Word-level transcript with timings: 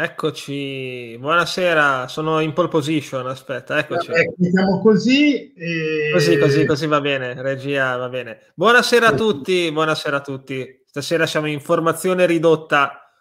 Eccoci, 0.00 1.16
buonasera, 1.18 2.06
sono 2.06 2.38
in 2.38 2.52
pole 2.52 2.68
position, 2.68 3.26
aspetta, 3.26 3.80
eccoci. 3.80 4.12
Iniziamo 4.38 4.80
così. 4.80 5.52
E... 5.54 6.10
Così, 6.12 6.38
così, 6.38 6.64
così 6.66 6.86
va 6.86 7.00
bene, 7.00 7.42
regia 7.42 7.96
va 7.96 8.08
bene. 8.08 8.52
Buonasera 8.54 9.08
a 9.08 9.14
tutti, 9.16 9.72
buonasera 9.72 10.18
a 10.18 10.20
tutti. 10.20 10.84
Stasera 10.86 11.26
siamo 11.26 11.48
in 11.48 11.58
formazione 11.58 12.26
ridotta, 12.26 13.12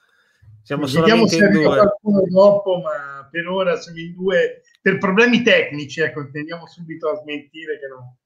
siamo 0.61 0.85
Vediamo 0.85 1.25
solamente 1.25 1.57
in 1.57 1.63
due. 1.63 1.77
qualcuno 1.77 2.21
dopo, 2.29 2.77
ma 2.77 3.27
per 3.27 3.47
ora 3.47 3.75
siamo 3.77 3.97
in 3.97 4.13
due 4.13 4.61
per 4.79 4.99
problemi 4.99 5.41
tecnici, 5.41 6.01
ecco, 6.01 6.29
tendiamo 6.29 6.67
subito 6.67 7.09
a 7.09 7.15
smentire 7.15 7.79
che 7.79 7.87
no. 7.87 8.17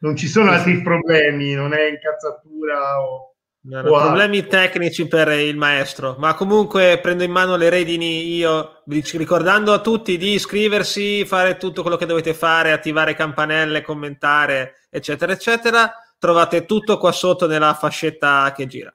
non 0.00 0.14
ci 0.14 0.28
sono 0.28 0.50
altri 0.50 0.82
problemi, 0.82 1.54
non 1.54 1.72
è 1.72 1.88
incazzatura 1.88 3.00
o 3.02 3.36
No, 3.68 3.82
no, 3.82 3.90
problemi 3.90 4.46
tecnici 4.46 5.06
per 5.06 5.28
il 5.28 5.56
maestro, 5.58 6.16
ma 6.18 6.32
comunque 6.34 6.98
prendo 7.02 7.22
in 7.22 7.30
mano 7.30 7.54
le 7.56 7.68
redini 7.68 8.34
io, 8.34 8.82
ricordando 8.86 9.74
a 9.74 9.80
tutti 9.80 10.16
di 10.16 10.32
iscriversi, 10.32 11.26
fare 11.26 11.58
tutto 11.58 11.82
quello 11.82 11.98
che 11.98 12.06
dovete 12.06 12.32
fare, 12.32 12.72
attivare 12.72 13.14
campanelle, 13.14 13.82
commentare, 13.82 14.86
eccetera, 14.88 15.32
eccetera. 15.32 15.92
Trovate 16.18 16.64
tutto 16.64 16.96
qua 16.96 17.12
sotto 17.12 17.46
nella 17.46 17.74
fascetta 17.74 18.50
che 18.56 18.66
gira. 18.66 18.94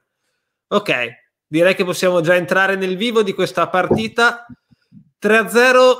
Ok, 0.66 0.92
direi 1.46 1.76
che 1.76 1.84
possiamo 1.84 2.20
già 2.20 2.34
entrare 2.34 2.74
nel 2.74 2.96
vivo 2.96 3.22
di 3.22 3.32
questa 3.32 3.68
partita. 3.68 4.44
3-0, 5.22 5.94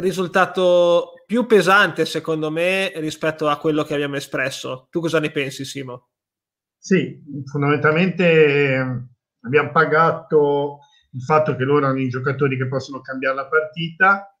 risultato 0.00 1.12
più 1.24 1.46
pesante 1.46 2.04
secondo 2.04 2.50
me 2.50 2.92
rispetto 2.96 3.48
a 3.48 3.56
quello 3.56 3.84
che 3.84 3.94
abbiamo 3.94 4.16
espresso. 4.16 4.88
Tu 4.90 5.00
cosa 5.00 5.20
ne 5.20 5.30
pensi, 5.30 5.64
Simo? 5.64 6.08
Sì, 6.86 7.20
fondamentalmente 7.50 8.74
ehm, 8.74 9.08
abbiamo 9.40 9.72
pagato 9.72 10.78
il 11.14 11.20
fatto 11.20 11.56
che 11.56 11.64
loro 11.64 11.84
hanno 11.84 11.98
i 11.98 12.08
giocatori 12.08 12.56
che 12.56 12.68
possono 12.68 13.00
cambiare 13.00 13.34
la 13.34 13.48
partita. 13.48 14.32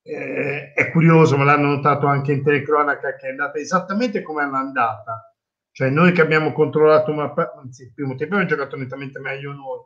Eh, 0.00 0.72
è 0.72 0.90
curioso, 0.92 1.36
ma 1.36 1.42
l'hanno 1.42 1.66
notato 1.74 2.06
anche 2.06 2.30
in 2.30 2.44
telecronaca 2.44 3.16
che 3.16 3.26
è 3.26 3.30
andata 3.30 3.58
esattamente 3.58 4.22
come 4.22 4.42
è 4.42 4.46
andata. 4.46 5.34
Cioè 5.72 5.90
noi 5.90 6.12
che 6.12 6.20
abbiamo 6.20 6.52
controllato 6.52 7.10
una 7.10 7.34
anzi 7.60 7.82
il 7.82 7.92
primo 7.92 8.14
tempo 8.14 8.34
abbiamo 8.36 8.46
giocato 8.54 8.76
nettamente 8.76 9.18
meglio 9.18 9.52
noi, 9.52 9.80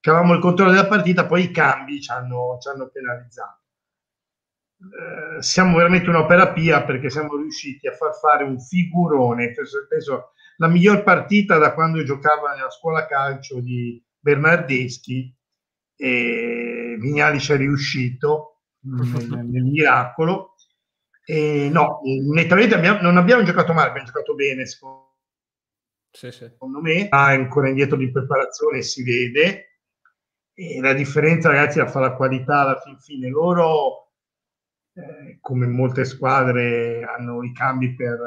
che 0.00 0.08
avevamo 0.08 0.32
il 0.32 0.40
controllo 0.40 0.70
della 0.70 0.86
partita, 0.86 1.26
poi 1.26 1.42
i 1.44 1.50
cambi 1.50 2.00
ci 2.00 2.12
hanno, 2.12 2.56
ci 2.62 2.68
hanno 2.68 2.88
penalizzato. 2.88 3.60
Eh, 4.78 5.42
siamo 5.42 5.76
veramente 5.76 6.08
un'opera 6.08 6.50
pia 6.52 6.82
perché 6.82 7.10
siamo 7.10 7.36
riusciti 7.36 7.86
a 7.88 7.92
far 7.92 8.14
fare 8.14 8.42
un 8.44 8.58
figurone, 8.58 9.52
penso, 9.52 9.86
penso 9.86 10.30
la 10.56 10.68
miglior 10.68 11.02
partita 11.02 11.58
da 11.58 11.74
quando 11.74 12.02
giocava 12.04 12.54
nella 12.54 12.70
scuola 12.70 13.06
calcio 13.06 13.60
di 13.60 14.02
Bernardeschi 14.18 15.34
e 15.96 16.96
Vignali 16.98 17.40
ci 17.40 17.52
è 17.52 17.56
riuscito 17.56 18.62
nel, 18.80 19.46
nel 19.46 19.64
miracolo. 19.64 20.54
E 21.24 21.68
no, 21.72 22.00
nettamente 22.32 22.74
abbiamo, 22.74 23.00
non 23.00 23.16
abbiamo 23.16 23.42
giocato 23.42 23.72
male, 23.72 23.88
abbiamo 23.88 24.06
giocato 24.06 24.34
bene 24.34 24.64
secondo, 24.64 25.18
sì, 26.10 26.30
sì. 26.30 26.44
secondo 26.44 26.80
me, 26.80 27.08
ha 27.08 27.26
ancora 27.26 27.68
indietro 27.68 27.96
di 27.96 28.10
preparazione 28.10 28.82
si 28.82 29.02
vede 29.02 29.80
e 30.54 30.80
la 30.80 30.94
differenza 30.94 31.50
ragazzi 31.50 31.78
la 31.78 31.86
fa 31.86 32.00
la 32.00 32.14
qualità 32.14 32.60
alla 32.60 32.80
fin 32.80 32.98
fine 32.98 33.28
loro 33.28 34.12
eh, 34.94 35.36
come 35.42 35.66
molte 35.66 36.06
squadre 36.06 37.04
hanno 37.04 37.42
i 37.42 37.52
cambi 37.52 37.94
per 37.94 38.18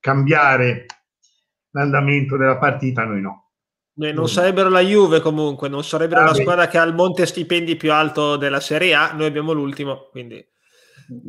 cambiare 0.00 0.86
l'andamento 1.72 2.36
della 2.36 2.56
partita, 2.56 3.04
noi 3.04 3.20
no. 3.20 3.50
Beh, 3.94 4.12
non 4.12 4.28
sarebbero 4.28 4.70
la 4.70 4.80
Juve 4.80 5.20
comunque, 5.20 5.68
non 5.68 5.84
sarebbero 5.84 6.22
ah, 6.22 6.24
la 6.24 6.32
beh. 6.32 6.40
squadra 6.40 6.66
che 6.66 6.78
ha 6.78 6.82
il 6.84 6.94
monte 6.94 7.26
stipendi 7.26 7.76
più 7.76 7.92
alto 7.92 8.36
della 8.36 8.60
Serie 8.60 8.94
A, 8.94 9.12
noi 9.12 9.26
abbiamo 9.26 9.52
l'ultimo, 9.52 10.08
quindi 10.10 10.42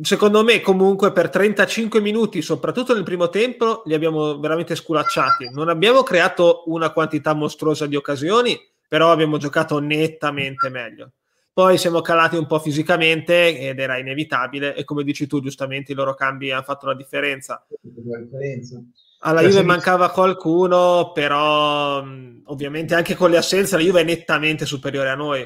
secondo 0.00 0.42
me 0.42 0.60
comunque 0.60 1.12
per 1.12 1.30
35 1.30 2.00
minuti, 2.00 2.42
soprattutto 2.42 2.94
nel 2.94 3.02
primo 3.02 3.28
tempo, 3.28 3.82
li 3.86 3.94
abbiamo 3.94 4.38
veramente 4.38 4.74
sculacciati. 4.74 5.50
Non 5.52 5.68
abbiamo 5.68 6.02
creato 6.02 6.64
una 6.66 6.90
quantità 6.90 7.34
mostruosa 7.34 7.86
di 7.86 7.96
occasioni, 7.96 8.58
però 8.88 9.10
abbiamo 9.10 9.36
giocato 9.36 9.78
nettamente 9.78 10.68
meglio. 10.68 11.12
Poi 11.52 11.78
siamo 11.78 12.00
calati 12.00 12.36
un 12.36 12.46
po' 12.46 12.58
fisicamente 12.58 13.56
ed 13.56 13.78
era 13.78 13.96
inevitabile 13.96 14.74
e 14.74 14.82
come 14.82 15.04
dici 15.04 15.28
tu 15.28 15.40
giustamente 15.40 15.92
i 15.92 15.94
loro 15.94 16.14
cambi 16.14 16.50
hanno 16.50 16.62
fatto 16.62 16.86
la 16.86 16.94
differenza. 16.94 17.64
La 17.70 18.18
differenza. 18.18 18.82
Alla 19.26 19.40
Juve 19.40 19.62
mancava 19.62 20.10
qualcuno, 20.10 21.12
però 21.12 22.04
mh, 22.04 22.42
ovviamente 22.46 22.94
anche 22.94 23.14
con 23.14 23.30
le 23.30 23.38
assenze 23.38 23.76
la 23.76 23.82
Juve 23.82 24.02
è 24.02 24.04
nettamente 24.04 24.66
superiore 24.66 25.08
a 25.08 25.14
noi, 25.14 25.42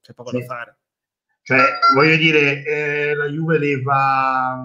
c'è 0.00 0.12
poco 0.14 0.30
sì. 0.30 0.38
da 0.38 0.44
fare. 0.44 0.78
Cioè, 1.42 1.58
voglio 1.94 2.16
dire, 2.16 2.64
eh, 2.64 3.14
la 3.14 3.26
Juve 3.26 3.58
leva 3.58 4.58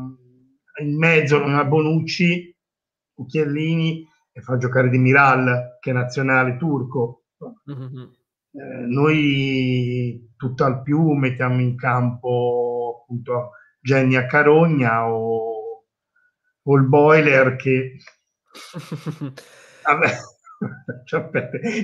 in 0.81 0.98
mezzo 0.98 1.44
a 1.44 1.64
Bonucci, 1.64 2.56
Cucchiellini 3.14 4.08
e 4.31 4.42
fa 4.42 4.58
giocare 4.58 4.90
Di 4.90 4.97
Miral, 4.97 5.78
che 5.80 5.92
è 5.92 5.94
nazionale 5.94 6.58
turco. 6.58 7.26
Mm-hmm. 7.70 8.03
Eh, 8.52 8.86
noi 8.88 10.34
tutt'al 10.36 10.82
più 10.82 11.12
mettiamo 11.12 11.62
in 11.62 11.76
campo 11.76 13.02
appunto 13.03 13.52
Genia 13.80 14.26
Carogna 14.26 15.08
o, 15.08 15.86
o 16.64 16.76
il 16.76 16.88
Boiler 16.88 17.56
che 17.58 17.97
Vabbè. 19.83 20.17
Cioè, 21.03 21.29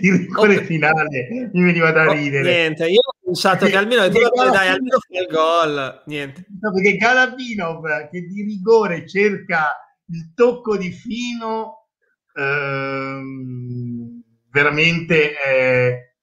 il 0.01 0.13
rigore 0.13 0.53
okay. 0.53 0.65
finale 0.65 1.49
mi 1.51 1.61
veniva 1.61 1.91
da 1.91 2.09
ridere. 2.09 2.49
Oh, 2.49 2.53
niente, 2.53 2.87
io 2.87 3.01
ho 3.01 3.13
pensato 3.21 3.65
che 3.65 3.75
almeno 3.75 4.07
tu 4.09 4.17
dai, 4.49 4.69
almeno 4.69 4.97
il 5.09 5.27
gol. 5.29 6.03
Niente. 6.05 6.45
No, 6.61 6.71
perché 6.71 6.95
Galabinov 6.95 8.09
che 8.09 8.21
di 8.21 8.43
rigore 8.43 9.05
cerca 9.05 9.75
il 10.05 10.33
tocco 10.33 10.77
di 10.77 10.91
fino 10.91 11.89
ehm, 12.33 14.23
veramente 14.49 15.33
eh, 15.39 16.15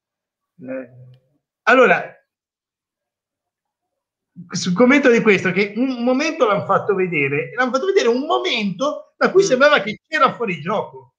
eh. 0.61 0.91
allora 1.65 2.15
sul 4.51 4.73
commento 4.73 5.11
di 5.11 5.21
questo 5.21 5.51
che 5.51 5.73
un 5.77 6.05
momento 6.05 6.47
l'hanno 6.47 6.65
fatto 6.65 6.95
vedere 6.95 7.51
l'hanno 7.55 7.73
fatto 7.73 7.87
vedere 7.87 8.09
un 8.09 8.25
momento 8.25 9.08
da 9.19 9.31
cui 9.31 9.43
mm. 9.43 9.47
sembrava 9.47 9.81
che 9.81 10.01
c'era 10.09 10.33
fuori 10.33 10.61
gioco 10.61 11.15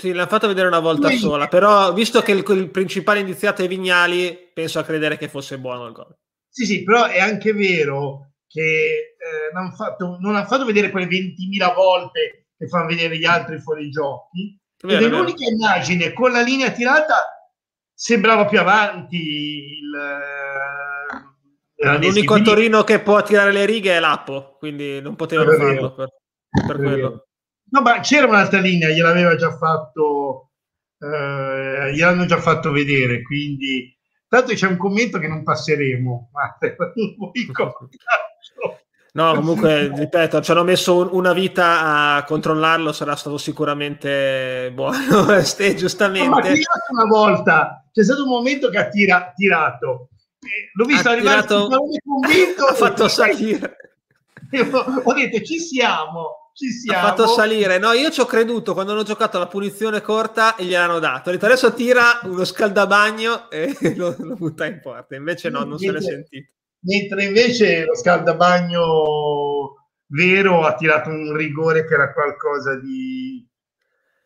sì, 0.00 0.12
l'hanno 0.12 0.28
fatto 0.28 0.46
vedere 0.46 0.68
una 0.68 0.78
volta 0.78 1.08
Quindi, 1.08 1.24
sola, 1.24 1.48
però 1.48 1.92
visto 1.92 2.22
che 2.22 2.30
il, 2.30 2.44
il, 2.46 2.70
principale 2.70 3.18
indiziato 3.18 3.64
è 3.64 3.66
Vignali, 3.66 4.50
penso 4.54 4.78
a 4.78 4.84
credere 4.84 5.18
che 5.18 5.28
fosse 5.28 5.58
buono 5.58 5.86
il 5.86 5.92
gol. 5.92 6.16
Sì, 6.48 6.66
sì, 6.66 6.84
però 6.84 7.06
è 7.06 7.18
anche 7.18 7.52
vero 7.52 8.34
che 8.46 9.16
eh, 9.18 9.52
non, 9.52 9.72
fatto, 9.72 10.16
non 10.20 10.36
hanno 10.36 10.46
fatto 10.46 10.64
vedere 10.64 10.90
quelle 10.90 11.08
20.000 11.08 11.74
volte 11.74 12.46
che 12.56 12.68
fanno 12.68 12.86
vedere 12.86 13.18
gli 13.18 13.24
altri 13.24 13.58
fuori 13.58 13.90
giochi. 13.90 14.56
Vero, 14.84 15.04
ed 15.04 15.12
è 15.12 15.16
l'unica 15.16 15.44
immagine 15.50 16.12
con 16.12 16.30
la 16.30 16.42
linea 16.42 16.70
tirata 16.70 17.50
sembrava 17.92 18.44
più 18.44 18.60
avanti 18.60 19.16
il, 19.16 19.92
eh, 21.74 21.98
L'unico. 21.98 22.40
Torino 22.42 22.84
che 22.84 23.00
può 23.00 23.20
tirare 23.24 23.50
le 23.50 23.64
righe 23.66 23.96
è 23.96 23.98
l'Appo, 23.98 24.54
quindi 24.58 25.00
non 25.00 25.16
potevano 25.16 25.50
farlo 25.50 25.92
per, 25.92 26.08
per 26.48 26.76
quello. 26.76 27.26
No, 27.70 27.80
ma 27.82 28.00
c'era 28.00 28.26
un'altra 28.26 28.60
linea, 28.60 28.88
gliel'aveva 28.88 29.36
già 29.36 29.56
fatto, 29.56 30.52
eh, 30.98 31.92
gliel'hanno 31.92 32.24
già 32.24 32.40
fatto 32.40 32.70
vedere, 32.70 33.22
quindi 33.22 33.94
tanto 34.26 34.54
c'è 34.54 34.66
un 34.66 34.76
commento 34.76 35.18
che 35.18 35.28
non 35.28 35.42
passeremo, 35.42 36.30
ma 36.32 36.56
No, 39.10 39.34
comunque, 39.34 39.90
ripeto, 39.92 40.40
ci 40.40 40.50
hanno 40.52 40.62
messo 40.62 41.14
una 41.14 41.32
vita 41.32 42.14
a 42.14 42.24
controllarlo, 42.24 42.92
sarà 42.92 43.16
stato 43.16 43.36
sicuramente 43.36 44.70
buono. 44.72 45.40
Ste, 45.42 45.74
giustamente. 45.74 46.28
No, 46.28 46.36
ma 46.36 47.02
una 47.02 47.04
volta 47.04 47.84
c'è 47.90 48.04
stato 48.04 48.22
un 48.22 48.28
momento 48.28 48.68
che 48.68 48.78
ha 48.78 48.88
tira, 48.88 49.32
tirato, 49.34 50.10
l'ho 50.72 50.84
visto 50.84 51.08
ha 51.08 51.12
arrivare 51.12 51.46
tirato... 51.46 51.68
convinto, 52.04 52.66
ha 52.70 52.74
fatto 52.74 53.08
salire. 53.08 53.76
Ho 55.04 55.12
detto 55.12 55.40
ci 55.42 55.58
siamo, 55.58 56.52
ci 56.54 56.70
siamo. 56.70 56.98
Ha 56.98 57.08
fatto 57.08 57.26
salire. 57.26 57.78
No, 57.78 57.92
io 57.92 58.10
ci 58.10 58.20
ho 58.20 58.26
creduto 58.26 58.72
quando 58.72 58.92
hanno 58.92 59.02
giocato 59.02 59.38
la 59.38 59.46
punizione 59.46 60.00
corta 60.00 60.56
e 60.56 60.64
gliel'hanno 60.64 60.98
dato. 60.98 61.28
Ho 61.28 61.32
detto 61.32 61.46
adesso 61.46 61.74
tira 61.74 62.20
uno 62.24 62.44
scaldabagno 62.44 63.50
e 63.50 63.76
lo, 63.96 64.14
lo 64.18 64.34
butta 64.36 64.66
in 64.66 64.80
porta. 64.80 65.16
Invece 65.16 65.50
no, 65.50 65.60
non 65.60 65.76
mentre, 65.80 65.86
se 65.86 65.92
l'è 65.92 66.00
sentito. 66.00 66.52
Mentre 66.80 67.24
invece 67.24 67.84
lo 67.84 67.94
scaldabagno 67.94 69.86
vero 70.06 70.64
ha 70.64 70.74
tirato 70.74 71.10
un 71.10 71.36
rigore 71.36 71.84
che 71.86 71.94
era 71.94 72.12
qualcosa 72.12 72.76
di 72.76 73.46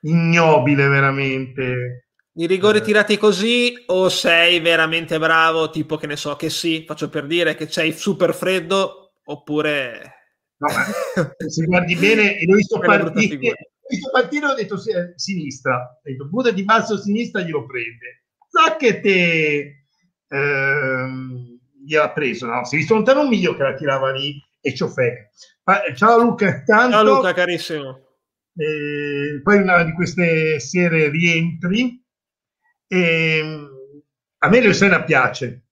ignobile 0.02 0.88
veramente. 0.88 2.06
I 2.34 2.46
rigori 2.46 2.78
eh. 2.78 2.82
tirati 2.82 3.18
così 3.18 3.74
o 3.86 4.08
sei 4.08 4.60
veramente 4.60 5.18
bravo, 5.18 5.70
tipo 5.70 5.96
che 5.96 6.06
ne 6.06 6.16
so, 6.16 6.34
che 6.36 6.48
sì, 6.48 6.84
faccio 6.86 7.08
per 7.10 7.26
dire 7.26 7.54
che 7.54 7.68
sei 7.68 7.92
super 7.92 8.34
freddo, 8.34 9.01
oppure 9.24 10.22
No, 10.62 10.68
se 11.48 11.64
guardi 11.64 11.96
bene, 11.96 12.38
e 12.38 12.46
partire, 12.78 13.48
ho 13.50 13.88
visto 13.88 14.10
partire, 14.12 14.46
ho 14.46 14.54
detto 14.54 14.76
sinistra, 15.16 15.76
ho 15.76 16.00
detto 16.02 16.28
Buda 16.28 16.52
di 16.52 16.62
basso 16.62 16.96
sinistra 16.96 17.42
glielo 17.42 17.66
prende. 17.66 18.22
Zacchete 18.48 19.86
ehm, 20.28 21.58
gliel'ha 21.84 22.12
preso, 22.12 22.46
no? 22.46 22.64
Si 22.64 22.86
lontano 22.86 23.22
un 23.22 23.28
miglio 23.28 23.56
che 23.56 23.62
la 23.62 23.74
tirava 23.74 24.12
lì 24.12 24.40
e 24.60 24.72
Ciofeca. 24.72 25.28
Ciao 25.96 26.18
Luca, 26.18 26.62
tanto. 26.62 26.92
Ciao 26.92 27.02
Luca, 27.02 27.34
carissimo. 27.34 27.98
Eh, 28.54 29.40
poi 29.42 29.56
una 29.62 29.82
di 29.82 29.92
queste 29.94 30.60
sere 30.60 31.08
rientri. 31.08 32.00
E, 32.86 33.68
a 34.38 34.48
me 34.48 34.60
Leosena 34.60 35.02
piace. 35.02 35.64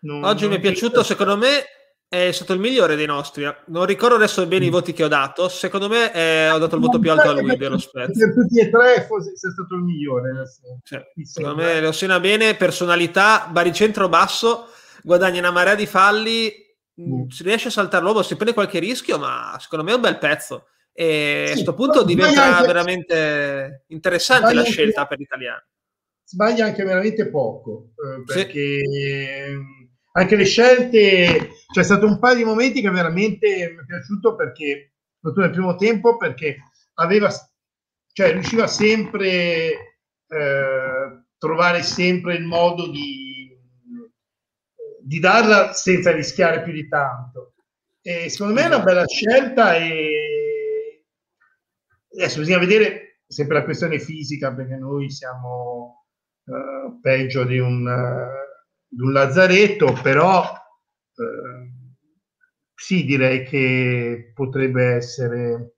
Non, 0.00 0.22
Oggi 0.22 0.42
non 0.42 0.52
mi 0.52 0.58
è 0.58 0.60
piaciuto, 0.60 1.02
secondo 1.02 1.36
me 1.36 1.64
è 2.10 2.32
stato 2.32 2.54
il 2.54 2.60
migliore 2.60 2.96
dei 2.96 3.06
nostri. 3.06 3.44
Non 3.66 3.84
ricordo 3.84 4.14
adesso 4.14 4.46
bene 4.46 4.64
i 4.64 4.68
mm. 4.68 4.72
voti 4.72 4.92
che 4.94 5.04
ho 5.04 5.08
dato. 5.08 5.48
Secondo 5.48 5.88
me 5.88 6.12
eh, 6.12 6.48
ho 6.50 6.58
dato 6.58 6.76
il 6.76 6.80
voto 6.80 6.98
più 6.98 7.10
alto 7.10 7.28
a 7.28 7.32
lui, 7.32 7.56
dello 7.56 7.78
Spezia. 7.78 8.26
Per 8.26 8.34
tutti 8.34 8.58
e 8.60 8.70
tre 8.70 9.04
forse 9.06 9.36
sia 9.36 9.50
stato 9.50 9.74
il 9.74 9.82
migliore. 9.82 10.30
Cioè, 10.82 11.06
secondo 11.22 11.62
me 11.62 11.80
Leosena 11.80 12.18
bene, 12.18 12.54
personalità, 12.54 13.48
baricentro 13.50 14.08
basso, 14.08 14.68
guadagna 15.02 15.40
una 15.40 15.50
marea 15.50 15.74
di 15.74 15.84
falli, 15.84 16.50
mm. 16.98 17.28
si 17.28 17.42
riesce 17.42 17.68
a 17.68 17.72
saltare 17.72 18.02
l'uomo, 18.02 18.22
si 18.22 18.36
prende 18.36 18.54
qualche 18.54 18.78
rischio, 18.78 19.18
ma 19.18 19.54
secondo 19.60 19.84
me 19.84 19.92
è 19.92 19.96
un 19.96 20.00
bel 20.00 20.18
pezzo. 20.18 20.68
E 20.92 21.42
sì, 21.44 21.50
a 21.50 21.52
questo 21.52 21.74
punto 21.74 22.04
diventa 22.04 22.56
anche, 22.56 22.66
veramente 22.66 23.84
interessante 23.88 24.54
la 24.54 24.64
scelta 24.64 25.00
anche, 25.00 25.10
per 25.10 25.18
l'italiano. 25.18 25.62
Sbaglia 26.24 26.64
anche 26.64 26.84
veramente 26.84 27.28
poco, 27.28 27.90
eh, 27.96 28.24
perché 28.24 28.80
sì. 28.80 29.77
Anche 30.18 30.36
le 30.36 30.44
scelte, 30.44 31.50
c'è 31.72 31.82
stato 31.82 32.06
un 32.06 32.18
paio 32.18 32.36
di 32.36 32.44
momenti 32.44 32.80
che 32.80 32.90
veramente 32.90 33.46
mi 33.46 33.82
è 33.82 33.84
piaciuto 33.86 34.34
perché, 34.34 34.94
soprattutto 35.14 35.40
nel 35.40 35.50
primo 35.50 35.76
tempo, 35.76 36.16
perché 36.16 36.56
aveva, 36.94 37.30
cioè 38.12 38.32
riusciva 38.32 38.66
sempre 38.66 39.96
eh, 40.26 41.24
trovare 41.38 41.82
sempre 41.82 42.34
il 42.34 42.44
modo 42.44 42.90
di, 42.90 43.56
di 45.02 45.20
darla 45.20 45.72
senza 45.72 46.10
rischiare 46.10 46.62
più 46.62 46.72
di 46.72 46.88
tanto. 46.88 47.54
E 48.02 48.28
secondo 48.28 48.54
me 48.54 48.62
è 48.62 48.66
una 48.66 48.80
bella 48.80 49.06
scelta 49.06 49.76
e 49.76 51.04
adesso 52.14 52.40
bisogna 52.40 52.58
vedere 52.58 53.20
sempre 53.26 53.58
la 53.58 53.64
questione 53.64 54.00
fisica 54.00 54.52
perché 54.54 54.76
noi 54.76 55.10
siamo 55.10 56.06
uh, 56.44 57.00
peggio 57.00 57.44
di 57.44 57.58
un, 57.58 57.86
uh, 57.86 58.37
di 58.88 59.02
un, 59.02 59.12
lazzaretto, 59.12 59.98
però 60.02 60.40
uh, 60.42 61.94
sì, 62.74 63.04
direi 63.04 63.44
che 63.44 64.32
potrebbe 64.34 64.94
essere... 64.94 65.74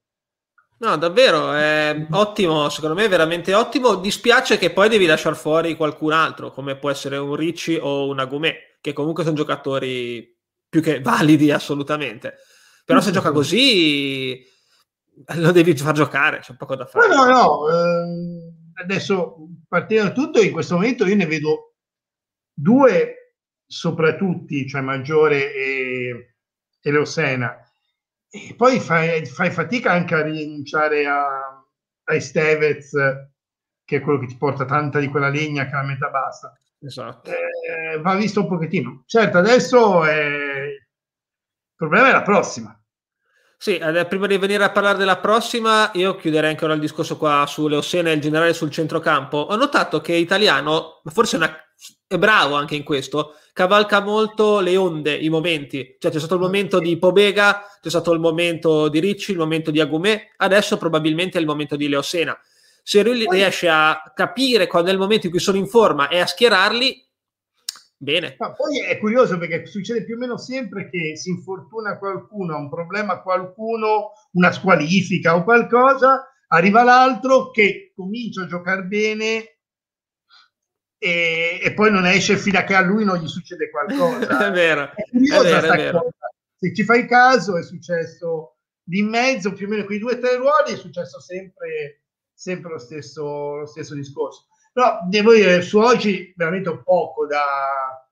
No, 0.79 0.97
davvero, 0.97 1.53
è 1.53 2.07
ottimo, 2.13 2.69
secondo 2.71 2.95
me 2.95 3.05
è 3.05 3.09
veramente 3.09 3.53
ottimo. 3.53 3.97
Dispiace 3.97 4.57
che 4.57 4.71
poi 4.71 4.89
devi 4.89 5.05
lasciare 5.05 5.35
fuori 5.35 5.77
qualcun 5.77 6.13
altro, 6.13 6.53
come 6.53 6.77
può 6.77 6.89
essere 6.89 7.19
un 7.19 7.35
Ricci 7.35 7.79
o 7.81 8.09
un 8.09 8.19
Agumè, 8.19 8.79
che 8.81 8.95
comunque 8.95 9.25
sono 9.25 9.37
giocatori 9.37 10.39
più 10.69 10.81
che 10.81 11.03
validi 11.03 11.51
assolutamente. 11.51 12.37
Però 12.85 13.01
se 13.01 13.11
gioca 13.11 13.31
così 13.31 14.43
lo 15.37 15.53
devi 15.53 15.77
far 15.77 15.95
giocare, 15.95 16.39
c'è 16.39 16.55
poco 16.57 16.77
da 16.77 16.87
fare. 16.87 17.09
No, 17.09 17.25
no, 17.25 17.31
no. 17.31 17.69
Eh, 17.69 18.83
adesso 18.83 19.37
partendo 19.69 20.05
da 20.05 20.13
tutto, 20.13 20.41
in 20.41 20.53
questo 20.53 20.75
momento 20.75 21.07
io 21.07 21.17
ne 21.17 21.27
vedo 21.27 21.70
due 22.61 23.35
soprattutto, 23.67 24.55
cioè 24.67 24.81
Maggiore 24.81 25.53
e, 25.55 26.35
e 26.81 26.91
Leosena. 26.91 27.57
E 28.29 28.55
poi 28.57 28.79
fai, 28.81 29.25
fai, 29.27 29.51
fatica 29.51 29.93
anche 29.93 30.15
a 30.15 30.23
rinunciare 30.23 31.07
a, 31.07 31.27
a 32.05 32.15
Estevez, 32.15 32.91
che 33.85 33.97
è 33.97 34.01
quello 34.01 34.19
che 34.21 34.27
ti 34.27 34.37
porta 34.37 34.65
tanta 34.65 34.99
di 34.99 35.09
quella 35.09 35.29
legna 35.29 35.69
che 35.69 35.75
a 35.75 35.83
metà 35.83 36.09
basta. 36.11 36.57
Esatto. 36.81 37.31
Eh, 37.31 37.99
va 38.01 38.15
visto 38.15 38.41
un 38.41 38.49
pochettino. 38.49 39.03
Certo, 39.07 39.39
adesso 39.39 40.05
è... 40.05 40.27
il 40.27 41.75
problema 41.75 42.09
è 42.09 42.13
la 42.13 42.23
prossima 42.23 42.81
sì, 43.63 43.79
prima 44.09 44.27
di 44.27 44.39
venire 44.39 44.65
a 44.65 44.71
parlare 44.71 44.97
della 44.97 45.19
prossima, 45.19 45.91
io 45.93 46.17
chiuderei 46.17 46.49
ancora 46.49 46.73
il 46.73 46.81
discorso 46.81 47.19
qua 47.19 47.45
su 47.47 47.69
Leosena 47.69 48.09
e 48.09 48.15
il 48.15 48.21
generale 48.23 48.55
sul 48.55 48.71
centrocampo. 48.71 49.37
Ho 49.37 49.57
notato 49.57 50.01
che 50.01 50.15
Italiano, 50.15 51.03
forse 51.05 51.37
una, 51.37 51.55
è 52.07 52.19
bravo 52.19 52.55
anche 52.57 52.75
in 52.75 52.83
questo, 52.83 53.35
cavalca 53.53 54.01
molto 54.01 54.61
le 54.61 54.77
onde, 54.77 55.15
i 55.15 55.29
momenti. 55.29 55.97
Cioè 55.99 56.11
c'è 56.11 56.19
stato 56.19 56.35
il 56.35 56.41
momento 56.41 56.79
di 56.79 56.99
Pobega, 56.99 57.63
c'è 57.81 57.89
stato 57.89 58.13
il 58.13 58.21
momento 58.21 58.89
di 58.89 58.99
Ricci, 58.99 59.33
il 59.33 59.39
momento 59.39 59.71
di 59.71 59.81
Agumè, 59.81 60.33
adesso 60.39 60.77
probabilmente 60.77 61.39
è 61.39 61.41
il 61.41 61.47
momento 61.47 61.77
di 61.77 61.89
Leosena. 61.89 62.39
Se 62.83 63.03
lui 63.03 63.27
riesce 63.29 63.69
a 63.69 64.13
capire 64.15 64.67
quando 64.67 64.91
è 64.91 64.93
il 64.93 64.99
momento 64.99 65.27
in 65.27 65.33
cui 65.33 65.41
sono 65.41 65.59
in 65.59 65.69
forma 65.69 66.09
e 66.09 66.19
a 66.19 66.27
schierarli, 66.27 67.09
Bene. 68.03 68.37
Ma 68.39 68.55
poi 68.55 68.81
è 68.81 68.97
curioso 68.97 69.37
perché 69.37 69.67
succede 69.67 70.05
più 70.05 70.15
o 70.15 70.19
meno 70.19 70.39
sempre 70.39 70.89
che 70.89 71.19
si 71.19 71.29
infortuna 71.29 71.99
qualcuno, 71.99 72.55
ha 72.55 72.59
un 72.59 72.71
problema 72.71 73.21
qualcuno, 73.21 74.13
una 74.33 74.51
squalifica 74.53 75.37
o 75.37 75.45
qualcosa, 75.45 76.27
arriva 76.49 76.83
l'altro 76.83 77.51
che 77.51 77.93
comincia 77.95 78.45
a 78.45 78.47
giocare 78.47 78.85
bene 78.85 79.60
e, 81.03 81.61
e, 81.63 81.73
poi 81.73 81.91
non 81.91 82.05
esce 82.05 82.37
fino 82.37 82.59
a 82.59 82.63
che 82.63 82.75
a 82.75 82.83
lui 82.83 83.07
non 83.07 83.17
gli 83.17 83.27
succede 83.27 83.71
qualcosa. 83.71 84.45
è 84.49 84.51
vero. 84.51 84.93
È, 84.95 85.03
è 85.03 85.43
vero, 85.43 85.73
è 85.73 85.77
vero. 85.77 86.11
Se 86.59 86.75
ci 86.75 86.85
fai 86.85 87.07
caso 87.07 87.57
è 87.57 87.63
successo 87.63 88.59
lì 88.85 88.99
in 88.99 89.09
mezzo, 89.09 89.55
più 89.55 89.67
o 89.67 89.71
meno 89.71 89.87
quei 89.87 89.99
due 89.99 90.13
o 90.13 90.19
tre 90.19 90.37
ruoli, 90.37 90.73
è 90.73 90.77
successo 90.77 91.19
sempre, 91.19 92.03
sempre 92.35 92.73
lo, 92.73 92.79
stesso, 92.79 93.57
lo 93.57 93.67
stesso 93.67 93.95
discorso. 93.95 94.49
Però 94.75 94.99
devo 95.09 95.33
dire, 95.33 95.63
su 95.63 95.79
oggi 95.79 96.35
veramente 96.37 96.83
poco 96.85 97.27
da, 97.27 98.07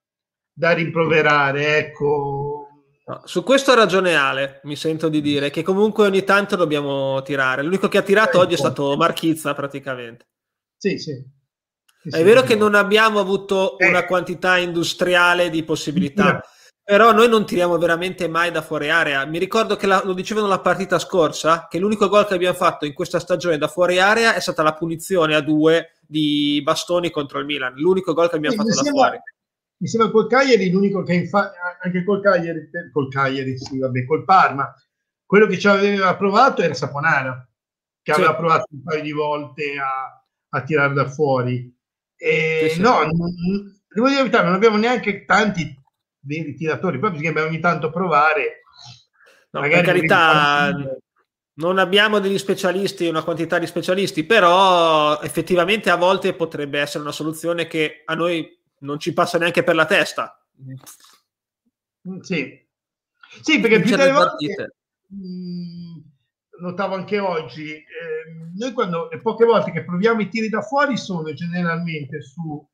da 0.50 0.72
rimproverare, 0.72 1.76
ecco. 1.76 2.68
No, 3.04 3.20
su 3.24 3.42
questo 3.42 3.72
ha 3.72 3.74
ragione 3.74 4.14
Ale, 4.14 4.60
mi 4.64 4.76
sento 4.76 5.10
di 5.10 5.20
dire, 5.20 5.50
che 5.50 5.62
comunque 5.62 6.06
ogni 6.06 6.24
tanto 6.24 6.56
dobbiamo 6.56 7.20
tirare. 7.20 7.62
L'unico 7.62 7.88
che 7.88 7.98
ha 7.98 8.02
tirato 8.02 8.38
oggi 8.38 8.54
è 8.54 8.58
stato 8.58 8.96
Marchizza 8.96 9.52
praticamente. 9.52 10.26
Sì, 10.78 10.96
sì. 10.96 11.36
È 12.10 12.24
vero 12.24 12.42
che 12.42 12.56
non 12.56 12.74
abbiamo 12.74 13.20
avuto 13.20 13.78
eh. 13.78 13.88
una 13.88 14.04
quantità 14.04 14.56
industriale 14.56 15.50
di 15.50 15.62
possibilità. 15.62 16.32
No. 16.32 16.40
Però 16.88 17.12
noi 17.12 17.28
non 17.28 17.44
tiriamo 17.44 17.76
veramente 17.76 18.28
mai 18.28 18.50
da 18.50 18.62
fuori 18.62 18.88
area. 18.88 19.26
Mi 19.26 19.38
ricordo 19.38 19.76
che 19.76 19.86
la, 19.86 20.00
lo 20.04 20.14
dicevano 20.14 20.46
la 20.46 20.60
partita 20.60 20.98
scorsa, 20.98 21.66
che 21.68 21.78
l'unico 21.78 22.08
gol 22.08 22.26
che 22.26 22.32
abbiamo 22.32 22.56
fatto 22.56 22.86
in 22.86 22.94
questa 22.94 23.18
stagione 23.18 23.58
da 23.58 23.68
fuori 23.68 23.98
area 23.98 24.34
è 24.34 24.40
stata 24.40 24.62
la 24.62 24.72
punizione 24.72 25.34
a 25.34 25.42
due 25.42 25.98
di 26.00 26.62
Bastoni 26.64 27.10
contro 27.10 27.40
il 27.40 27.44
Milan. 27.44 27.74
L'unico 27.74 28.14
gol 28.14 28.30
che 28.30 28.36
abbiamo 28.36 28.54
sì, 28.54 28.62
fatto 28.62 28.74
da 28.74 28.82
sembra, 28.82 29.02
fuori. 29.02 29.18
Mi 29.80 29.86
sembra 29.86 30.10
col 30.10 30.28
Cagliari 30.28 30.70
l'unico 30.70 31.02
che 31.02 31.12
infatti, 31.12 31.58
anche 31.82 32.04
col 32.04 32.22
Cagliari, 32.22 32.70
col 32.90 33.10
Cagliari, 33.10 33.58
sì, 33.58 33.78
vabbè, 33.78 34.06
col 34.06 34.24
Parma, 34.24 34.74
quello 35.26 35.46
che 35.46 35.58
ci 35.58 35.68
aveva 35.68 36.16
provato 36.16 36.62
era 36.62 36.72
Saponara, 36.72 37.46
che 38.02 38.14
sì. 38.14 38.18
aveva 38.18 38.34
provato 38.34 38.66
un 38.70 38.82
paio 38.82 39.02
di 39.02 39.12
volte 39.12 39.76
a, 39.78 40.24
a 40.48 40.62
tirare 40.62 40.94
da 40.94 41.06
fuori. 41.06 41.70
E 42.20 42.70
sì, 42.74 42.80
no, 42.80 43.02
non, 43.04 43.80
devo 43.88 44.08
dire 44.08 44.16
la 44.18 44.24
verità, 44.24 44.42
non 44.42 44.54
abbiamo 44.54 44.76
neanche 44.76 45.24
tanti 45.24 45.72
veri 46.20 46.54
tiratori, 46.54 46.98
poi 46.98 47.12
bisogna 47.12 47.42
ogni 47.42 47.60
tanto 47.60 47.90
provare. 47.90 48.62
No, 49.50 49.60
per 49.60 49.82
carità, 49.82 50.72
non 51.54 51.78
abbiamo 51.78 52.18
degli 52.18 52.38
specialisti, 52.38 53.06
una 53.06 53.22
quantità 53.22 53.58
di 53.58 53.66
specialisti, 53.66 54.24
però 54.24 55.20
effettivamente 55.20 55.90
a 55.90 55.96
volte 55.96 56.34
potrebbe 56.34 56.80
essere 56.80 57.02
una 57.02 57.12
soluzione 57.12 57.66
che 57.66 58.02
a 58.04 58.14
noi 58.14 58.58
non 58.80 58.98
ci 58.98 59.12
passa 59.12 59.38
neanche 59.38 59.62
per 59.62 59.74
la 59.74 59.86
testa. 59.86 60.44
Mm, 62.08 62.20
sì, 62.20 62.66
sì 63.42 63.60
perché 63.60 63.80
più 63.80 63.96
delle 63.96 64.12
volte 64.12 64.76
mh, 65.06 65.87
notavo 66.60 66.94
anche 66.94 67.18
oggi, 67.18 67.72
eh, 67.72 67.84
noi 68.56 68.72
quando 68.72 69.08
le 69.10 69.20
poche 69.20 69.44
volte 69.44 69.70
che 69.70 69.84
proviamo 69.84 70.20
i 70.20 70.28
tiri 70.28 70.48
da 70.48 70.62
fuori 70.62 70.96
sono 70.96 71.32
generalmente 71.32 72.20
su 72.20 72.66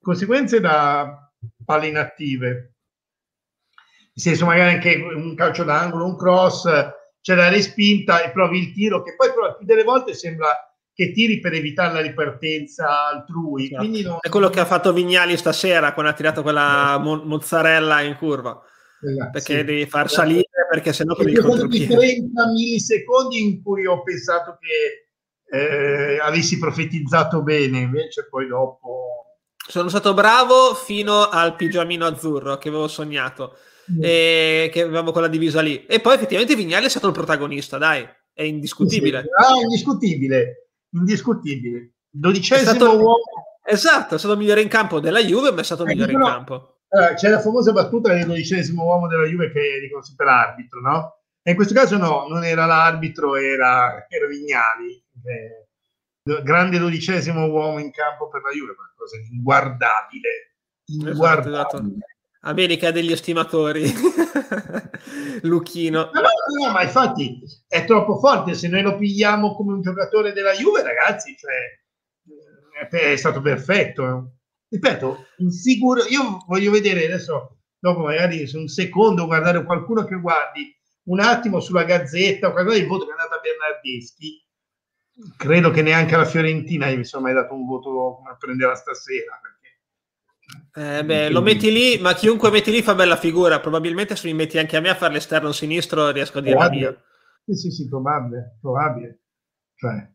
conseguenze 0.00 0.60
da 0.60 1.30
palle 1.64 1.88
inattive, 1.88 2.48
nel 2.48 4.10
senso 4.14 4.44
magari 4.44 4.74
anche 4.74 4.94
un 4.96 5.34
calcio 5.34 5.64
d'angolo, 5.64 6.06
un 6.06 6.16
cross, 6.16 6.68
c'è 7.20 7.34
la 7.34 7.48
respinta 7.48 8.22
e 8.22 8.30
provi 8.30 8.58
il 8.58 8.72
tiro, 8.72 9.02
che 9.02 9.14
poi 9.16 9.32
però 9.32 9.56
più 9.56 9.64
delle 9.64 9.84
volte 9.84 10.14
sembra 10.14 10.54
che 10.94 11.12
tiri 11.12 11.40
per 11.40 11.54
evitare 11.54 11.94
la 11.94 12.00
ripartenza 12.00 13.08
altrui. 13.08 13.66
Esatto. 13.66 14.08
Non... 14.08 14.18
È 14.20 14.28
quello 14.28 14.50
che 14.50 14.60
ha 14.60 14.66
fatto 14.66 14.92
Vignali 14.92 15.36
stasera 15.36 15.94
quando 15.94 16.10
ha 16.10 16.14
tirato 16.14 16.42
quella 16.42 16.98
mo- 16.98 17.22
mozzarella 17.24 18.02
in 18.02 18.16
curva. 18.16 18.60
Esatto, 19.04 19.30
perché 19.30 19.58
sì. 19.58 19.64
devi 19.64 19.86
far 19.86 20.08
salire 20.08 20.61
perché 20.72 20.92
sennò 20.92 21.14
per 21.14 21.28
il 21.28 21.40
contropiede 21.40 21.94
30 21.94 22.46
millisecondi 22.48 23.42
in 23.42 23.62
cui 23.62 23.86
ho 23.86 24.02
pensato 24.02 24.58
che 24.58 25.56
eh, 25.56 26.18
avessi 26.18 26.58
profetizzato 26.58 27.42
bene 27.42 27.80
invece 27.80 28.26
poi 28.28 28.46
dopo 28.46 29.36
sono 29.68 29.88
stato 29.88 30.14
bravo 30.14 30.74
fino 30.74 31.28
al 31.28 31.56
pigiamino 31.56 32.06
azzurro 32.06 32.56
che 32.56 32.68
avevo 32.68 32.88
sognato 32.88 33.56
mm. 33.92 34.00
e 34.02 34.70
che 34.72 34.82
avevamo 34.82 35.12
quella 35.12 35.28
divisa 35.28 35.60
lì 35.60 35.84
e 35.84 36.00
poi 36.00 36.14
effettivamente 36.14 36.56
Vignali 36.56 36.86
è 36.86 36.90
stato 36.90 37.06
il 37.06 37.12
protagonista 37.12 37.76
dai 37.78 38.06
è 38.32 38.42
indiscutibile 38.42 39.20
sì, 39.20 39.24
sì. 39.24 39.52
Ah, 39.52 39.60
indiscutibile 39.60 40.62
indiscutibile. 40.92 41.92
Dodicesimo 42.08 42.70
è 42.70 42.74
stato, 42.74 42.96
uomo. 42.96 43.16
Esatto, 43.64 44.14
è 44.14 44.18
stato 44.18 44.34
il 44.34 44.40
migliore 44.40 44.62
in 44.62 44.68
campo 44.68 45.00
della 45.00 45.20
Juve, 45.20 45.52
ma 45.52 45.60
è 45.60 45.64
stato 45.64 45.84
il 45.84 45.90
eh, 45.90 45.92
migliore 45.92 46.12
in 46.12 46.20
campo. 46.20 46.71
Allora, 46.94 47.14
c'è 47.14 47.30
la 47.30 47.40
famosa 47.40 47.72
battuta 47.72 48.12
del 48.12 48.26
dodicesimo 48.26 48.84
uomo 48.84 49.06
della 49.06 49.24
Juve 49.24 49.50
che 49.50 49.80
dicono 49.80 50.02
sempre 50.02 50.26
l'arbitro, 50.26 50.80
no? 50.80 51.16
E 51.42 51.50
in 51.50 51.56
questo 51.56 51.72
caso 51.72 51.96
no, 51.96 52.26
non 52.28 52.44
era 52.44 52.66
l'arbitro, 52.66 53.36
era, 53.36 54.06
era 54.08 54.26
Vignali, 54.26 55.02
eh, 55.24 56.42
grande 56.42 56.78
dodicesimo 56.78 57.46
uomo 57.46 57.78
in 57.78 57.90
campo 57.90 58.28
per 58.28 58.42
la 58.42 58.50
Juve, 58.50 58.74
qualcosa 58.74 59.16
di 59.16 59.34
inguardabile. 59.34 60.54
inguardabile. 60.84 61.54
Esatto, 61.54 61.76
esatto. 61.78 62.10
America 62.44 62.90
degli 62.90 63.12
estimatori, 63.12 63.84
Luchino. 65.42 66.10
No, 66.12 66.20
no, 66.20 66.66
no, 66.66 66.72
ma 66.72 66.82
infatti 66.82 67.40
è 67.68 67.86
troppo 67.86 68.18
forte. 68.18 68.52
Se 68.52 68.68
noi 68.68 68.82
lo 68.82 68.98
pigliamo 68.98 69.54
come 69.54 69.72
un 69.72 69.80
giocatore 69.80 70.32
della 70.32 70.52
Juve, 70.52 70.82
ragazzi, 70.82 71.34
cioè, 71.36 72.90
è 72.90 73.16
stato 73.16 73.40
perfetto. 73.40 74.34
Ripeto, 74.72 75.26
sicuro, 75.50 76.06
io 76.06 76.42
voglio 76.46 76.70
vedere 76.70 77.04
adesso, 77.04 77.58
dopo 77.78 78.04
magari 78.04 78.46
su 78.46 78.58
un 78.58 78.68
secondo, 78.68 79.26
guardare 79.26 79.62
qualcuno 79.64 80.06
che 80.06 80.18
guardi 80.18 80.74
un 81.04 81.20
attimo 81.20 81.60
sulla 81.60 81.84
gazzetta 81.84 82.48
o 82.48 82.52
qualcosa 82.52 82.78
il 82.78 82.86
voto 82.86 83.04
che 83.04 83.10
è 83.10 83.12
andato 83.12 83.34
a 83.34 83.40
Bernardeschi. 83.40 84.42
Credo 85.36 85.70
che 85.70 85.82
neanche 85.82 86.16
la 86.16 86.24
Fiorentina 86.24 86.86
mi 86.86 87.04
sono 87.04 87.24
mai 87.24 87.34
dato 87.34 87.52
un 87.52 87.66
voto 87.66 87.90
come 88.16 88.34
prenderà 88.38 88.74
stasera. 88.74 89.38
Eh 90.74 91.04
beh, 91.04 91.28
lo 91.28 91.42
metti 91.42 91.70
lì, 91.70 91.98
ma 91.98 92.14
chiunque 92.14 92.50
metti 92.50 92.70
lì 92.70 92.80
fa 92.80 92.94
bella 92.94 93.16
figura. 93.16 93.60
Probabilmente 93.60 94.16
se 94.16 94.26
mi 94.28 94.32
metti 94.34 94.56
anche 94.56 94.78
a 94.78 94.80
me 94.80 94.88
a 94.88 94.94
fare 94.94 95.12
l'esterno 95.12 95.52
sinistro 95.52 96.10
riesco 96.12 96.38
a 96.38 96.40
dire 96.40 96.56
la 96.56 96.70
mia. 96.70 97.04
Sì, 97.44 97.54
sì, 97.56 97.70
sì, 97.70 97.88
probabile, 97.88 98.56
probabile. 98.58 99.20
Cioè, 99.74 100.10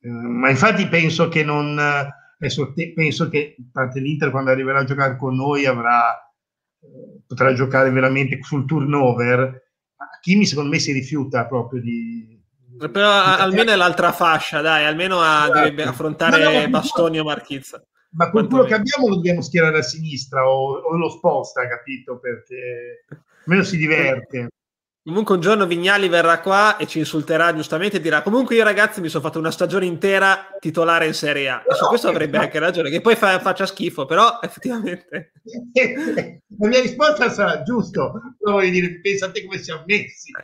eh, 0.00 0.08
ma 0.08 0.50
infatti 0.50 0.88
penso 0.88 1.28
che 1.28 1.44
non... 1.44 2.14
Adesso 2.38 2.72
te, 2.74 2.92
penso 2.92 3.28
che 3.28 3.56
parte 3.72 4.00
l'Inter 4.00 4.30
quando 4.30 4.50
arriverà 4.50 4.80
a 4.80 4.84
giocare 4.84 5.16
con 5.16 5.34
noi 5.34 5.64
avrà, 5.64 6.14
eh, 6.80 7.20
potrà 7.26 7.52
giocare 7.54 7.90
veramente 7.90 8.38
sul 8.42 8.66
turnover. 8.66 9.64
Kimi 10.20 10.44
secondo 10.44 10.70
me 10.70 10.78
si 10.78 10.92
rifiuta 10.92 11.46
proprio 11.46 11.80
di... 11.80 12.38
Però 12.78 12.90
di 12.90 13.40
almeno 13.40 13.70
è 13.70 13.76
l'altra 13.76 14.12
fascia, 14.12 14.60
dai, 14.60 14.84
almeno 14.84 15.20
a, 15.20 15.44
esatto. 15.44 15.60
deve 15.60 15.82
affrontare 15.84 16.64
no, 16.64 16.68
Bastoni 16.68 17.18
o 17.18 17.24
Marchizza 17.24 17.82
ma 18.16 18.30
con 18.30 18.48
quello 18.48 18.64
che 18.64 18.74
abbiamo 18.74 19.08
lo 19.08 19.14
dobbiamo 19.16 19.42
schierare 19.42 19.78
a 19.78 19.82
sinistra 19.82 20.48
o, 20.48 20.78
o 20.78 20.96
lo 20.96 21.10
sposta, 21.10 21.68
capito? 21.68 22.18
Perché 22.18 23.04
almeno 23.44 23.62
si 23.62 23.76
diverte. 23.76 24.48
Comunque 25.06 25.36
un 25.36 25.40
giorno 25.40 25.66
Vignali 25.66 26.08
verrà 26.08 26.40
qua 26.40 26.78
e 26.78 26.88
ci 26.88 26.98
insulterà 26.98 27.54
giustamente 27.54 27.98
e 27.98 28.00
dirà 28.00 28.22
comunque 28.22 28.56
io 28.56 28.64
ragazzi 28.64 29.00
mi 29.00 29.08
sono 29.08 29.22
fatto 29.22 29.38
una 29.38 29.52
stagione 29.52 29.86
intera 29.86 30.48
titolare 30.58 31.06
in 31.06 31.14
Serie 31.14 31.48
A. 31.48 31.62
E 31.64 31.74
su 31.74 31.86
questo 31.86 32.08
avrebbe 32.08 32.38
anche 32.38 32.58
ragione, 32.58 32.90
che 32.90 33.00
poi 33.00 33.14
fa, 33.14 33.38
faccia 33.38 33.66
schifo, 33.66 34.04
però 34.04 34.40
effettivamente... 34.42 35.30
La 36.58 36.66
mia 36.66 36.80
risposta 36.80 37.30
sarà 37.30 37.62
giusto, 37.62 38.34
però 38.36 38.56
voglio 38.56 38.70
dire, 38.72 38.98
pensate 39.00 39.44
come 39.44 39.58
siamo 39.58 39.84
messi. 39.86 40.32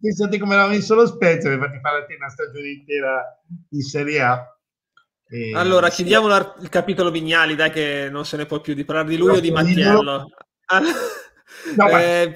pensate 0.00 0.38
come 0.38 0.56
l'ha 0.56 0.68
messo 0.68 0.94
lo 0.94 1.06
Spezia 1.06 1.50
per 1.50 1.58
farti 1.58 1.78
fare 1.80 1.98
a 1.98 2.06
te 2.06 2.14
una 2.14 2.30
stagione 2.30 2.70
intera 2.70 3.22
in 3.68 3.82
Serie 3.82 4.22
A. 4.22 4.58
E 5.28 5.52
allora, 5.54 5.90
chiudiamo 5.90 6.34
il 6.34 6.70
capitolo 6.70 7.10
Vignali, 7.10 7.54
dai 7.54 7.70
che 7.70 8.08
non 8.10 8.24
se 8.24 8.38
ne 8.38 8.46
può 8.46 8.62
più 8.62 8.72
di 8.72 8.86
parlare 8.86 9.08
di 9.08 9.18
lui 9.18 9.32
no, 9.32 9.34
o 9.34 9.40
di 9.40 9.50
Mattiello. 9.50 10.30
No, 11.76 11.88
eh, 11.88 12.32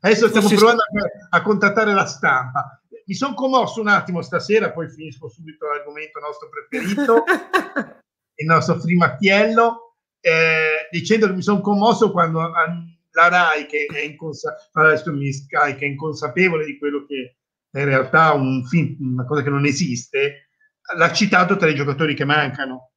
Adesso 0.00 0.28
stiamo 0.28 0.48
provando 0.48 0.82
a, 0.82 1.36
a, 1.38 1.42
contattare 1.42 1.94
la 1.94 2.04
stampa. 2.04 2.82
Mi 3.06 3.14
sono 3.14 3.34
commosso 3.34 3.80
un 3.80 3.88
attimo 3.88 4.22
stasera, 4.22 4.70
poi 4.70 4.90
finisco 4.90 5.28
subito 5.28 5.66
l'argomento 5.66 6.20
nostro 6.20 6.48
preferito, 6.48 7.24
il 8.36 8.46
nostro 8.46 8.78
Free 8.80 8.96
Mattiello, 8.96 9.96
eh, 10.20 10.88
dicendo 10.90 11.26
che 11.26 11.32
mi 11.32 11.42
sono 11.42 11.60
commosso 11.60 12.10
quando 12.10 12.40
la 12.40 13.28
RAI, 13.28 13.66
che 13.66 13.86
è, 13.92 14.00
inconsa- 14.00 14.56
Sky, 14.56 15.76
che 15.76 15.84
è 15.84 15.88
inconsapevole 15.88 16.64
di 16.66 16.78
quello 16.78 17.06
che 17.06 17.36
è 17.70 17.80
in 17.80 17.86
realtà 17.86 18.32
un 18.32 18.64
film, 18.64 19.12
una 19.12 19.24
cosa 19.24 19.42
che 19.42 19.50
non 19.50 19.64
esiste, 19.66 20.48
l'ha 20.96 21.12
citato 21.12 21.56
tra 21.56 21.68
i 21.68 21.74
giocatori 21.74 22.14
che 22.14 22.24
mancano. 22.24 22.92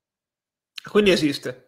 Quindi 0.90 1.12
esiste. 1.12 1.67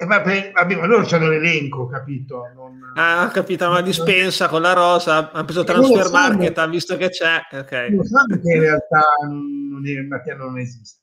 Eh, 0.00 0.06
ma, 0.06 0.16
vabbè, 0.22 0.52
ma 0.54 0.86
loro 0.86 1.04
c'hanno 1.04 1.28
l'elenco, 1.28 1.86
capito? 1.86 2.50
Non... 2.54 2.92
Ah, 2.94 3.28
capito, 3.30 3.68
ma 3.68 3.82
dispensa 3.82 4.48
con 4.48 4.62
la 4.62 4.72
rosa, 4.72 5.30
hanno 5.30 5.44
preso 5.44 5.62
transfer 5.62 6.10
market, 6.10 6.56
hanno 6.56 6.70
visto 6.70 6.96
che 6.96 7.10
c'è. 7.10 7.42
Okay. 7.52 7.94
Lo 7.94 8.02
sanno 8.02 8.40
che 8.40 8.50
in 8.50 8.60
realtà 8.60 9.02
non, 9.28 9.82
è, 9.84 10.34
non 10.34 10.58
esiste. 10.58 11.02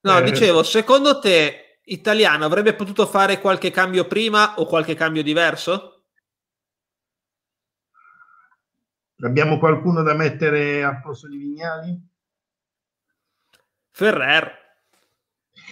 No, 0.00 0.18
eh, 0.18 0.22
dicevo, 0.22 0.62
secondo 0.62 1.18
te 1.18 1.80
Italiano 1.84 2.46
avrebbe 2.46 2.72
potuto 2.72 3.04
fare 3.04 3.42
qualche 3.42 3.70
cambio 3.70 4.06
prima 4.06 4.54
o 4.58 4.64
qualche 4.64 4.94
cambio 4.94 5.22
diverso? 5.22 6.04
Abbiamo 9.20 9.58
qualcuno 9.58 10.02
da 10.02 10.14
mettere 10.14 10.82
al 10.82 11.02
posto 11.02 11.28
di 11.28 11.36
Vignali? 11.36 12.08
Ferrer. 13.90 14.50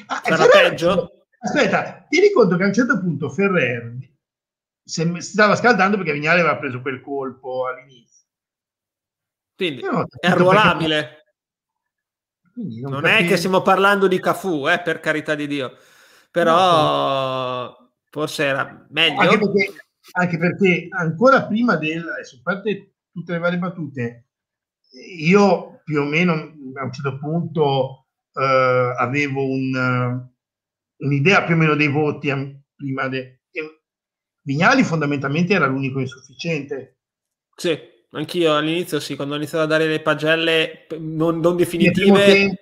Ah, 0.04 0.20
Sarà 0.22 0.44
Ferrer, 0.44 0.68
peggio? 0.68 1.16
Aspetta, 1.44 2.06
ti 2.08 2.20
ricordo 2.20 2.56
che 2.56 2.62
a 2.62 2.66
un 2.66 2.72
certo 2.72 3.00
punto 3.00 3.28
Ferrer 3.28 3.98
si 4.84 5.20
stava 5.20 5.56
scaldando 5.56 5.96
perché 5.96 6.12
Vignale 6.12 6.40
aveva 6.40 6.56
preso 6.56 6.80
quel 6.80 7.00
colpo 7.00 7.66
all'inizio. 7.66 8.26
Quindi 9.56 9.82
è 10.20 10.28
arruolabile. 10.28 11.24
Non, 12.54 12.92
non 12.92 13.06
è 13.06 13.26
che 13.26 13.36
stiamo 13.36 13.62
parlando 13.62 14.06
di 14.06 14.20
Cafu, 14.20 14.68
eh, 14.68 14.80
per 14.80 15.00
carità 15.00 15.34
di 15.34 15.46
Dio. 15.46 15.76
Però 16.30 16.54
no. 16.54 17.94
forse 18.10 18.44
era 18.44 18.86
meglio. 18.90 19.20
Anche 19.20 19.38
perché, 19.38 19.72
anche 20.12 20.38
perché 20.38 20.86
ancora 20.90 21.46
prima 21.46 21.76
del... 21.76 22.06
Adesso, 22.08 22.36
a 22.36 22.40
parte 22.42 22.94
tutte 23.10 23.32
le 23.32 23.38
varie 23.38 23.58
battute, 23.58 24.26
io 25.18 25.80
più 25.84 26.00
o 26.00 26.04
meno 26.04 26.32
a 26.32 26.84
un 26.84 26.92
certo 26.92 27.18
punto 27.18 28.06
eh, 28.32 28.94
avevo 28.98 29.44
un, 29.44 30.31
un'idea 31.02 31.44
più 31.44 31.54
o 31.54 31.58
meno 31.58 31.74
dei 31.74 31.88
voti 31.88 32.30
prima 32.74 33.08
de... 33.08 33.40
Vignali 34.44 34.82
fondamentalmente 34.82 35.54
era 35.54 35.66
l'unico 35.66 36.00
insufficiente. 36.00 36.96
Sì, 37.54 37.78
anch'io 38.10 38.56
all'inizio 38.56 38.98
sì, 38.98 39.14
quando 39.14 39.34
ho 39.34 39.36
iniziato 39.36 39.64
a 39.64 39.68
dare 39.68 39.86
le 39.86 40.00
pagelle 40.00 40.86
non, 40.98 41.38
non 41.38 41.56
definitive... 41.56 42.58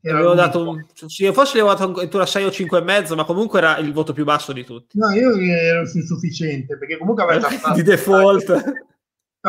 Avevo 0.00 0.34
dato 0.34 0.66
un, 0.66 0.86
sì, 1.06 1.30
forse 1.32 1.58
avevo 1.58 1.74
dato 1.74 1.90
addirittura 1.90 2.24
6 2.24 2.44
o 2.44 2.50
5 2.52 2.78
e 2.78 2.82
mezzo, 2.82 3.16
ma 3.16 3.24
comunque 3.24 3.58
era 3.58 3.78
il 3.78 3.92
voto 3.92 4.12
più 4.12 4.24
basso 4.24 4.52
di 4.52 4.64
tutti. 4.64 4.96
No, 4.96 5.10
io 5.10 5.36
ero 5.36 5.80
insufficiente 5.80 6.78
perché 6.78 6.96
comunque 6.96 7.24
aveva 7.24 7.50
fatto 7.50 7.74
di 7.74 7.82
default. 7.82 8.86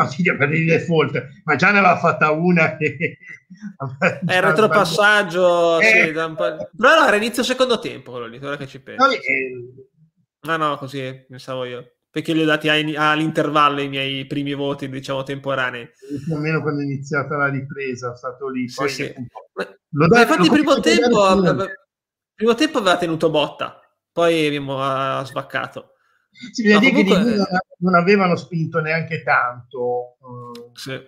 No, 0.00 0.08
sì, 0.08 0.22
per 0.22 0.48
di 0.48 0.64
default, 0.64 1.28
ma 1.44 1.56
già 1.56 1.70
ne 1.70 1.78
aveva 1.78 1.98
fatta 1.98 2.30
una 2.30 2.76
che... 2.76 3.18
È 4.24 4.36
il 4.36 4.42
retropassaggio, 4.42 5.78
eh, 5.80 6.06
sì, 6.06 6.12
però 6.12 6.28
no, 6.34 7.06
era 7.06 7.16
inizio 7.16 7.42
secondo 7.42 7.78
tempo 7.78 8.12
quello 8.12 8.26
lì, 8.26 8.38
ora 8.38 8.56
che 8.56 8.66
ci 8.66 8.80
penso. 8.80 9.04
No, 9.04 9.12
eh... 9.12 9.86
no, 10.42 10.56
no, 10.56 10.76
così 10.78 11.26
pensavo 11.28 11.64
io, 11.64 11.96
perché 12.10 12.32
li 12.32 12.42
ho 12.42 12.46
dati 12.46 12.68
all'intervallo 12.68 13.82
i 13.82 13.88
miei 13.88 14.26
primi 14.26 14.54
voti, 14.54 14.88
diciamo, 14.88 15.22
temporanei. 15.22 15.90
Più 16.24 16.34
o 16.34 16.38
meno 16.38 16.62
quando 16.62 16.80
è 16.80 16.84
iniziata 16.84 17.36
la 17.36 17.48
ripresa, 17.48 18.12
è 18.12 18.16
stato 18.16 18.48
lì. 18.48 18.64
Poi 18.72 18.88
sì, 18.88 19.04
sì. 19.04 19.14
Lo 19.90 20.06
da, 20.06 20.20
infatti 20.20 20.42
il 20.42 20.50
primo 20.50 20.80
tempo, 20.80 21.68
primo 22.34 22.54
tempo 22.54 22.78
aveva 22.78 22.96
tenuto 22.96 23.28
botta, 23.28 23.80
poi 24.12 24.46
abbiamo 24.46 24.82
ah, 24.82 25.24
svaccato. 25.24 25.94
Si 26.52 26.62
vede 26.62 26.90
no, 26.90 27.02
comunque... 27.02 27.22
che 27.22 27.46
non 27.80 27.94
avevano 27.94 28.36
spinto 28.36 28.80
neanche 28.80 29.22
tanto 29.22 30.16
uh, 30.20 30.70
sì. 30.74 30.98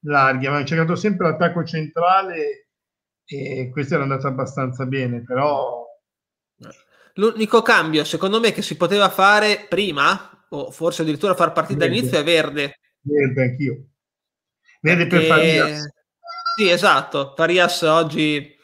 larghi, 0.00 0.46
avevano 0.46 0.66
cercato 0.66 0.94
sempre 0.94 1.28
l'attacco 1.28 1.64
centrale 1.64 2.68
e 3.24 3.70
questo 3.72 3.94
era 3.94 4.04
andato 4.04 4.26
abbastanza 4.26 4.86
bene, 4.86 5.22
però... 5.22 5.84
L'unico 7.14 7.62
cambio, 7.62 8.04
secondo 8.04 8.38
me, 8.40 8.52
che 8.52 8.62
si 8.62 8.76
poteva 8.76 9.08
fare 9.08 9.66
prima, 9.68 10.46
o 10.50 10.70
forse 10.70 11.02
addirittura 11.02 11.34
far 11.34 11.52
partire 11.52 11.78
dall'inizio, 11.78 12.18
è 12.18 12.22
verde. 12.24 12.78
Verde, 13.00 13.42
anch'io. 13.42 13.86
Verde 14.80 15.06
Perché... 15.06 15.26
per 15.26 15.36
Farias. 15.36 15.88
Sì, 16.56 16.70
esatto. 16.70 17.34
Farias 17.34 17.82
oggi 17.82 18.55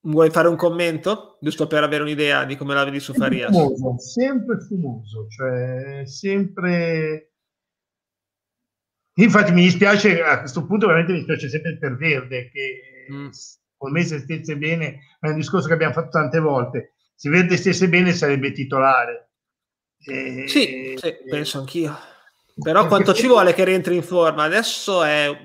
Vuoi 0.00 0.30
fare 0.30 0.48
un 0.48 0.56
commento? 0.56 1.38
Giusto 1.40 1.66
per 1.66 1.82
avere 1.82 2.02
un'idea 2.02 2.44
di 2.44 2.56
come 2.56 2.74
la 2.74 2.84
vedi 2.84 3.00
su 3.00 3.12
Farias. 3.12 3.50
Fumoso, 3.50 3.98
sempre 3.98 4.60
fumoso, 4.60 5.26
cioè 5.28 6.02
sempre... 6.06 7.32
Infatti 9.18 9.52
mi 9.52 9.62
dispiace, 9.62 10.22
a 10.22 10.38
questo 10.38 10.64
punto 10.64 10.86
veramente 10.86 11.12
mi 11.12 11.18
dispiace 11.18 11.48
sempre 11.48 11.76
per 11.76 11.96
Verde, 11.96 12.50
che 12.50 13.06
mm. 13.12 13.28
con 13.76 13.90
me 13.90 14.04
se 14.04 14.20
stesse 14.20 14.56
bene, 14.56 15.00
è 15.18 15.28
un 15.28 15.34
discorso 15.34 15.66
che 15.66 15.72
abbiamo 15.72 15.92
fatto 15.92 16.10
tante 16.10 16.38
volte, 16.38 16.94
se 17.16 17.28
Verde 17.28 17.56
stesse 17.56 17.88
bene 17.88 18.12
sarebbe 18.12 18.52
titolare. 18.52 19.32
E... 20.06 20.44
Sì, 20.46 20.94
sì, 20.96 21.16
penso 21.28 21.58
anch'io. 21.58 21.98
Però 22.62 22.86
quanto 22.86 23.12
ci 23.12 23.26
vuole 23.26 23.54
che 23.54 23.64
rientri 23.64 23.96
in 23.96 24.02
forma? 24.02 24.44
Adesso 24.44 25.02
è 25.02 25.36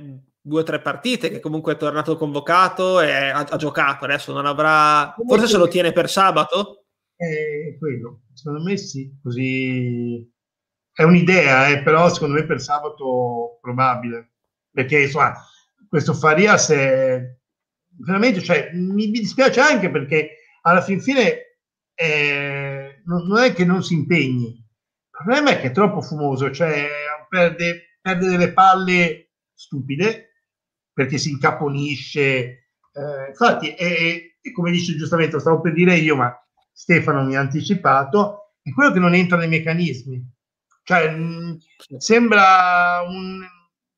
due 0.46 0.60
o 0.60 0.64
tre 0.64 0.82
partite, 0.82 1.30
che 1.30 1.40
comunque 1.40 1.74
è 1.74 1.78
tornato 1.78 2.18
convocato 2.18 3.00
e 3.00 3.12
ha, 3.12 3.40
ha 3.40 3.56
giocato. 3.56 4.04
Adesso 4.04 4.34
non 4.34 4.46
avrà. 4.46 5.16
Forse 5.26 5.48
se 5.48 5.58
lo 5.58 5.68
tiene 5.68 5.94
per 5.94 6.10
sabato? 6.10 6.86
È 7.16 7.78
quello, 7.80 8.24
secondo 8.34 8.64
me 8.64 8.76
sì, 8.76 9.18
così 9.22 10.30
è 10.92 11.04
un'idea, 11.04 11.70
eh, 11.70 11.82
però 11.82 12.12
secondo 12.12 12.36
me 12.36 12.46
per 12.46 12.60
sabato 12.60 13.60
probabile, 13.62 14.34
perché 14.70 15.04
insomma 15.04 15.34
questo 15.88 16.14
Farias 16.14 16.70
è 16.72 17.22
veramente, 18.06 18.42
cioè, 18.42 18.72
mi, 18.74 19.08
mi 19.08 19.20
dispiace 19.20 19.62
anche 19.62 19.90
perché 19.90 20.38
alla 20.64 20.82
fin 20.82 21.00
fine 21.00 21.58
eh, 21.94 23.02
non, 23.06 23.26
non, 23.28 23.44
è 23.44 23.54
che 23.54 23.64
non 23.64 23.84
si 23.84 23.94
impegni, 23.94 24.48
il 24.48 25.10
problema 25.10 25.52
è 25.52 25.62
che 25.62 25.68
è 25.68 25.72
troppo 25.72 26.02
fumoso, 26.02 26.52
cioè 26.52 26.88
perde, 27.30 27.98
perde 28.02 28.28
delle 28.28 28.52
palle 28.52 29.32
stupide 29.54 30.33
perché 30.94 31.18
si 31.18 31.32
incaponisce. 31.32 32.22
Eh, 32.94 33.28
infatti, 33.30 33.70
è, 33.70 34.36
è, 34.42 34.52
come 34.52 34.72
dice 34.72 34.96
giustamente, 34.96 35.34
lo 35.34 35.40
stavo 35.40 35.62
per 35.62 35.74
dire 35.74 35.96
io, 35.96 36.16
ma 36.16 36.34
Stefano 36.72 37.24
mi 37.24 37.36
ha 37.36 37.40
anticipato, 37.40 38.54
è 38.62 38.72
quello 38.72 38.92
che 38.92 39.00
non 39.00 39.14
entra 39.14 39.38
nei 39.38 39.48
meccanismi. 39.48 40.32
Cioè, 40.84 41.10
mh, 41.10 41.58
sembra 41.98 43.02
un, 43.08 43.42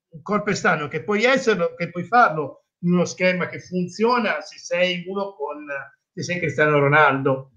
un 0.09 0.21
corpo 0.21 0.49
estraneo 0.49 0.87
che 0.87 1.03
puoi 1.03 1.23
esserlo, 1.23 1.73
che 1.75 1.89
puoi 1.89 2.03
farlo 2.03 2.65
in 2.79 2.93
uno 2.93 3.05
schema 3.05 3.47
che 3.47 3.59
funziona 3.59 4.41
se 4.41 4.59
sei 4.59 5.03
uno 5.07 5.33
con 5.35 5.65
se 6.13 6.23
sei 6.23 6.39
Cristiano 6.39 6.79
Ronaldo. 6.79 7.51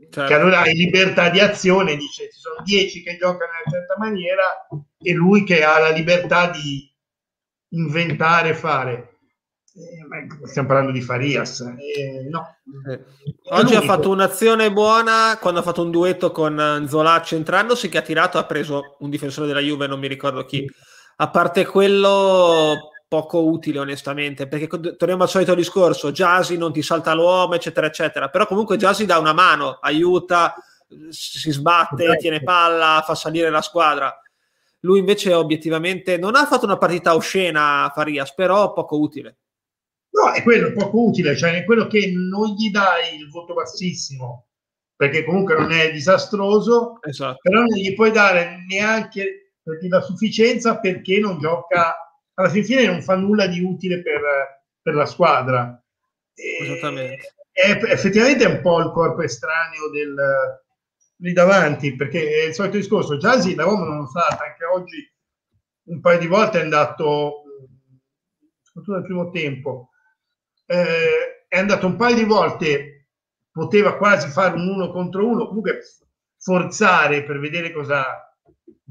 Certo. 0.00 0.24
Che 0.24 0.34
allora 0.34 0.60
hai 0.60 0.74
libertà 0.74 1.28
di 1.28 1.40
azione, 1.40 1.94
dice 1.94 2.30
ci 2.30 2.38
sono 2.38 2.62
dieci 2.64 3.02
che 3.02 3.16
giocano 3.16 3.52
in 3.52 3.62
una 3.64 3.78
certa 3.78 3.94
maniera 3.98 4.42
e 4.98 5.12
lui 5.12 5.44
che 5.44 5.62
ha 5.62 5.78
la 5.78 5.90
libertà 5.90 6.50
di 6.50 6.89
inventare, 7.70 8.54
fare. 8.54 9.18
Eh, 9.72 10.46
stiamo 10.46 10.68
parlando 10.68 10.92
di 10.92 11.00
Farias. 11.00 11.60
Eh, 11.60 12.28
no. 12.28 12.56
Eh. 12.90 13.04
Oggi 13.50 13.74
ha 13.74 13.82
fatto 13.82 14.10
un'azione 14.10 14.72
buona 14.72 15.38
quando 15.40 15.60
ha 15.60 15.62
fatto 15.62 15.82
un 15.82 15.90
duetto 15.90 16.32
con 16.32 16.86
Zola 16.88 17.22
centrandosi 17.22 17.88
che 17.88 17.98
ha 17.98 18.02
tirato, 18.02 18.38
ha 18.38 18.44
preso 18.44 18.96
un 19.00 19.10
difensore 19.10 19.46
della 19.46 19.60
Juve, 19.60 19.86
non 19.86 20.00
mi 20.00 20.08
ricordo 20.08 20.44
chi. 20.44 20.68
A 21.16 21.30
parte 21.30 21.66
quello, 21.66 22.90
poco 23.06 23.44
utile 23.44 23.80
onestamente, 23.80 24.46
perché 24.46 24.66
torniamo 24.96 25.24
al 25.24 25.28
solito 25.28 25.54
discorso, 25.54 26.12
Jasi 26.12 26.56
non 26.56 26.72
ti 26.72 26.80
salta 26.80 27.12
l'uomo, 27.12 27.54
eccetera, 27.54 27.86
eccetera, 27.86 28.28
però 28.28 28.46
comunque 28.46 28.76
Jasi 28.76 29.04
dà 29.04 29.18
una 29.18 29.32
mano, 29.32 29.78
aiuta, 29.80 30.54
si 31.10 31.50
sbatte, 31.50 32.16
tiene 32.16 32.42
palla, 32.42 33.02
fa 33.04 33.14
salire 33.14 33.50
la 33.50 33.62
squadra. 33.62 34.16
Lui 34.80 34.98
invece 34.98 35.34
obiettivamente 35.34 36.16
non 36.16 36.36
ha 36.36 36.46
fatto 36.46 36.64
una 36.64 36.78
partita 36.78 37.14
oscena 37.14 37.90
Farias, 37.94 38.34
però 38.34 38.72
poco 38.72 38.98
utile. 38.98 39.38
No, 40.10 40.32
è 40.32 40.42
quello 40.42 40.72
poco 40.72 41.04
utile, 41.04 41.36
cioè 41.36 41.54
è 41.54 41.64
quello 41.64 41.86
che 41.86 42.12
non 42.14 42.48
gli 42.54 42.70
dai 42.70 43.16
il 43.16 43.28
voto 43.28 43.54
bassissimo, 43.54 44.48
perché 44.96 45.24
comunque 45.24 45.54
non 45.54 45.70
è 45.70 45.92
disastroso, 45.92 46.98
esatto. 47.02 47.38
però 47.42 47.60
non 47.60 47.76
gli 47.76 47.94
puoi 47.94 48.10
dare 48.10 48.64
neanche 48.68 49.52
la 49.88 50.00
sufficienza 50.00 50.78
perché 50.78 51.20
non 51.20 51.38
gioca, 51.38 51.94
alla 52.34 52.48
fine 52.48 52.86
non 52.86 53.02
fa 53.02 53.14
nulla 53.16 53.46
di 53.46 53.60
utile 53.60 54.02
per, 54.02 54.20
per 54.82 54.94
la 54.94 55.06
squadra. 55.06 55.80
Esattamente. 56.34 57.34
È, 57.52 57.78
effettivamente 57.84 58.44
è 58.44 58.48
un 58.48 58.60
po' 58.62 58.80
il 58.80 58.90
corpo 58.90 59.22
estraneo 59.22 59.90
del, 59.90 60.14
lì 61.20 61.32
davanti, 61.32 61.96
perché 61.96 62.42
è 62.42 62.46
il 62.46 62.54
solito 62.54 62.76
discorso. 62.76 63.16
Jazzy 63.16 63.54
la 63.54 63.64
Roma 63.64 63.86
non 63.86 64.06
sa, 64.06 64.26
anche 64.26 64.64
oggi 64.64 65.12
un 65.84 66.00
paio 66.00 66.18
di 66.18 66.26
volte 66.26 66.58
è 66.58 66.62
andato, 66.62 67.42
soprattutto 68.62 68.96
nel 68.96 69.04
primo 69.04 69.30
tempo, 69.30 69.90
eh, 70.66 71.46
è 71.48 71.58
andato 71.58 71.86
un 71.86 71.96
paio 71.96 72.14
di 72.14 72.24
volte, 72.24 73.08
poteva 73.50 73.96
quasi 73.96 74.28
fare 74.28 74.54
un 74.54 74.68
uno 74.68 74.90
contro 74.90 75.26
uno, 75.26 75.46
comunque 75.46 75.80
forzare 76.36 77.24
per 77.24 77.38
vedere 77.38 77.72
cosa 77.72 78.04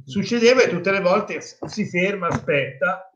succedeva 0.03 0.61
e 0.61 0.69
tutte 0.69 0.91
le 0.91 1.01
volte 1.01 1.41
si 1.41 1.87
ferma, 1.87 2.27
aspetta 2.27 3.09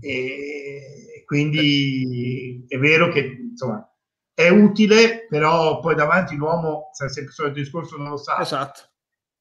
e 0.00 1.22
quindi 1.24 2.64
è 2.68 2.76
vero 2.78 3.08
che 3.08 3.20
insomma 3.20 3.88
è 4.34 4.48
utile, 4.48 5.26
però 5.28 5.78
poi 5.78 5.94
davanti 5.94 6.34
l'uomo, 6.34 6.90
se 6.92 7.06
è 7.06 7.08
sempre 7.08 7.30
il 7.30 7.36
solito 7.36 7.58
discorso, 7.60 7.96
non 7.96 8.10
lo 8.10 8.16
sa. 8.16 8.38
Esatto. 8.40 8.80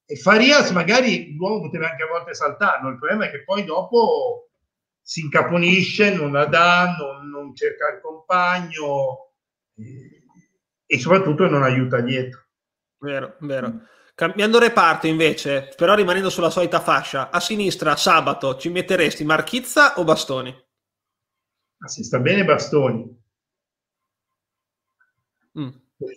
E 0.06 0.16
Farias 0.18 0.70
magari 0.70 1.36
l'uomo 1.36 1.62
poteva 1.62 1.90
anche 1.90 2.04
a 2.04 2.08
volte 2.08 2.36
saltarlo, 2.36 2.90
il 2.90 2.98
problema 2.98 3.26
è 3.26 3.32
che 3.32 3.44
poi 3.44 3.64
dopo 3.64 4.50
si 5.02 5.22
incaponisce, 5.22 6.14
non 6.14 6.32
la 6.32 6.46
dà, 6.46 6.96
non, 6.98 7.30
non 7.30 7.56
cerca 7.56 7.90
il 7.90 8.02
compagno 8.02 9.34
e, 9.76 10.24
e, 10.86 11.00
soprattutto 11.00 11.48
non 11.48 11.64
aiuta 11.64 12.00
dietro. 12.00 12.46
Vero, 13.00 13.36
vero. 13.40 13.82
Cambiando 14.16 14.60
reparto 14.60 15.08
invece, 15.08 15.74
però 15.76 15.96
rimanendo 15.96 16.30
sulla 16.30 16.52
solita 16.52 16.80
fascia, 16.80 17.32
a 17.32 17.40
sinistra 17.40 17.96
sabato 17.96 18.58
ci 18.58 18.70
metteresti 18.70 19.26
Marchizza 19.26 20.00
o 20.00 20.04
Bastoni? 20.04 20.56
Ma 21.78 21.88
si 21.88 22.04
sta 22.04 22.20
bene 22.20 22.46
Bastoni. 22.46 23.23
Mm. 25.60 25.70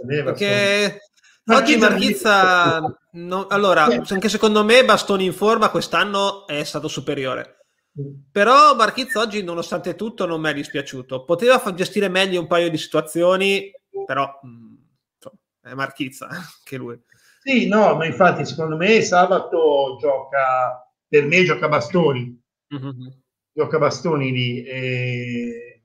Perché 0.09 0.99
oggi 1.47 1.77
Marchizza, 1.77 2.81
no, 3.13 3.47
allora, 3.47 3.85
anche 3.85 4.29
secondo 4.29 4.65
me 4.65 4.85
Bastoni 4.85 5.25
in 5.25 5.33
forma 5.33 5.71
quest'anno 5.71 6.47
è 6.47 6.65
stato 6.65 6.89
superiore. 6.89 7.67
Mm. 8.01 8.15
Però 8.31 8.75
Marchizza 8.75 9.21
oggi, 9.21 9.43
nonostante 9.43 9.95
tutto, 9.95 10.27
non 10.27 10.41
mi 10.41 10.51
è 10.51 10.55
dispiaciuto. 10.55 11.25
Poteva 11.25 11.63
gestire 11.75 12.09
meglio 12.09 12.41
un 12.41 12.47
paio 12.47 12.71
di 12.71 12.79
situazioni, 12.79 13.71
però 14.05 14.41
mm, 14.47 14.75
insomma, 15.15 15.39
è 15.63 15.75
Marchizza 15.75 16.29
che 16.65 16.77
lui. 16.77 17.01
Sì, 17.41 17.69
no, 17.69 17.95
ma 17.95 18.07
infatti 18.07 18.45
secondo 18.45 18.77
me 18.77 19.03
sabato 19.03 19.97
gioca, 20.01 20.85
per 21.09 21.27
me 21.27 21.45
gioca 21.45 21.69
Bastoni. 21.69 22.43
Mm-hmm. 22.75 23.07
Gioca 23.53 23.79
Bastoni 23.79 24.33
lì. 24.33 24.65
E 24.65 25.76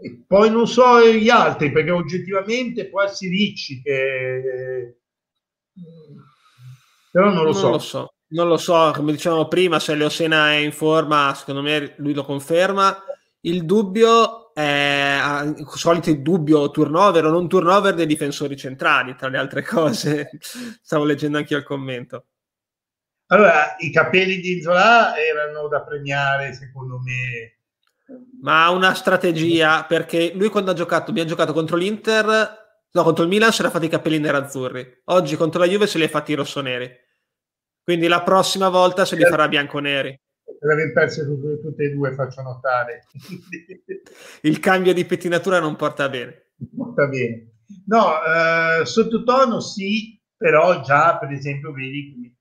e 0.00 0.24
poi 0.26 0.50
non 0.50 0.66
so 0.66 1.00
gli 1.06 1.28
altri, 1.28 1.70
perché 1.70 1.90
oggettivamente 1.90 2.88
può 2.88 3.02
essere 3.02 3.30
Ricci 3.30 3.82
che... 3.82 4.98
Però 7.10 7.26
non 7.26 7.44
lo 7.44 7.52
non 7.52 7.54
so. 7.54 7.70
Lo 7.70 7.78
so. 7.78 8.14
Non 8.26 8.48
lo 8.48 8.56
so, 8.56 8.90
come 8.94 9.12
dicevamo 9.12 9.46
prima, 9.46 9.78
se 9.78 9.94
Leosena 9.94 10.50
è 10.50 10.56
in 10.56 10.72
forma, 10.72 11.32
secondo 11.36 11.62
me 11.62 11.94
lui 11.98 12.12
lo 12.14 12.24
conferma. 12.24 13.04
Il 13.40 13.64
dubbio 13.64 14.52
è 14.54 15.20
il 15.56 15.66
solito 15.68 16.12
dubbio 16.14 16.70
turnover 16.70 17.26
o 17.26 17.30
non 17.30 17.48
turnover 17.48 17.94
dei 17.94 18.06
difensori 18.06 18.56
centrali, 18.56 19.14
tra 19.14 19.28
le 19.28 19.38
altre 19.38 19.62
cose. 19.62 20.30
Stavo 20.40 21.04
leggendo 21.04 21.38
anche 21.38 21.52
io 21.52 21.60
il 21.60 21.64
commento. 21.64 22.26
Allora, 23.26 23.76
i 23.78 23.90
capelli 23.92 24.38
di 24.38 24.60
Zola 24.60 25.16
erano 25.16 25.68
da 25.68 25.82
premiare, 25.82 26.54
secondo 26.54 26.98
me, 27.00 27.58
ma 28.40 28.64
ha 28.64 28.70
una 28.70 28.94
strategia 28.94 29.84
perché 29.84 30.32
lui 30.34 30.48
quando 30.48 30.70
ha 30.70 30.74
giocato, 30.74 31.10
abbiamo 31.10 31.28
giocato 31.28 31.52
contro 31.52 31.76
l'Inter, 31.76 32.86
no, 32.90 33.02
contro 33.02 33.22
il 33.22 33.30
Milan 33.30 33.52
si 33.52 33.60
era 33.60 33.70
fatti 33.70 33.86
i 33.86 33.90
capelli 33.90 34.18
nerazzurri. 34.18 35.02
Oggi 35.04 35.36
contro 35.36 35.60
la 35.60 35.66
Juve 35.66 35.86
se 35.86 35.98
li 35.98 36.04
ha 36.04 36.08
fatti 36.08 36.34
rossoneri. 36.34 36.90
Quindi 37.82 38.06
la 38.06 38.22
prossima 38.22 38.68
volta 38.68 39.04
se 39.04 39.16
li 39.16 39.24
farà 39.24 39.48
bianconeri. 39.48 40.18
Per 40.58 40.92
perso 40.92 41.24
tutte, 41.24 41.60
tutte 41.60 41.84
e 41.84 41.90
due, 41.90 42.14
faccio 42.14 42.40
notare. 42.40 43.04
il 44.42 44.58
cambio 44.60 44.94
di 44.94 45.04
pettinatura 45.04 45.58
non 45.58 45.76
porta 45.76 46.08
bene. 46.08 46.52
Porta 46.74 47.06
bene. 47.06 47.52
No, 47.86 48.14
eh, 48.22 48.86
sottotono 48.86 49.60
sì, 49.60 50.18
però 50.36 50.80
già 50.80 51.18
per 51.18 51.30
esempio 51.32 51.72
vedi 51.72 52.34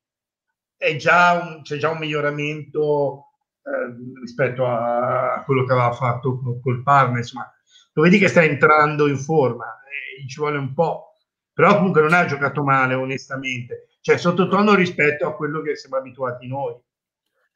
è 0.78 0.96
già 0.98 1.34
un, 1.42 1.62
c'è 1.62 1.78
già 1.78 1.90
un 1.90 1.98
miglioramento 1.98 3.33
eh, 3.64 4.20
rispetto 4.20 4.66
a, 4.66 5.42
quello 5.46 5.64
che 5.64 5.72
aveva 5.72 5.94
fatto 5.94 6.60
col, 6.62 6.84
Parma, 6.84 7.18
insomma, 7.18 7.50
lo 7.94 8.02
vedi 8.02 8.18
che 8.18 8.28
sta 8.28 8.44
entrando 8.44 9.08
in 9.08 9.18
forma, 9.18 9.66
eh, 9.84 10.28
ci 10.28 10.40
vuole 10.40 10.58
un 10.58 10.74
po', 10.74 11.14
però 11.54 11.76
comunque 11.76 12.02
non 12.02 12.14
ha 12.14 12.26
giocato 12.26 12.64
male 12.64 12.94
onestamente, 12.94 13.88
cioè 14.02 14.18
sottotono 14.18 14.74
rispetto 14.76 15.28
a 15.28 15.36
quello 15.36 15.62
che 15.62 15.76
siamo 15.76 15.98
abituati 15.98 16.48
noi. 16.48 16.76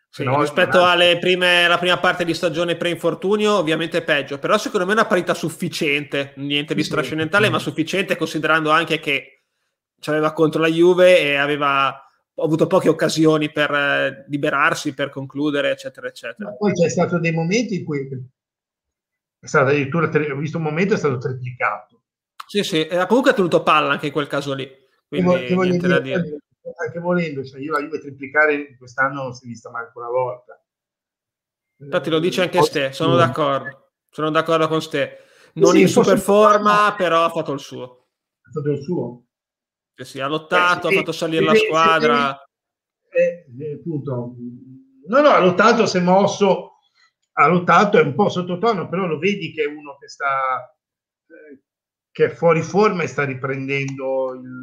Sì, 0.10 0.24
no, 0.24 0.40
rispetto 0.40 0.86
alle 0.86 1.20
prime, 1.20 1.66
alla 1.66 1.78
prima 1.78 2.00
parte 2.00 2.24
di 2.24 2.34
stagione 2.34 2.78
pre-infortunio, 2.78 3.58
ovviamente 3.58 4.02
peggio, 4.02 4.40
però 4.40 4.58
secondo 4.58 4.86
me 4.86 4.94
è 4.94 4.96
una 4.96 5.06
parità 5.06 5.34
sufficiente, 5.34 6.34
niente 6.38 6.74
di 6.74 6.84
strascendentale, 6.84 7.48
sì, 7.48 7.52
ma 7.52 7.60
sufficiente 7.60 8.16
considerando 8.16 8.72
anche 8.72 9.00
che 9.00 9.44
c'aveva 10.00 10.32
contro 10.32 10.62
la 10.62 10.70
Juve 10.70 11.20
e 11.20 11.36
aveva 11.36 12.07
ha 12.40 12.44
avuto 12.44 12.68
poche 12.68 12.90
occasioni 12.90 13.52
per 13.52 13.72
eh, 13.72 14.26
liberarsi, 14.28 14.94
per 14.94 15.10
concludere, 15.10 15.72
eccetera, 15.72 16.08
eccetera. 16.08 16.50
Ma 16.50 16.56
poi 16.56 16.74
c'è 16.74 16.90
stato 16.90 17.20
dei 17.20 17.32
momenti 17.32 17.80
in 17.80 17.86
cui 17.86 18.08
è 19.40 19.48
stato 19.48 19.70
addirittura, 19.70 20.08
ho 20.08 20.38
visto 20.38 20.58
un 20.58 20.64
momento, 20.64 20.94
è 20.94 20.98
stato 20.98 21.18
triplicato. 21.18 22.02
Sì, 22.46 22.64
sì, 22.64 22.88
comunque 23.08 23.32
ha 23.32 23.34
tenuto 23.34 23.64
palla 23.64 23.92
anche 23.92 24.08
in 24.08 24.12
quel 24.12 24.28
caso 24.28 24.54
lì. 24.54 24.70
Quindi 25.08 25.46
che 25.46 25.56
niente 25.56 25.88
dire, 25.88 25.94
da 25.94 26.00
dire. 26.00 26.38
Anche 26.86 27.00
volendo, 27.00 27.44
cioè 27.44 27.60
io 27.60 27.72
la 27.72 27.82
Juve 27.82 28.00
triplicare 28.00 28.76
quest'anno 28.78 29.24
non 29.24 29.34
si 29.34 29.46
è 29.46 29.48
vista 29.48 29.70
manco 29.70 30.00
una 30.00 30.10
volta. 30.10 30.62
Infatti 31.80 32.10
lo 32.10 32.20
dice 32.20 32.42
anche 32.42 32.62
Ste, 32.62 32.92
sono 32.92 33.16
d'accordo. 33.16 33.92
Sono 34.10 34.30
d'accordo 34.32 34.68
con 34.68 34.82
Ste. 34.82 35.20
Non 35.54 35.72
sì, 35.72 35.82
in 35.82 35.88
super 35.88 36.20
forma, 36.20 36.94
però 36.98 37.24
ha 37.24 37.30
fatto 37.30 37.52
il 37.52 37.60
suo. 37.60 38.08
Ha 38.42 38.52
fatto 38.52 38.72
il 38.72 38.82
suo. 38.82 39.27
Che 39.98 40.06
sì, 40.06 40.20
ha 40.20 40.28
lottato, 40.28 40.90
eh, 40.90 40.94
ha 40.94 40.98
fatto 41.00 41.12
salire 41.12 41.44
la 41.44 41.56
squadra. 41.56 42.40
Eh, 43.10 43.48
eh, 43.60 43.74
appunto. 43.80 44.36
No, 45.08 45.22
no, 45.22 45.30
ha 45.30 45.40
lottato, 45.40 45.88
si 45.88 45.98
è 45.98 46.02
mosso, 46.02 46.74
ha 47.32 47.48
lottato, 47.48 47.98
è 47.98 48.04
un 48.04 48.14
po' 48.14 48.30
sottotono, 48.30 48.88
però 48.90 49.08
lo 49.08 49.18
vedi 49.18 49.52
che 49.52 49.64
è 49.64 49.66
uno 49.66 49.98
che 49.98 50.08
sta 50.08 50.72
eh, 51.26 51.62
che 52.12 52.26
è 52.26 52.30
fuori 52.30 52.62
forma 52.62 53.02
e 53.02 53.08
sta 53.08 53.24
riprendendo 53.24 54.36
il, 54.36 54.62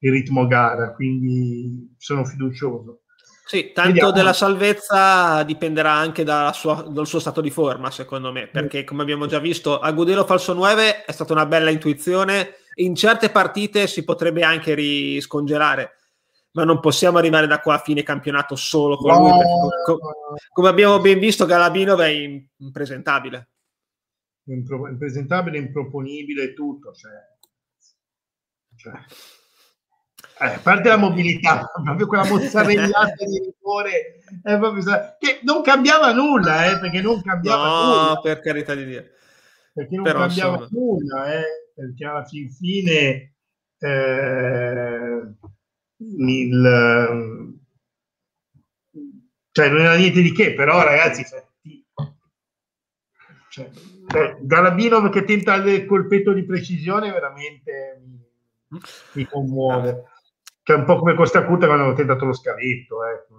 il 0.00 0.12
ritmo 0.12 0.46
gara, 0.46 0.92
quindi 0.92 1.94
sono 1.96 2.26
fiducioso. 2.26 3.04
Sì, 3.46 3.72
tanto 3.72 3.92
Vediamo. 3.92 4.12
della 4.12 4.34
salvezza 4.34 5.42
dipenderà 5.42 5.92
anche 5.92 6.22
sua, 6.52 6.86
dal 6.86 7.06
suo 7.06 7.18
stato 7.18 7.40
di 7.40 7.50
forma, 7.50 7.90
secondo 7.90 8.30
me, 8.30 8.46
perché 8.46 8.84
come 8.84 9.00
abbiamo 9.00 9.24
già 9.24 9.38
visto, 9.38 9.80
Agudelo 9.80 10.26
falso 10.26 10.52
9 10.52 11.06
è 11.06 11.12
stata 11.12 11.32
una 11.32 11.46
bella 11.46 11.70
intuizione, 11.70 12.56
in 12.84 12.94
certe 12.94 13.30
partite 13.30 13.86
si 13.86 14.04
potrebbe 14.04 14.42
anche 14.42 14.74
riscongelare, 14.74 15.96
ma 16.52 16.64
non 16.64 16.80
possiamo 16.80 17.18
arrivare 17.18 17.46
da 17.46 17.60
qua 17.60 17.74
a 17.74 17.78
fine 17.78 18.02
campionato 18.02 18.56
solo 18.56 18.96
con 18.96 19.12
no, 19.12 19.18
lui, 19.20 19.42
co- 19.84 19.98
come 20.52 20.68
abbiamo 20.68 21.00
ben 21.00 21.18
visto 21.18 21.46
Galabino 21.46 21.96
è 21.98 22.08
impresentabile. 22.56 23.48
Impresentabile, 24.44 25.58
improponibile 25.58 26.54
tutto, 26.54 26.92
cioè, 26.92 27.12
cioè 28.76 28.94
eh, 30.42 30.54
a 30.54 30.60
parte 30.62 30.88
la 30.88 30.96
mobilità, 30.96 31.70
proprio 31.84 32.06
quella 32.06 32.24
mozzarellata 32.24 33.12
di 33.26 33.38
rigore, 33.38 34.20
eh, 34.42 34.56
proprio, 34.56 34.82
che 35.18 35.40
non 35.42 35.60
cambiava 35.60 36.12
nulla, 36.12 36.64
eh, 36.70 36.78
perché 36.78 37.02
non 37.02 37.20
cambiava 37.20 37.68
no, 37.68 37.84
nulla. 37.84 38.20
per 38.22 38.40
carità 38.40 38.74
di 38.74 38.86
Dio. 38.86 39.04
Perché 39.74 39.94
non 39.94 40.04
Però, 40.04 40.20
cambiava 40.20 40.56
insomma... 40.56 40.68
nulla, 40.72 41.32
eh, 41.34 41.44
perché 41.74 42.04
alla 42.04 42.24
fin 42.24 42.50
fine 42.50 43.34
eh, 43.78 45.34
il, 45.96 47.58
cioè 49.52 49.68
non 49.68 49.80
era 49.80 49.96
niente 49.96 50.22
di 50.22 50.32
che, 50.32 50.54
però 50.54 50.82
ragazzi, 50.82 51.24
cioè, 51.24 51.44
cioè, 54.06 54.36
Galabino 54.40 55.08
che 55.08 55.24
tenta 55.24 55.54
il 55.56 55.84
colpetto 55.84 56.32
di 56.32 56.44
precisione 56.44 57.10
veramente 57.10 58.00
mi, 58.68 58.80
mi 59.14 59.24
commuove. 59.26 60.04
Cioè, 60.62 60.76
un 60.76 60.84
po' 60.84 60.98
come 60.98 61.14
Costa 61.14 61.44
Cuta 61.44 61.66
quando 61.66 61.84
hanno 61.84 61.94
tentato 61.94 62.26
lo 62.26 62.32
scavetto. 62.32 63.04
Ecco. 63.04 63.29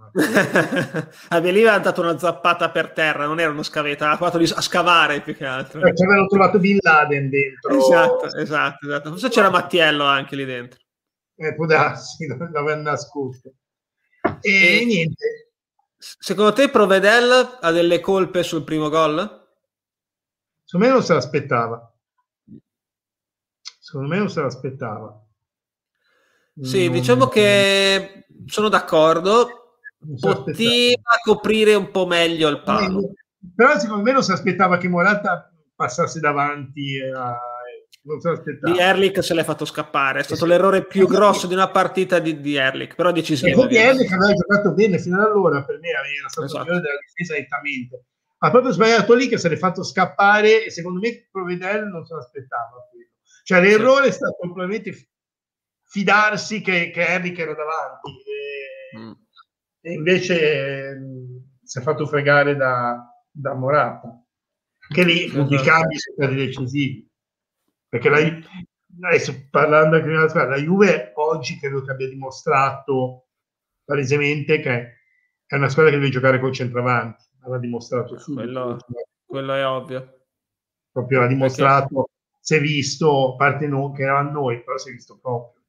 A 1.29 1.41
Beliva 1.41 1.73
hanno 1.73 1.83
dato 1.83 2.01
una 2.01 2.17
zappata 2.17 2.69
per 2.69 2.91
terra, 2.91 3.25
non 3.25 3.39
era 3.39 3.51
uno 3.51 3.63
scavetto, 3.63 4.03
aveva 4.03 4.29
provato 4.29 4.53
a 4.55 4.61
scavare 4.61 5.21
più 5.21 5.35
che 5.35 5.45
altro. 5.45 5.85
Eh, 5.85 5.95
ci 5.95 6.03
avevano 6.03 6.27
trovato 6.27 6.59
Bin 6.59 6.77
Laden 6.79 7.29
dentro. 7.29 7.77
Esatto, 7.77 8.25
esatto, 8.35 8.85
esatto. 8.87 9.09
Forse 9.09 9.29
c'era 9.29 9.49
Mattiello 9.49 10.03
anche 10.03 10.35
lì 10.35 10.45
dentro. 10.45 10.79
Eh, 11.35 11.55
può 11.55 11.65
darsi, 11.65 12.27
l'aveva 12.27 12.75
nascosto. 12.75 13.53
E, 14.41 14.81
e 14.81 14.85
niente. 14.85 15.51
Secondo 15.97 16.53
te 16.53 16.69
Provedel 16.69 17.57
ha 17.61 17.71
delle 17.71 17.99
colpe 17.99 18.43
sul 18.43 18.63
primo 18.63 18.89
gol? 18.89 19.39
Secondo 20.63 20.87
me 20.87 20.93
non 20.93 21.03
se 21.03 21.13
l'aspettava. 21.13 21.93
Secondo 23.79 24.07
me 24.07 24.17
non 24.17 24.29
se 24.29 24.41
l'aspettava. 24.41 25.25
Sì, 26.61 26.85
non... 26.85 26.93
diciamo 26.93 27.27
che 27.27 28.25
sono 28.45 28.69
d'accordo. 28.69 29.60
Poteva 30.19 31.01
coprire 31.23 31.75
un 31.75 31.91
po' 31.91 32.07
meglio 32.07 32.49
il 32.49 32.61
palo. 32.63 33.13
Però 33.55 33.77
secondo 33.77 34.03
me 34.03 34.11
non 34.11 34.23
si 34.23 34.31
aspettava 34.31 34.77
che 34.77 34.87
Morata 34.87 35.51
passasse 35.75 36.19
davanti 36.19 36.99
a... 37.01 37.37
Non 38.03 38.19
se 38.19 38.29
l'aspettava. 38.29 38.73
Di 38.73 38.79
Erlich 38.79 39.21
se 39.21 39.35
l'è 39.35 39.43
fatto 39.43 39.63
scappare. 39.63 40.21
È 40.21 40.23
stato 40.23 40.41
sì. 40.41 40.47
l'errore 40.47 40.85
più 40.85 41.07
grosso 41.07 41.45
di 41.45 41.53
una 41.53 41.69
partita 41.69 42.17
di, 42.17 42.41
di 42.41 42.55
Erlich, 42.55 42.95
però 42.95 43.11
decisivo. 43.11 43.67
Poi 43.67 43.75
Erlich 43.75 44.11
aveva 44.11 44.33
giocato 44.33 44.73
bene 44.73 44.97
fino 44.97 45.21
ad 45.21 45.27
allora, 45.27 45.63
per 45.63 45.77
me 45.79 45.89
era 45.89 46.01
stato 46.25 46.47
esatto. 46.47 46.71
il 46.71 46.81
della 46.81 46.97
difesa 47.05 47.39
nettamente. 47.39 48.05
Ha 48.39 48.49
proprio 48.49 48.71
sbagliato 48.71 49.13
lì 49.13 49.27
che 49.27 49.37
se 49.37 49.49
l'è 49.49 49.55
fatto 49.55 49.83
scappare 49.83 50.65
e 50.65 50.71
secondo 50.71 50.99
me 50.99 51.27
Provedel 51.29 51.85
non 51.89 52.03
se 52.03 52.15
l'aspettava. 52.15 52.89
Cioè 53.43 53.61
l'errore 53.61 54.05
sì. 54.05 54.09
è 54.09 54.13
stato 54.13 54.37
probabilmente 54.39 55.09
fidarsi 55.85 56.61
che, 56.61 56.89
che 56.89 57.05
Eric 57.05 57.37
era 57.37 57.53
davanti 57.53 58.09
e, 58.09 58.97
mm. 58.97 59.11
E 59.81 59.93
invece 59.93 60.93
mh, 60.95 61.63
si 61.63 61.79
è 61.79 61.81
fatto 61.81 62.05
fregare 62.05 62.55
da, 62.55 63.03
da 63.29 63.53
Morata 63.53 64.21
che 64.91 65.03
lì 65.03 65.23
esatto. 65.23 65.53
i 65.53 65.57
cambi 65.61 65.97
sono 65.97 66.15
stati 66.17 66.35
decisivi. 66.35 67.09
Perché 67.87 68.09
la, 68.09 69.07
adesso 69.07 69.47
parlando 69.49 69.95
anche 69.95 70.07
della 70.07 70.27
squadra 70.27 70.55
la 70.55 70.61
Juve 70.61 71.11
oggi 71.15 71.57
credo 71.57 71.81
che 71.83 71.91
abbia 71.91 72.09
dimostrato 72.09 73.27
palesemente 73.83 74.59
che 74.59 74.93
è 75.45 75.55
una 75.55 75.69
squadra 75.69 75.91
che 75.91 75.97
deve 75.97 76.11
giocare 76.11 76.39
col 76.39 76.53
centravanti. 76.53 77.23
L'ha 77.45 77.57
dimostrato 77.57 78.17
subito. 78.17 78.43
Quello, 78.43 78.77
quello 79.25 79.53
è 79.53 79.65
ovvio. 79.65 80.19
Proprio 80.91 81.21
l'ha 81.21 81.27
dimostrato 81.27 81.87
perché... 81.87 82.11
si 82.39 82.55
è 82.55 82.59
visto 82.59 83.33
a 83.33 83.35
parte 83.35 83.67
noi 83.67 83.93
che 83.93 84.03
eravamo 84.03 84.31
noi 84.31 84.63
però 84.63 84.77
si 84.77 84.89
è 84.89 84.93
visto 84.93 85.19
proprio 85.19 85.60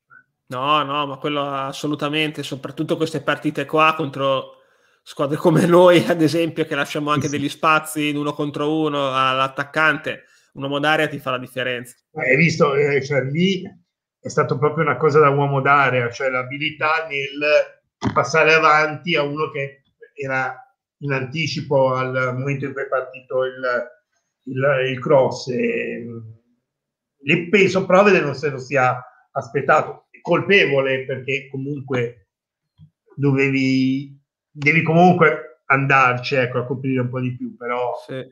No, 0.52 0.82
no, 0.82 1.06
ma 1.06 1.16
quello 1.16 1.48
assolutamente, 1.48 2.42
soprattutto 2.42 2.98
queste 2.98 3.22
partite 3.22 3.64
qua 3.64 3.94
contro 3.96 4.58
squadre 5.02 5.38
come 5.38 5.64
noi, 5.66 6.04
ad 6.06 6.20
esempio, 6.20 6.66
che 6.66 6.74
lasciamo 6.74 7.10
anche 7.10 7.30
degli 7.30 7.48
spazi 7.48 8.10
in 8.10 8.18
uno 8.18 8.34
contro 8.34 8.78
uno 8.78 9.06
all'attaccante, 9.14 10.24
un 10.52 10.64
uomo 10.64 10.78
d'aria 10.78 11.08
ti 11.08 11.18
fa 11.18 11.30
la 11.30 11.38
differenza. 11.38 11.96
Hai 12.12 12.36
visto, 12.36 12.74
eh, 12.74 13.02
cioè, 13.02 13.22
lì 13.22 13.62
è 14.20 14.28
stato 14.28 14.58
proprio 14.58 14.84
una 14.84 14.98
cosa 14.98 15.20
da 15.20 15.30
uomo 15.30 15.62
d'aria, 15.62 16.10
cioè 16.10 16.28
l'abilità 16.28 17.06
nel 17.08 18.12
passare 18.12 18.52
avanti 18.52 19.16
a 19.16 19.22
uno 19.22 19.48
che 19.50 19.84
era 20.14 20.54
in 20.98 21.12
anticipo 21.12 21.94
al 21.94 22.34
momento 22.36 22.66
in 22.66 22.74
cui 22.74 22.82
è 22.82 22.88
partito 22.88 23.44
il, 23.44 23.90
il, 24.44 24.90
il 24.90 25.00
cross. 25.00 25.48
E, 25.48 26.04
lì 27.22 27.48
penso 27.48 27.86
prove 27.86 28.20
non 28.20 28.34
se 28.34 28.50
lo 28.50 28.58
sia 28.58 29.02
aspettato 29.30 30.01
colpevole 30.22 31.04
perché 31.04 31.48
comunque 31.50 32.28
dovevi 33.14 34.18
devi 34.50 34.82
comunque 34.82 35.62
andarci 35.66 36.34
ecco, 36.36 36.58
a 36.58 36.64
coprire 36.64 37.00
un 37.00 37.10
po' 37.10 37.20
di 37.20 37.34
più 37.36 37.56
però 37.56 37.92
sì, 38.06 38.14
eh, 38.14 38.30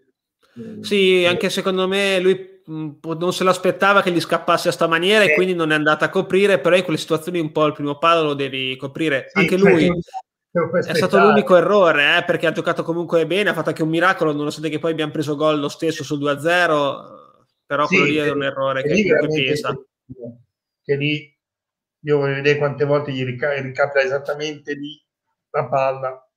sì 0.81 1.25
anche 1.27 1.51
secondo 1.51 1.89
me 1.89 2.19
lui 2.21 2.63
mm, 2.71 2.91
non 3.19 3.33
se 3.33 3.45
l'aspettava 3.45 4.03
che 4.03 4.13
gli 4.13 4.21
scappasse 4.21 4.69
a 4.69 4.73
sta 4.73 4.87
maniera 4.87 5.25
eh, 5.25 5.33
e 5.33 5.35
quindi 5.35 5.55
non 5.55 5.73
è 5.73 5.75
andata 5.75 6.07
a 6.07 6.11
coprire 6.11 6.59
però 6.59 6.77
in 6.77 6.83
quelle 6.83 6.99
situazioni 6.99 7.41
un 7.41 7.53
po' 7.53 7.67
il 7.67 7.73
primo 7.73 7.99
palo 7.99 8.23
lo 8.23 8.35
devi 8.35 8.77
coprire. 8.77 9.27
Sì, 9.29 9.39
anche 9.41 9.57
lui 9.57 9.91
è 10.87 10.95
stato 10.95 11.19
l'unico 11.19 11.57
errore 11.57 12.19
eh, 12.19 12.25
perché 12.25 12.49
ha 12.49 12.53
giocato 12.53 12.83
comunque 12.83 13.25
bene 13.25 13.51
ha 13.51 13.55
fatto 13.55 13.69
anche 13.69 13.85
un 13.85 13.89
miracolo 13.89 14.33
nonostante 14.33 14.69
che 14.69 14.81
poi 14.81 14.91
abbiamo 14.91 15.13
preso 15.13 15.37
gol 15.37 15.61
lo 15.61 15.69
stesso 15.69 16.03
sul 16.03 16.19
2-0 16.19 17.19
però 17.65 17.87
sì, 17.87 17.97
quello 17.97 18.11
lì 18.11 18.17
è 18.17 18.31
un 18.31 18.43
errore 18.43 18.83
che 18.83 19.07
comunque 19.07 19.45
pesa. 19.45 19.81
che 20.83 20.97
lì 20.97 21.40
io 22.03 22.19
voglio 22.19 22.35
vedere 22.35 22.59
quante 22.59 22.85
volte 22.85 23.13
gli 23.13 23.25
rica- 23.25 23.61
ricapita 23.61 24.01
esattamente 24.01 24.75
lì 24.75 25.01
la 25.51 25.69
palla. 25.69 26.31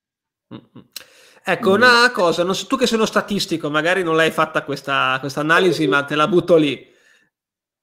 Ecco, 1.46 1.72
una 1.72 2.10
cosa, 2.10 2.42
non 2.42 2.54
so, 2.54 2.66
tu 2.66 2.76
che 2.76 2.86
sei 2.86 2.96
uno 2.96 3.06
statistico, 3.06 3.70
magari 3.70 4.02
non 4.02 4.16
l'hai 4.16 4.30
fatta 4.30 4.64
questa, 4.64 5.18
questa 5.20 5.40
analisi, 5.40 5.86
ma 5.86 6.02
te 6.04 6.14
la 6.14 6.28
butto 6.28 6.56
lì. 6.56 6.92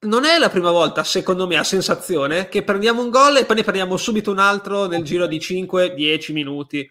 Non 0.03 0.25
è 0.25 0.39
la 0.39 0.49
prima 0.49 0.71
volta, 0.71 1.03
secondo 1.03 1.45
me, 1.45 1.57
a 1.57 1.63
sensazione, 1.63 2.49
che 2.49 2.63
prendiamo 2.63 3.03
un 3.03 3.11
gol 3.11 3.37
e 3.37 3.45
poi 3.45 3.57
ne 3.57 3.63
prendiamo 3.63 3.97
subito 3.97 4.31
un 4.31 4.39
altro 4.39 4.87
nel 4.87 5.03
giro 5.03 5.27
di 5.27 5.37
5-10 5.37 6.33
minuti. 6.33 6.89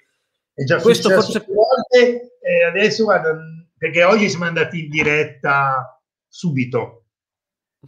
È 0.55 0.63
già 0.63 0.81
Questo 0.81 1.11
forse... 1.11 1.45
volte, 1.49 2.39
e 2.41 2.65
adesso 2.65 3.03
guarda, 3.03 3.37
perché 3.77 4.05
oggi 4.05 4.29
siamo 4.29 4.45
andati 4.45 4.85
in 4.85 4.91
diretta 4.91 6.01
subito 6.29 7.00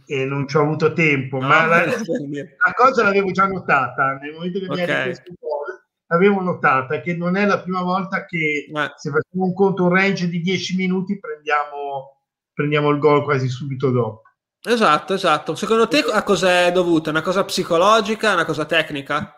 e 0.05 0.25
non 0.25 0.47
ci 0.47 0.57
ho 0.57 0.61
avuto 0.61 0.93
tempo, 0.93 1.39
no, 1.39 1.47
ma 1.47 1.65
la, 1.65 1.85
la, 1.85 2.73
cosa 2.73 3.03
l'avevo 3.03 3.31
già 3.31 3.45
notata 3.47 4.17
nel 4.21 4.33
momento 4.33 4.59
che 4.59 4.65
okay. 4.65 4.75
mi 4.75 4.91
ha 4.91 4.97
richiesto. 5.03 5.31
L'avevo 6.07 6.41
notata 6.41 7.01
che 7.01 7.15
non 7.15 7.35
è 7.35 7.45
la 7.45 7.61
prima 7.61 7.81
volta 7.81 8.25
che 8.25 8.67
ma... 8.71 8.91
se 8.95 9.09
facciamo 9.09 9.45
un 9.45 9.53
conto, 9.53 9.83
un 9.83 9.89
range 9.89 10.27
di 10.27 10.41
10 10.41 10.75
minuti, 10.75 11.17
prendiamo, 11.17 12.21
prendiamo 12.53 12.89
il 12.89 12.99
gol 12.99 13.23
quasi 13.23 13.47
subito 13.47 13.89
dopo. 13.89 14.21
Esatto, 14.65 15.13
esatto. 15.13 15.55
Secondo 15.55 15.87
te 15.87 15.99
a 15.99 16.23
cosa 16.23 16.65
è 16.65 16.71
dovuta? 16.71 17.09
Una 17.09 17.21
cosa 17.21 17.43
psicologica, 17.43 18.33
una 18.33 18.45
cosa 18.45 18.65
tecnica? 18.65 19.33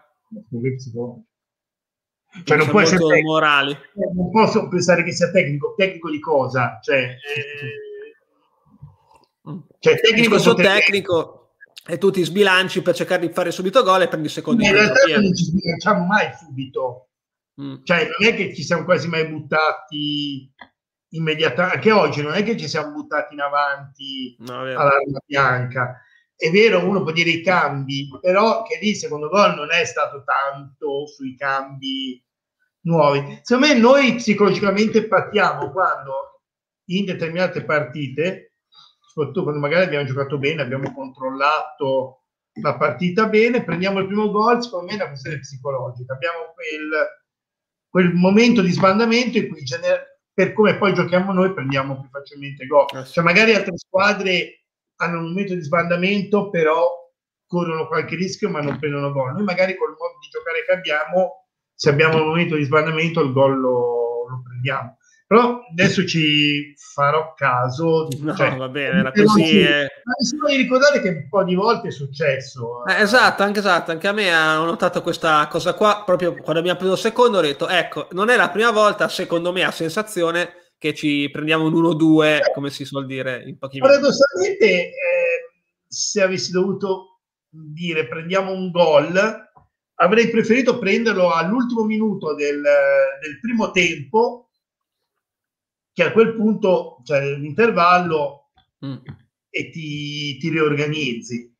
Cioè, 2.43 2.57
non 2.57 2.67
può 2.67 2.81
essere 2.81 3.21
morali. 3.21 3.75
Non 4.13 4.29
posso 4.29 4.67
pensare 4.67 5.03
che 5.03 5.13
sia 5.13 5.31
tecnico. 5.31 5.73
Tecnico 5.75 6.09
di 6.09 6.19
cosa? 6.19 6.79
Cioè, 6.81 6.97
eh, 6.97 7.84
cioè, 9.79 9.99
tecnico 9.99 10.39
su 10.39 10.53
tecnico 10.55 11.55
e 11.87 11.97
tu 11.97 12.09
ti 12.09 12.23
sbilanci 12.23 12.81
per 12.81 12.95
cercare 12.95 13.27
di 13.27 13.33
fare 13.33 13.51
subito 13.51 13.83
gol 13.83 14.01
e 14.01 14.07
prendi 14.07 14.27
il 14.27 14.33
secondo. 14.33 14.63
In 14.63 14.71
realtà 14.71 15.01
non 15.19 15.35
ci 15.35 15.43
sbilanciamo 15.43 16.05
mai 16.05 16.31
subito. 16.37 17.09
Mm. 17.61 17.83
Cioè, 17.83 18.09
non 18.17 18.27
è 18.27 18.35
che 18.35 18.53
ci 18.53 18.63
siamo 18.63 18.83
quasi 18.83 19.07
mai 19.07 19.27
buttati 19.27 20.51
immediatamente, 21.09 21.77
anche 21.77 21.91
oggi 21.91 22.21
non 22.21 22.33
è 22.33 22.43
che 22.43 22.57
ci 22.57 22.67
siamo 22.67 22.91
buttati 22.91 23.33
in 23.33 23.39
avanti 23.39 24.35
no, 24.39 24.61
all'arma 24.61 25.19
bianca. 25.25 26.01
È 26.35 26.49
vero, 26.49 26.85
uno 26.85 27.01
può 27.01 27.11
dire 27.11 27.29
i 27.29 27.41
cambi, 27.41 28.09
però 28.19 28.63
che 28.63 28.77
lì 28.81 28.93
secondo 28.93 29.29
gol 29.29 29.55
non 29.55 29.71
è 29.71 29.85
stato 29.85 30.23
tanto 30.25 31.07
sui 31.07 31.37
cambi 31.37 32.21
nuovi. 32.81 33.39
Secondo 33.41 33.67
me 33.67 33.79
noi 33.79 34.15
psicologicamente 34.15 35.07
partiamo 35.07 35.71
quando 35.71 36.41
in 36.89 37.05
determinate 37.05 37.63
partite, 37.63 38.54
soprattutto 39.15 39.43
quando 39.43 39.61
magari 39.61 39.85
abbiamo 39.85 40.05
giocato 40.05 40.37
bene, 40.37 40.61
abbiamo 40.61 40.93
controllato 40.93 42.23
la 42.61 42.75
partita 42.75 43.27
bene, 43.27 43.63
prendiamo 43.63 43.99
il 43.99 44.07
primo 44.07 44.29
gol, 44.29 44.61
secondo 44.61 44.87
me 44.87 44.91
è 44.91 44.95
una 44.95 45.07
questione 45.07 45.39
psicologica. 45.39 46.13
Abbiamo 46.13 46.53
quel, 46.53 47.23
quel 47.87 48.13
momento 48.13 48.61
di 48.61 48.71
sbandamento 48.71 49.37
in 49.37 49.47
cui 49.49 49.63
gener- 49.63 50.19
per 50.33 50.51
come 50.51 50.77
poi 50.77 50.93
giochiamo 50.93 51.31
noi 51.31 51.53
prendiamo 51.53 51.97
più 52.01 52.09
facilmente 52.09 52.65
gol. 52.65 52.87
Eh 52.93 53.05
cioè 53.05 53.23
magari 53.23 53.53
altre 53.53 53.77
squadre 53.77 54.65
hanno 54.97 55.19
un 55.19 55.29
momento 55.29 55.53
di 55.53 55.61
sbandamento, 55.61 56.49
però 56.49 56.85
corrono 57.47 57.87
qualche 57.87 58.17
rischio 58.17 58.49
ma 58.49 58.59
non 58.59 58.77
prendono 58.79 59.13
gol. 59.13 59.33
Noi 59.33 59.43
magari 59.43 59.77
col 59.77 59.95
modo 59.97 60.17
di 60.19 60.27
giocare 60.29 60.65
che 60.65 60.73
abbiamo, 60.73 61.45
se 61.73 61.89
abbiamo 61.89 62.17
un 62.21 62.27
momento 62.27 62.55
di 62.55 62.63
sbandamento 62.63 63.21
il 63.21 63.31
gol 63.31 63.59
lo, 63.59 64.27
lo 64.27 64.41
prendiamo. 64.43 64.97
Però 65.27 65.61
adesso 65.71 66.05
ci 66.05 66.75
farò 66.77 67.33
caso. 67.35 68.07
Di, 68.07 68.19
no, 68.21 68.35
cioè, 68.35 68.55
va 68.55 68.69
bene, 68.69 68.99
era 68.99 69.11
così. 69.11 69.59
È... 69.59 69.87
Ma 70.03 70.13
solo 70.19 70.49
di 70.49 70.57
ricordare 70.57 71.01
che 71.01 71.09
un 71.09 71.27
po' 71.27 71.43
di 71.43 71.55
volte 71.55 71.87
è 71.87 71.91
successo. 71.91 72.85
Eh, 72.85 73.01
esatto, 73.01 73.41
anche 73.41 73.59
esatto, 73.59 73.89
anche 73.89 74.07
a 74.07 74.11
me 74.11 74.35
ho 74.35 74.65
notato 74.65 75.01
questa 75.01 75.47
cosa 75.47 75.73
qua, 75.73 76.03
proprio 76.05 76.35
quando 76.35 76.59
abbiamo 76.59 76.77
preso 76.77 76.93
il 76.93 76.99
secondo 76.99 77.39
ho 77.39 77.41
detto, 77.41 77.67
ecco, 77.67 78.07
non 78.11 78.29
è 78.29 78.35
la 78.35 78.49
prima 78.49 78.69
volta, 78.69 79.07
secondo 79.07 79.51
me, 79.51 79.63
a 79.63 79.71
sensazione 79.71 80.65
che 80.77 80.93
ci 80.93 81.27
prendiamo 81.31 81.65
un 81.65 81.73
1-2, 81.73 82.23
eh, 82.23 82.51
come 82.53 82.69
si 82.69 82.85
suol 82.85 83.07
dire 83.07 83.41
in 83.47 83.57
pochi 83.57 83.79
minuti. 83.79 83.95
Paradossalmente, 83.95 84.65
eh, 84.65 84.91
se 85.87 86.21
avessi 86.21 86.51
dovuto 86.51 87.21
dire 87.49 88.07
prendiamo 88.07 88.51
un 88.51 88.69
gol, 88.69 89.49
avrei 89.95 90.29
preferito 90.29 90.77
prenderlo 90.77 91.31
all'ultimo 91.31 91.83
minuto 91.83 92.35
del, 92.35 92.61
del 92.61 93.39
primo 93.39 93.71
tempo 93.71 94.44
che 95.95 96.03
a 96.03 96.11
quel 96.11 96.35
punto 96.35 96.99
c'è 97.03 97.21
cioè, 97.21 97.37
l'intervallo 97.37 98.51
mm. 98.85 98.97
e 99.49 99.69
ti, 99.69 100.37
ti 100.37 100.49
riorganizzi. 100.49 101.55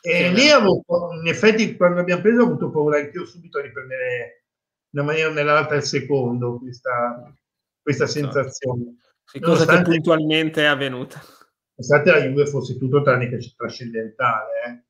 E 0.00 0.32
lì 0.32 0.50
avevo, 0.50 0.82
in 1.20 1.28
effetti, 1.28 1.76
quando 1.76 2.00
abbiamo 2.00 2.20
preso, 2.20 2.40
ho 2.40 2.46
avuto 2.46 2.70
paura 2.70 2.98
anche 2.98 3.16
io 3.16 3.24
subito 3.24 3.60
di 3.60 3.68
riprendere 3.68 4.44
in 4.90 4.98
una 4.98 5.04
maniera 5.04 5.28
o 5.30 5.32
nell'altra 5.32 5.76
il 5.76 5.84
secondo, 5.84 6.58
questa, 6.58 7.32
questa 7.80 8.04
esatto. 8.04 8.32
sensazione. 8.32 8.96
Sì, 9.24 9.38
cosa 9.38 9.64
che 9.64 9.82
puntualmente 9.82 10.62
è 10.62 10.66
avvenuta. 10.66 11.22
Nonostante 11.76 12.10
la 12.10 12.26
Juve 12.26 12.46
fosse 12.46 12.76
tutto 12.78 13.02
tranne 13.02 13.28
che 13.28 13.38
trascendentale. 13.56 14.50
Eh. 14.66 14.84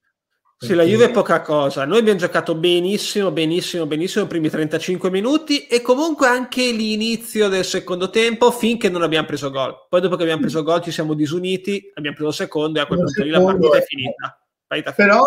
Sì, 0.58 0.72
la 0.72 0.84
Juve 0.84 1.06
è 1.06 1.10
poca 1.10 1.42
cosa. 1.42 1.84
Noi 1.84 1.98
abbiamo 1.98 2.18
giocato 2.18 2.54
benissimo, 2.54 3.30
benissimo, 3.30 3.84
benissimo 3.84 4.24
i 4.24 4.28
primi 4.28 4.48
35 4.48 5.10
minuti 5.10 5.66
e 5.66 5.82
comunque 5.82 6.28
anche 6.28 6.72
l'inizio 6.72 7.48
del 7.48 7.64
secondo 7.64 8.08
tempo 8.08 8.50
finché 8.50 8.88
non 8.88 9.02
abbiamo 9.02 9.26
preso 9.26 9.50
gol. 9.50 9.86
Poi 9.86 10.00
dopo 10.00 10.16
che 10.16 10.22
abbiamo 10.22 10.40
preso 10.40 10.62
gol 10.62 10.80
ci 10.80 10.90
siamo 10.90 11.12
disuniti, 11.12 11.90
abbiamo 11.92 12.16
preso 12.16 12.30
il 12.30 12.36
secondo 12.36 12.78
e 12.78 12.82
a 12.82 12.86
quel 12.86 13.00
punto 13.00 13.22
lì 13.22 13.28
la 13.28 13.42
partita 13.42 13.76
è 13.76 13.82
finita. 13.82 14.46
Partita 14.66 14.92
Però 14.92 15.22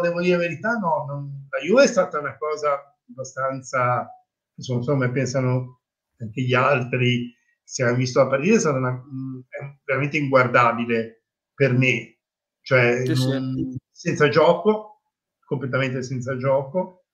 devo 0.00 0.20
dire 0.20 0.36
la 0.36 0.42
verità, 0.42 0.70
no, 0.74 1.04
non... 1.08 1.46
la 1.50 1.66
Juve 1.66 1.82
è 1.82 1.88
stata 1.88 2.20
una 2.20 2.36
cosa 2.38 2.96
abbastanza, 3.10 4.08
insomma, 4.54 5.10
pensano 5.10 5.80
anche 6.20 6.42
gli 6.42 6.54
altri, 6.54 7.34
se 7.64 7.82
hanno 7.82 7.96
visto 7.96 8.20
la 8.20 8.28
partita, 8.28 8.54
è 8.54 8.60
stata 8.60 8.78
una... 8.78 9.02
è 9.48 9.78
veramente 9.84 10.16
inguardabile 10.16 11.24
per 11.54 11.72
me. 11.72 12.18
Cioè, 12.62 13.02
sì, 13.04 13.26
non... 13.26 13.54
sì 13.72 13.79
senza 14.00 14.30
gioco, 14.30 15.02
completamente 15.44 16.02
senza 16.02 16.34
gioco, 16.38 17.04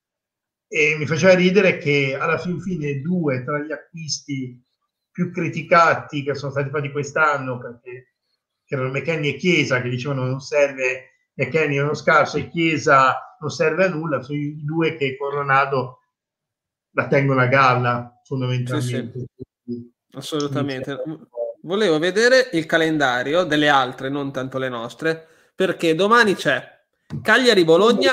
e 0.68 0.94
mi 0.96 1.04
faceva 1.04 1.34
ridere 1.34 1.78
che 1.78 2.16
alla 2.16 2.38
fin 2.38 2.60
fine 2.60 3.00
due 3.00 3.42
tra 3.42 3.58
gli 3.58 3.72
acquisti 3.72 4.62
più 5.10 5.32
criticati 5.32 6.22
che 6.22 6.36
sono 6.36 6.52
stati 6.52 6.70
fatti 6.70 6.92
quest'anno, 6.92 7.58
perché 7.58 8.14
erano 8.68 8.90
McKenny 8.90 9.30
e 9.30 9.34
Chiesa, 9.34 9.82
che 9.82 9.88
dicevano 9.88 10.26
non 10.26 10.38
serve 10.38 11.10
McKenny 11.34 11.74
è 11.74 11.82
uno 11.82 11.94
scarso 11.94 12.36
e 12.36 12.48
Chiesa 12.50 13.36
non 13.40 13.50
serve 13.50 13.86
a 13.86 13.88
nulla, 13.88 14.22
sono 14.22 14.38
i 14.38 14.64
due 14.64 14.94
che 14.94 15.16
Coronado 15.16 16.02
la 16.92 17.08
tengono 17.08 17.40
a 17.40 17.46
galla 17.46 18.20
fondamentalmente. 18.24 19.18
Sì, 19.18 19.44
sì. 19.64 19.92
Assolutamente. 20.12 21.02
Volevo 21.62 21.98
vedere 21.98 22.48
il 22.52 22.64
calendario 22.64 23.42
delle 23.42 23.68
altre, 23.68 24.08
non 24.08 24.30
tanto 24.30 24.58
le 24.58 24.68
nostre, 24.68 25.26
perché 25.52 25.96
domani 25.96 26.34
c'è 26.34 26.74
Cagliari-Bologna. 27.22 28.12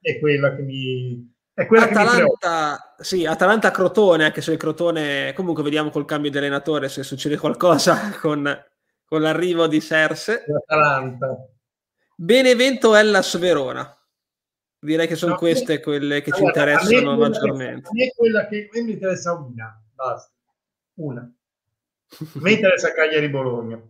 È 0.00 0.18
quella 0.18 0.54
che 0.54 0.62
mi... 0.62 1.34
È 1.52 1.66
quella 1.66 1.84
Atalanta, 1.84 2.94
che 2.96 3.02
mi 3.02 3.04
sì, 3.04 3.24
Atalanta-Crotone, 3.24 4.24
anche 4.24 4.40
se 4.40 4.52
il 4.52 4.58
Crotone... 4.58 5.32
Comunque 5.34 5.62
vediamo 5.62 5.90
col 5.90 6.04
cambio 6.04 6.30
di 6.30 6.38
allenatore 6.38 6.88
se 6.88 7.02
succede 7.02 7.36
qualcosa 7.36 8.10
con, 8.20 8.64
con 9.04 9.20
l'arrivo 9.20 9.66
di 9.66 9.80
Serse. 9.80 10.44
Atalanta. 10.44 11.36
Benevento-Ellas 12.14 13.38
Verona. 13.38 13.96
Direi 14.78 15.06
che 15.06 15.16
sono 15.16 15.32
no, 15.32 15.38
queste 15.38 15.80
quelle 15.80 16.22
che 16.22 16.30
allora, 16.30 16.52
ci 16.52 16.60
interessano 16.60 17.16
maggiormente. 17.16 17.88
a 17.88 17.90
me 17.92 18.12
quella 18.14 18.46
che 18.46 18.68
a 18.70 18.76
me 18.76 18.82
mi 18.82 18.92
interessa 18.92 19.32
una, 19.32 19.82
basta. 19.92 20.32
Una. 20.94 21.20
A 21.20 22.26
me 22.34 22.52
interessa 22.52 22.92
Cagliari-Bologna. 22.92 23.80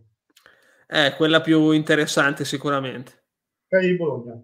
Eh, 0.87 1.13
quella 1.15 1.41
più 1.41 1.71
interessante 1.71 2.45
sicuramente. 2.45 3.16
Cagliari 3.67 3.91
di 3.91 3.97
Bologna. 3.97 4.41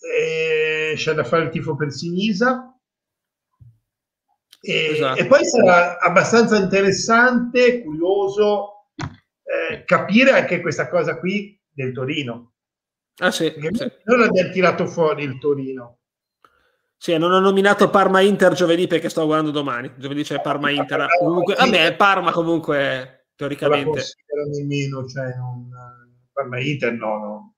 E 0.00 0.94
c'è 0.96 1.12
da 1.14 1.24
fare 1.24 1.44
il 1.44 1.50
tifo 1.50 1.74
per 1.74 1.90
Sinisa. 1.90 2.72
E, 4.60 4.86
esatto. 4.92 5.20
e 5.20 5.26
poi 5.26 5.44
sarà 5.44 5.98
abbastanza 5.98 6.56
interessante, 6.56 7.82
curioso 7.82 8.90
eh, 8.96 9.84
capire 9.84 10.32
anche 10.32 10.60
questa 10.60 10.88
cosa 10.88 11.18
qui 11.18 11.58
del 11.70 11.92
Torino. 11.92 12.54
Ah, 13.20 13.30
sì, 13.30 13.52
sì. 13.72 13.92
Non 14.04 14.22
abbiamo 14.22 14.50
tirato 14.50 14.86
fuori 14.86 15.24
il 15.24 15.38
Torino. 15.38 15.98
Sì, 16.96 17.16
non 17.16 17.32
ho 17.32 17.38
nominato 17.38 17.90
Parma 17.90 18.20
Inter 18.20 18.54
giovedì 18.54 18.88
perché 18.88 19.08
sto 19.08 19.24
guardando 19.24 19.52
domani. 19.52 19.92
Giovedì 19.96 20.24
c'è 20.24 20.40
Parma 20.40 20.70
Inter. 20.70 21.06
Comunque, 21.18 21.54
vabbè, 21.54 21.94
Parma 21.94 22.32
comunque 22.32 23.28
teoricamente. 23.36 24.02
Non 24.34 24.50
nemmeno, 24.50 25.06
cioè, 25.06 25.34
non, 25.36 25.70
Parma 26.32 26.60
Inter 26.60 26.92
no, 26.92 27.18
no 27.18 27.54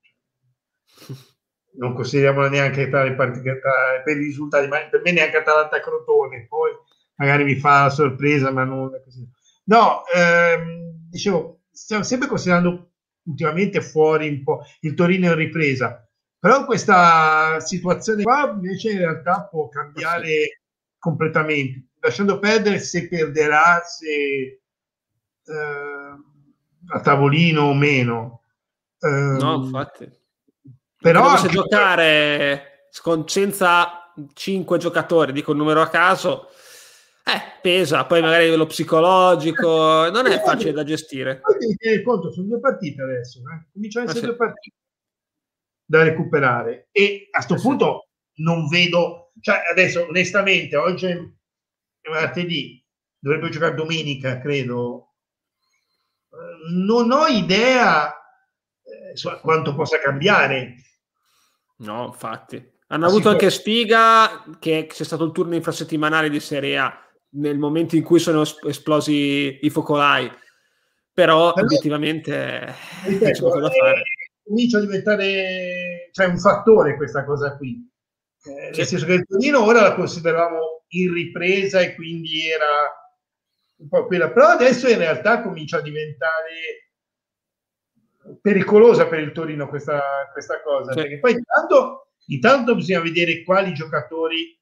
non 1.73 1.93
consideriamola 1.93 2.49
neanche 2.49 2.89
tra 2.89 3.03
le 3.03 3.13
partite 3.13 3.59
per 4.03 4.17
i 4.17 4.23
risultati, 4.23 4.67
ma 4.67 4.79
per 4.89 5.01
me 5.01 5.11
neanche 5.11 5.37
Atalanta 5.37 5.79
Crotone, 5.79 6.47
poi 6.47 6.71
magari 7.15 7.43
mi 7.43 7.55
fa 7.55 7.83
la 7.83 7.89
sorpresa, 7.89 8.51
ma 8.51 8.63
non 8.63 8.93
è 8.95 9.01
così. 9.03 9.27
No, 9.65 10.03
ehm, 10.07 11.07
dicevo, 11.09 11.61
stiamo 11.71 12.03
sempre 12.03 12.27
considerando 12.27 12.91
ultimamente 13.23 13.81
fuori 13.81 14.27
un 14.27 14.43
po' 14.43 14.63
il 14.81 14.93
Torino 14.95 15.27
in 15.27 15.35
ripresa, 15.35 16.05
però 16.39 16.65
questa 16.65 17.59
situazione 17.59 18.23
qua 18.23 18.51
invece 18.51 18.91
in 18.91 18.97
realtà 18.97 19.47
può 19.49 19.69
cambiare 19.69 20.27
sì. 20.27 20.59
completamente, 20.97 21.89
lasciando 21.99 22.39
perdere 22.39 22.79
se 22.79 23.07
perderà, 23.07 23.81
se 23.85 24.09
eh, 24.09 24.61
a 26.87 26.99
tavolino 26.99 27.61
o 27.61 27.73
meno. 27.73 28.43
Eh, 28.99 29.37
no, 29.39 29.63
infatti 29.63 30.19
però 31.01 31.35
se 31.37 31.47
giocare 31.49 32.87
con, 33.01 33.27
senza 33.27 34.13
5 34.33 34.77
giocatori, 34.77 35.31
dico 35.31 35.51
il 35.51 35.57
numero 35.57 35.81
a 35.81 35.89
caso, 35.89 36.49
eh, 37.25 37.59
pesa, 37.61 38.05
poi 38.05 38.21
magari 38.21 38.55
lo 38.55 38.67
psicologico, 38.67 40.09
non 40.09 40.27
è 40.27 40.41
facile 40.41 40.71
da 40.71 40.83
gestire. 40.83 41.39
Poi 41.39 42.03
conto, 42.03 42.31
sono 42.31 42.47
due 42.47 42.59
partite 42.59 43.01
adesso, 43.01 43.39
eh? 43.39 43.67
cominciano 43.73 44.05
a 44.05 44.09
essere 44.09 44.25
ah, 44.25 44.29
due 44.29 44.37
partite 44.37 44.75
da 45.85 46.03
recuperare 46.03 46.87
e 46.91 47.27
a 47.31 47.43
questo 47.43 47.55
ah, 47.55 47.61
punto 47.61 48.07
sì. 48.33 48.43
non 48.43 48.67
vedo, 48.67 49.31
cioè 49.41 49.61
adesso 49.71 50.07
onestamente 50.07 50.75
oggi 50.75 51.07
è 51.07 52.09
martedì, 52.09 52.83
dovrebbe 53.17 53.49
giocare 53.49 53.73
domenica, 53.73 54.39
credo, 54.39 55.13
non 56.73 57.11
ho 57.11 57.25
idea 57.27 58.13
eh, 58.83 59.39
quanto 59.41 59.75
possa 59.75 59.99
cambiare 59.99 60.75
No, 61.81 62.07
infatti. 62.07 62.69
Hanno 62.87 63.05
avuto 63.05 63.29
anche 63.29 63.49
Spiga, 63.49 64.43
che 64.59 64.87
c'è 64.89 65.03
stato 65.03 65.23
il 65.23 65.31
turno 65.31 65.55
infrasettimanale 65.55 66.29
di 66.29 66.39
Serie 66.39 66.77
A 66.77 67.05
nel 67.33 67.57
momento 67.57 67.95
in 67.95 68.03
cui 68.03 68.19
sono 68.19 68.43
esplosi 68.67 69.59
i 69.61 69.69
focolai. 69.69 70.29
Però, 71.13 71.53
Però 71.53 71.65
obiettivamente 71.65 72.73
ripeto, 73.05 73.31
c'è 73.31 73.39
poco 73.41 73.59
da 73.59 73.69
fare. 73.69 74.01
Comincia 74.43 74.77
a 74.77 74.81
diventare 74.81 76.09
cioè, 76.11 76.25
un 76.25 76.37
fattore 76.37 76.97
questa 76.97 77.23
cosa 77.23 77.55
qui. 77.55 77.89
Eh, 78.43 78.71
nel 78.75 78.85
senso 78.85 79.05
che 79.05 79.13
il 79.13 79.25
Torino 79.25 79.63
ora 79.63 79.81
la 79.81 79.95
consideravamo 79.95 80.83
in 80.89 81.13
ripresa 81.13 81.79
e 81.79 81.95
quindi 81.95 82.49
era 82.49 82.91
un 83.77 83.87
po' 83.87 84.05
quella, 84.07 84.31
però 84.31 84.47
adesso 84.47 84.87
in 84.87 84.97
realtà 84.97 85.41
comincia 85.41 85.77
a 85.77 85.81
diventare 85.81 86.90
pericolosa 88.39 89.07
per 89.07 89.19
il 89.19 89.31
Torino 89.31 89.67
questa, 89.67 90.29
questa 90.31 90.61
cosa, 90.61 90.91
sì. 90.91 90.99
perché 90.99 91.19
poi 91.19 91.31
intanto, 91.33 92.11
intanto 92.27 92.75
bisogna 92.75 93.01
vedere 93.01 93.43
quali 93.43 93.73
giocatori 93.73 94.59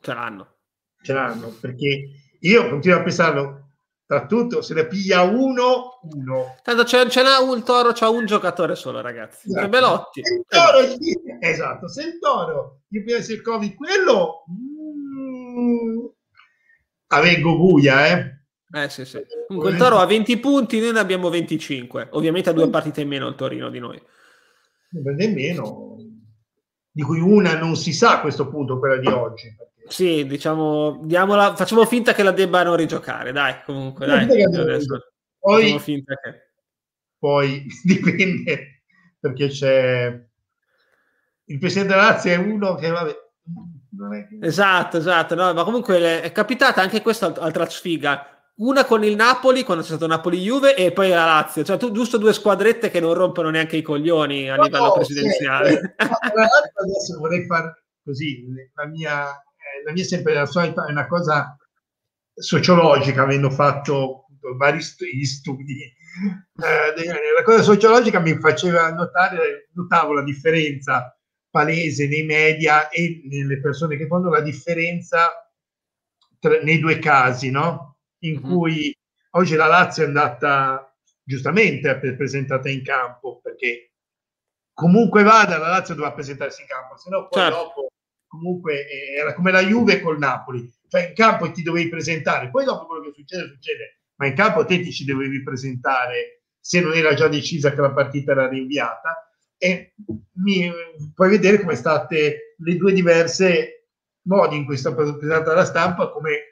ce 0.00 0.14
l'hanno. 0.14 0.56
Ce 1.00 1.12
l'hanno, 1.12 1.48
perché 1.60 2.10
io 2.40 2.68
continuo 2.68 2.98
a 2.98 3.02
pensarlo, 3.02 3.70
tra 4.06 4.26
tutto 4.26 4.60
se 4.60 4.74
ne 4.74 4.86
piglia 4.86 5.22
uno, 5.22 6.00
uno. 6.02 6.56
Tanto 6.62 6.84
ce, 6.84 7.08
ce 7.08 7.22
n'ha 7.22 7.40
un 7.40 7.62
toro, 7.62 7.92
c'ha 7.92 8.08
un 8.08 8.26
giocatore 8.26 8.74
solo, 8.74 9.00
ragazzi. 9.00 9.48
Esatto. 9.48 9.68
Belotti. 9.68 10.20
Il 10.20 10.44
toro, 10.46 10.78
eh. 10.80 11.38
esatto, 11.40 11.88
se 11.88 12.02
il 12.02 12.18
toro 12.18 12.82
gli 12.88 13.02
piace 13.02 13.32
il 13.32 13.42
Covid, 13.42 13.74
quello 13.74 14.44
mm, 14.50 16.04
avvengo 17.08 17.56
buia, 17.56 18.06
eh. 18.08 18.41
Eh 18.74 18.88
sì, 18.88 19.04
sì. 19.04 19.22
Comunque 19.46 19.72
il 19.72 19.76
Toro 19.76 19.98
ha 19.98 20.06
20 20.06 20.38
punti, 20.38 20.80
noi 20.80 20.92
ne 20.92 20.98
abbiamo 20.98 21.28
25. 21.28 22.08
Ovviamente 22.12 22.48
ha 22.48 22.54
due 22.54 22.70
partite 22.70 23.02
in 23.02 23.08
meno 23.08 23.28
il 23.28 23.34
Torino 23.34 23.68
di 23.68 23.78
noi. 23.78 24.02
Nemmeno, 24.90 25.96
di 26.90 27.02
cui 27.02 27.20
una 27.20 27.58
non 27.58 27.76
si 27.76 27.92
sa 27.92 28.18
a 28.18 28.20
questo 28.20 28.48
punto, 28.48 28.78
quella 28.78 28.96
di 28.96 29.08
oggi. 29.08 29.54
Sì, 29.86 30.26
diciamo, 30.26 31.00
diamola, 31.04 31.54
facciamo 31.54 31.84
finta 31.84 32.14
che 32.14 32.22
la 32.22 32.30
debbano 32.30 32.74
rigiocare, 32.74 33.32
dai, 33.32 33.56
comunque, 33.64 34.06
dai. 34.06 34.26
Poi, 35.38 35.78
che... 35.78 36.04
poi 37.18 37.66
dipende, 37.84 38.84
perché 39.20 39.48
c'è... 39.48 40.30
Il 41.44 41.58
Presidente 41.58 41.92
della 41.92 42.06
Lazio 42.06 42.30
è 42.30 42.36
uno 42.36 42.74
che, 42.76 42.88
vabbè, 42.88 44.28
che... 44.28 44.46
Esatto, 44.46 44.96
esatto, 44.96 45.34
no, 45.34 45.52
ma 45.52 45.64
comunque 45.64 46.22
è 46.22 46.32
capitata 46.32 46.80
anche 46.80 47.02
questa 47.02 47.34
altra 47.34 47.68
sfiga 47.68 48.32
una 48.54 48.84
con 48.84 49.02
il 49.04 49.16
Napoli 49.16 49.62
quando 49.62 49.82
c'è 49.82 49.90
stato 49.90 50.06
Napoli-Juve 50.06 50.76
e 50.76 50.92
poi 50.92 51.08
la 51.08 51.24
Lazio, 51.24 51.64
cioè 51.64 51.78
tu 51.78 51.90
giusto 51.90 52.18
due 52.18 52.32
squadrette 52.32 52.90
che 52.90 53.00
non 53.00 53.14
rompono 53.14 53.50
neanche 53.50 53.76
i 53.76 53.82
coglioni 53.82 54.50
a 54.50 54.56
no, 54.56 54.64
livello 54.64 54.86
no, 54.86 54.92
presidenziale. 54.92 55.70
Sì, 55.70 55.78
adesso 55.98 57.18
vorrei 57.18 57.46
fare 57.46 57.84
così, 58.04 58.44
la 58.74 58.86
mia, 58.86 59.30
eh, 59.30 59.84
la 59.84 59.92
mia 59.92 60.04
sempre 60.04 60.34
la 60.34 60.46
solita 60.46 60.86
è 60.86 60.90
una 60.90 61.06
cosa 61.06 61.56
sociologica, 62.34 63.22
avendo 63.22 63.50
fatto 63.50 64.26
vari 64.56 64.80
studi, 64.80 65.24
studi 65.24 65.82
eh, 65.82 67.32
la 67.36 67.42
cosa 67.42 67.62
sociologica 67.62 68.20
mi 68.20 68.38
faceva 68.38 68.92
notare, 68.92 69.68
notavo 69.72 70.12
la 70.12 70.22
differenza 70.22 71.16
palese 71.48 72.06
nei 72.06 72.24
media 72.24 72.88
e 72.88 73.22
nelle 73.24 73.60
persone 73.60 73.96
che 73.96 74.06
fanno 74.06 74.30
la 74.30 74.40
differenza 74.40 75.30
tra, 76.38 76.60
nei 76.62 76.78
due 76.78 76.98
casi, 76.98 77.50
no? 77.50 77.91
In 78.22 78.34
mm-hmm. 78.34 78.50
cui 78.50 78.96
oggi 79.30 79.54
la 79.54 79.66
Lazio 79.66 80.04
è 80.04 80.06
andata 80.06 80.94
giustamente 81.22 81.96
presentata 81.96 82.68
in 82.68 82.82
campo 82.82 83.40
perché 83.40 83.92
comunque 84.72 85.22
vada 85.22 85.58
la 85.58 85.68
Lazio 85.68 85.94
doveva 85.94 86.14
presentarsi 86.14 86.62
in 86.62 86.68
campo, 86.68 86.96
se 86.96 87.10
no 87.10 87.28
poi 87.28 87.40
certo. 87.40 87.56
dopo 87.56 87.86
comunque 88.26 88.88
eh, 88.88 89.20
era 89.20 89.34
come 89.34 89.52
la 89.52 89.60
Juve 89.60 90.00
col 90.00 90.18
Napoli, 90.18 90.70
cioè 90.88 91.08
in 91.08 91.14
campo 91.14 91.50
ti 91.50 91.62
dovevi 91.62 91.88
presentare, 91.88 92.50
poi 92.50 92.64
dopo 92.64 92.86
quello 92.86 93.04
che 93.04 93.12
succede 93.14 93.48
succede, 93.48 94.00
ma 94.16 94.26
in 94.26 94.34
campo 94.34 94.64
te 94.64 94.80
ti 94.80 94.92
ci 94.92 95.04
dovevi 95.04 95.42
presentare 95.42 96.42
se 96.58 96.80
non 96.80 96.94
era 96.94 97.12
già 97.14 97.28
decisa 97.28 97.72
che 97.72 97.80
la 97.80 97.92
partita 97.92 98.32
era 98.32 98.48
rinviata 98.48 99.28
e 99.58 99.94
mi, 100.34 100.70
puoi 101.14 101.28
vedere 101.28 101.60
come 101.60 101.74
state 101.74 102.56
le 102.56 102.76
due 102.76 102.92
diverse 102.92 103.88
modi 104.22 104.56
in 104.56 104.64
cui 104.64 104.74
è 104.74 104.78
stata 104.78 104.96
presentata 104.96 105.54
la 105.54 105.64
stampa 105.64 106.10
come 106.10 106.51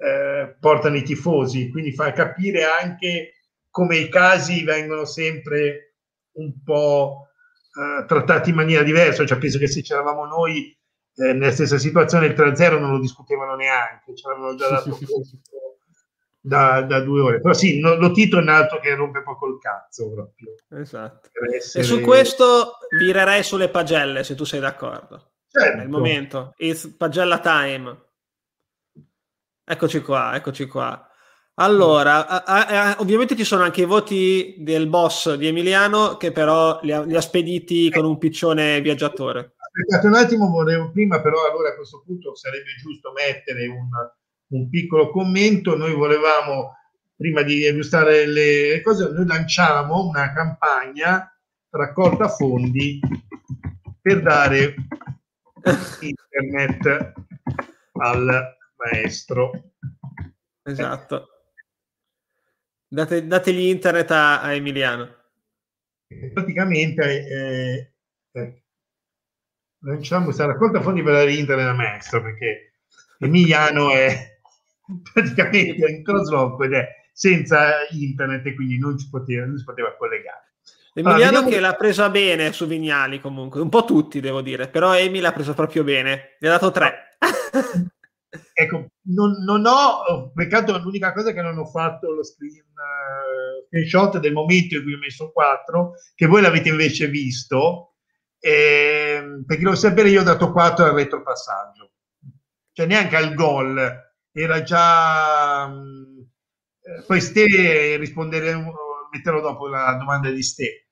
eh, 0.00 0.56
portano 0.58 0.96
i 0.96 1.02
tifosi, 1.02 1.70
quindi 1.70 1.92
fa 1.92 2.12
capire 2.12 2.64
anche 2.64 3.34
come 3.68 3.96
i 3.98 4.08
casi 4.08 4.64
vengono 4.64 5.04
sempre 5.04 5.96
un 6.32 6.62
po' 6.64 7.28
eh, 7.74 8.06
trattati 8.06 8.50
in 8.50 8.56
maniera 8.56 8.82
diversa, 8.82 9.26
cioè 9.26 9.38
penso 9.38 9.58
che 9.58 9.68
se 9.68 9.82
c'eravamo 9.82 10.24
noi 10.24 10.76
eh, 11.16 11.32
nella 11.34 11.52
stessa 11.52 11.76
situazione 11.76 12.26
il 12.26 12.32
3-0 12.32 12.80
non 12.80 12.92
lo 12.92 12.98
discutevano 12.98 13.54
neanche, 13.56 14.16
ce 14.16 14.28
l'avevano 14.28 14.56
già 14.56 14.70
dato 14.70 14.98
da, 16.40 16.80
da, 16.80 17.00
due 17.00 17.20
ore. 17.20 17.40
Però 17.40 17.52
sì, 17.52 17.78
no, 17.78 17.94
lo 17.96 18.10
Tito 18.12 18.38
è 18.38 18.40
un 18.40 18.48
altro 18.48 18.80
che 18.80 18.94
rompe 18.94 19.22
poco 19.22 19.46
il 19.48 19.58
cazzo 19.58 20.10
proprio. 20.10 20.54
Esatto. 20.70 21.28
Essere... 21.54 21.84
E 21.84 21.86
su 21.86 22.00
questo 22.00 22.78
virerei 22.98 23.42
sulle 23.42 23.68
pagelle, 23.68 24.24
se 24.24 24.34
tu 24.34 24.44
sei 24.44 24.60
d'accordo. 24.60 25.32
Certo. 25.46 25.80
È 25.80 25.82
il 25.82 25.90
momento. 25.90 26.54
It's 26.56 26.88
pagella 26.96 27.38
time. 27.40 28.08
Eccoci 29.64 30.00
qua, 30.00 30.34
eccoci 30.34 30.66
qua. 30.66 31.10
Allora, 31.54 32.26
a, 32.26 32.42
a, 32.44 32.66
a, 32.66 32.96
ovviamente 33.00 33.36
ci 33.36 33.44
sono 33.44 33.62
anche 33.62 33.82
i 33.82 33.86
voti 33.86 34.54
del 34.58 34.86
boss 34.88 35.34
di 35.34 35.46
Emiliano 35.46 36.16
che 36.16 36.32
però 36.32 36.78
li 36.82 36.90
ha, 36.90 37.02
li 37.02 37.14
ha 37.14 37.20
spediti 37.20 37.90
con 37.90 38.06
un 38.06 38.16
piccione 38.16 38.80
viaggiatore. 38.80 39.56
Aspettate 39.56 40.06
un 40.06 40.14
attimo, 40.14 40.48
volevo 40.48 40.90
prima 40.90 41.20
però 41.20 41.36
allora 41.50 41.68
a 41.68 41.76
questo 41.76 42.02
punto 42.04 42.34
sarebbe 42.34 42.74
giusto 42.80 43.12
mettere 43.12 43.66
un, 43.66 43.88
un 44.58 44.70
piccolo 44.70 45.10
commento. 45.10 45.76
Noi 45.76 45.92
volevamo, 45.92 46.76
prima 47.14 47.42
di 47.42 47.66
illustrare 47.66 48.26
le 48.26 48.80
cose, 48.82 49.10
noi 49.10 49.26
lanciavamo 49.26 50.08
una 50.08 50.32
campagna 50.32 51.30
raccolta 51.68 52.28
fondi 52.28 52.98
per 54.00 54.22
dare 54.22 54.74
internet 56.00 57.12
al 57.92 58.58
maestro. 58.80 59.72
Esatto. 60.62 61.28
Date, 62.88 63.26
dategli 63.26 63.68
internet 63.68 64.10
a, 64.10 64.42
a 64.42 64.52
Emiliano. 64.52 65.18
Praticamente 66.32 67.26
eh, 67.26 67.92
eh, 68.32 68.62
lanciamo 69.82 70.24
questa 70.24 70.46
raccolta 70.46 70.80
fondi 70.80 71.02
per 71.02 71.12
dare 71.12 71.32
internet 71.32 71.68
al 71.68 71.76
maestro 71.76 72.20
perché 72.20 72.72
Emiliano 73.18 73.92
è 73.92 74.40
praticamente 75.12 75.88
in 75.88 76.02
trasloco 76.02 76.64
ed 76.64 76.72
è 76.72 76.88
senza 77.12 77.86
internet 77.90 78.46
e 78.46 78.54
quindi 78.54 78.78
non, 78.78 78.98
ci 78.98 79.08
poteva, 79.08 79.46
non 79.46 79.56
si 79.56 79.64
poteva 79.64 79.94
collegare. 79.96 80.48
Emiliano 80.92 81.38
allora, 81.38 81.54
che 81.54 81.60
l'ha 81.60 81.74
presa 81.74 82.10
bene 82.10 82.52
su 82.52 82.66
Vignali 82.66 83.20
comunque, 83.20 83.60
un 83.60 83.68
po' 83.68 83.84
tutti 83.84 84.18
devo 84.20 84.40
dire, 84.40 84.68
però 84.68 84.96
Emi 84.96 85.20
l'ha 85.20 85.32
presa 85.32 85.54
proprio 85.54 85.84
bene, 85.84 86.36
gli 86.40 86.46
ha 86.46 86.50
dato 86.50 86.72
tre. 86.72 87.16
Ecco, 88.52 88.86
non, 89.06 89.42
non 89.42 89.66
ho, 89.66 90.30
peccato 90.32 90.78
l'unica 90.78 91.12
cosa 91.12 91.32
che 91.32 91.42
non 91.42 91.58
ho 91.58 91.66
fatto 91.66 92.12
lo 92.12 92.22
screen, 92.22 92.60
uh, 92.60 93.66
screenshot 93.66 94.18
del 94.18 94.32
momento 94.32 94.76
in 94.76 94.82
cui 94.84 94.94
ho 94.94 94.98
messo 94.98 95.32
4, 95.32 95.94
che 96.14 96.26
voi 96.26 96.40
l'avete 96.40 96.68
invece 96.68 97.08
visto, 97.08 97.94
eh, 98.38 99.42
perché 99.44 99.64
lo 99.64 99.74
sapere 99.74 100.10
io 100.10 100.20
ho 100.20 100.24
dato 100.24 100.52
4 100.52 100.84
al 100.84 100.92
retropassaggio, 100.92 101.90
cioè 102.72 102.86
neanche 102.86 103.16
al 103.16 103.34
gol, 103.34 103.80
era 104.32 104.62
già... 104.62 105.66
Um, 105.66 106.28
poi 107.06 107.20
Ste 107.20 107.96
risponderemo, 107.96 108.72
metterò 109.12 109.40
dopo 109.40 109.66
la 109.68 109.94
domanda 109.98 110.30
di 110.30 110.42
Ste 110.42 110.89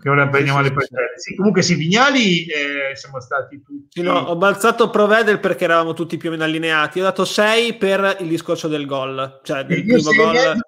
che 0.00 0.08
ora 0.08 0.28
prendiamo 0.28 0.58
sì, 0.58 0.64
le 0.64 0.72
partite. 0.72 1.12
Sì, 1.16 1.34
comunque 1.34 1.62
sì, 1.62 1.74
Vignali 1.74 2.46
eh, 2.46 2.94
siamo 2.94 3.20
stati 3.20 3.62
tutti. 3.62 4.00
Sì, 4.00 4.02
no, 4.02 4.18
ho 4.18 4.36
balzato 4.36 4.90
Provedel 4.90 5.40
perché 5.40 5.64
eravamo 5.64 5.92
tutti 5.92 6.16
più 6.16 6.28
o 6.28 6.32
meno 6.32 6.44
allineati. 6.44 7.00
Ho 7.00 7.04
dato 7.04 7.24
6 7.24 7.74
per 7.74 8.16
il 8.20 8.28
discorso 8.28 8.68
del 8.68 8.86
gol, 8.86 9.40
cioè 9.42 9.64
del 9.64 9.84
primo 9.84 10.10
gol. 10.12 10.60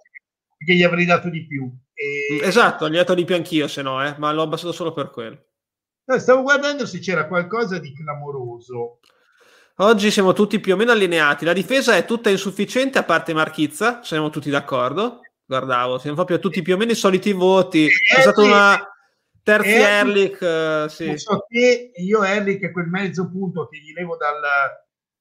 Che 0.56 0.74
gli 0.74 0.82
avrei 0.82 1.04
dato 1.04 1.28
di 1.28 1.46
più. 1.46 1.70
E... 1.92 2.46
Esatto, 2.46 2.88
gli 2.88 2.94
ho 2.94 2.98
dato 2.98 3.14
di 3.14 3.24
più 3.24 3.34
anch'io, 3.34 3.68
se 3.68 3.82
no, 3.82 4.04
eh, 4.04 4.14
ma 4.18 4.32
l'ho 4.32 4.42
abbassato 4.42 4.72
solo 4.72 4.92
per 4.92 5.10
quello. 5.10 5.38
No, 6.06 6.18
stavo 6.18 6.42
guardando 6.42 6.86
se 6.86 6.98
c'era 6.98 7.26
qualcosa 7.26 7.78
di 7.78 7.92
clamoroso. 7.92 9.00
Oggi 9.78 10.10
siamo 10.12 10.32
tutti 10.32 10.60
più 10.60 10.74
o 10.74 10.76
meno 10.76 10.92
allineati. 10.92 11.44
La 11.44 11.52
difesa 11.52 11.96
è 11.96 12.04
tutta 12.04 12.30
insufficiente, 12.30 12.98
a 12.98 13.02
parte 13.02 13.34
Marchizza, 13.34 14.00
siamo 14.02 14.30
tutti 14.30 14.48
d'accordo. 14.48 15.20
Guardavo, 15.44 15.98
siamo 15.98 16.14
proprio 16.14 16.38
tutti 16.38 16.62
più 16.62 16.74
o 16.74 16.76
meno 16.76 16.92
i 16.92 16.96
soliti 16.96 17.32
voti. 17.32 17.86
È 17.86 18.20
stata 18.20 18.40
una 18.42 18.93
Terzi 19.44 19.72
Erlich, 19.72 20.40
uh, 20.40 20.88
sì. 20.88 21.18
So 21.18 21.44
che 21.46 21.92
io 21.94 22.24
Erlich 22.24 22.70
quel 22.72 22.86
mezzo 22.86 23.30
punto 23.30 23.68
che 23.68 23.78
gli 23.78 23.92
levo 23.92 24.16
dal, 24.16 24.40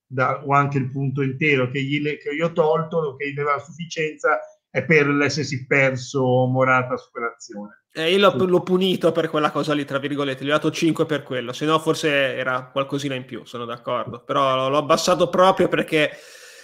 da, 0.08 0.42
o 0.46 0.54
anche 0.54 0.78
il 0.78 0.90
punto 0.90 1.22
intero 1.22 1.70
che, 1.70 1.82
gli, 1.82 2.02
che 2.02 2.34
gli 2.34 2.42
ho 2.42 2.54
tolto, 2.54 3.18
che 3.18 3.30
gli 3.30 3.34
dava 3.34 3.56
la 3.56 3.60
sufficienza, 3.60 4.40
è 4.70 4.86
per 4.86 5.08
l'essersi 5.08 5.68
perso 5.68 6.24
Morata 6.48 6.96
su 6.96 7.12
quell'azione. 7.12 7.84
Eh, 7.92 8.12
io 8.12 8.18
l'ho, 8.18 8.46
l'ho, 8.46 8.64
punito 8.64 9.12
per 9.12 9.30
quella 9.30 9.52
cosa 9.52 9.74
lì, 9.74 9.84
tra 9.84 10.00
virgolette, 10.00 10.46
gli 10.46 10.50
ho 10.50 10.54
dato 10.54 10.72
5 10.72 11.06
per 11.06 11.22
quello, 11.24 11.52
se 11.52 11.66
no 11.66 11.78
forse 11.78 12.10
era 12.10 12.70
qualcosina 12.72 13.14
in 13.14 13.26
più, 13.26 13.44
sono 13.44 13.66
d'accordo, 13.66 14.24
però 14.24 14.70
l'ho 14.70 14.78
abbassato 14.78 15.28
proprio 15.30 15.68
perché 15.68 16.10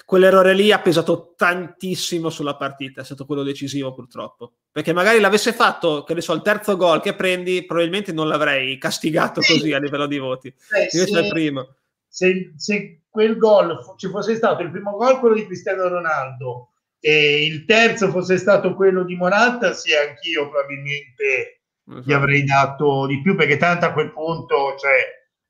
quell'errore 0.09 0.55
lì 0.55 0.71
ha 0.71 0.79
pesato 0.79 1.35
tantissimo 1.37 2.31
sulla 2.31 2.55
partita, 2.55 3.01
è 3.01 3.03
stato 3.03 3.27
quello 3.27 3.43
decisivo 3.43 3.93
purtroppo. 3.93 4.53
Perché 4.71 4.91
magari 4.91 5.19
l'avesse 5.19 5.53
fatto, 5.53 6.03
che 6.03 6.15
ne 6.15 6.21
so, 6.21 6.33
il 6.33 6.41
terzo 6.41 6.75
gol 6.77 6.99
che 6.99 7.13
prendi, 7.13 7.63
probabilmente 7.63 8.11
non 8.11 8.27
l'avrei 8.27 8.79
castigato 8.79 9.39
sì. 9.41 9.53
così 9.53 9.71
a 9.71 9.77
livello 9.77 10.07
di 10.07 10.17
voti. 10.17 10.47
Eh, 10.47 10.89
Invece 10.93 11.13
se, 11.13 11.19
il 11.19 11.27
primo. 11.27 11.75
Se, 12.07 12.53
se 12.55 13.01
quel 13.07 13.37
gol 13.37 13.77
ci 13.97 14.07
fosse 14.09 14.33
stato 14.33 14.63
il 14.63 14.71
primo 14.71 14.97
gol, 14.97 15.19
quello 15.19 15.35
di 15.35 15.45
Cristiano 15.45 15.87
Ronaldo, 15.87 16.71
e 16.99 17.45
il 17.45 17.65
terzo 17.65 18.09
fosse 18.09 18.39
stato 18.39 18.73
quello 18.73 19.03
di 19.03 19.15
Morata, 19.15 19.73
sì, 19.73 19.91
anch'io 19.93 20.49
probabilmente 20.49 21.61
esatto. 21.85 22.03
gli 22.03 22.13
avrei 22.13 22.43
dato 22.45 23.05
di 23.05 23.21
più, 23.21 23.35
perché 23.35 23.57
tanto 23.57 23.85
a 23.85 23.93
quel 23.93 24.11
punto, 24.11 24.75
cioè, 24.75 25.05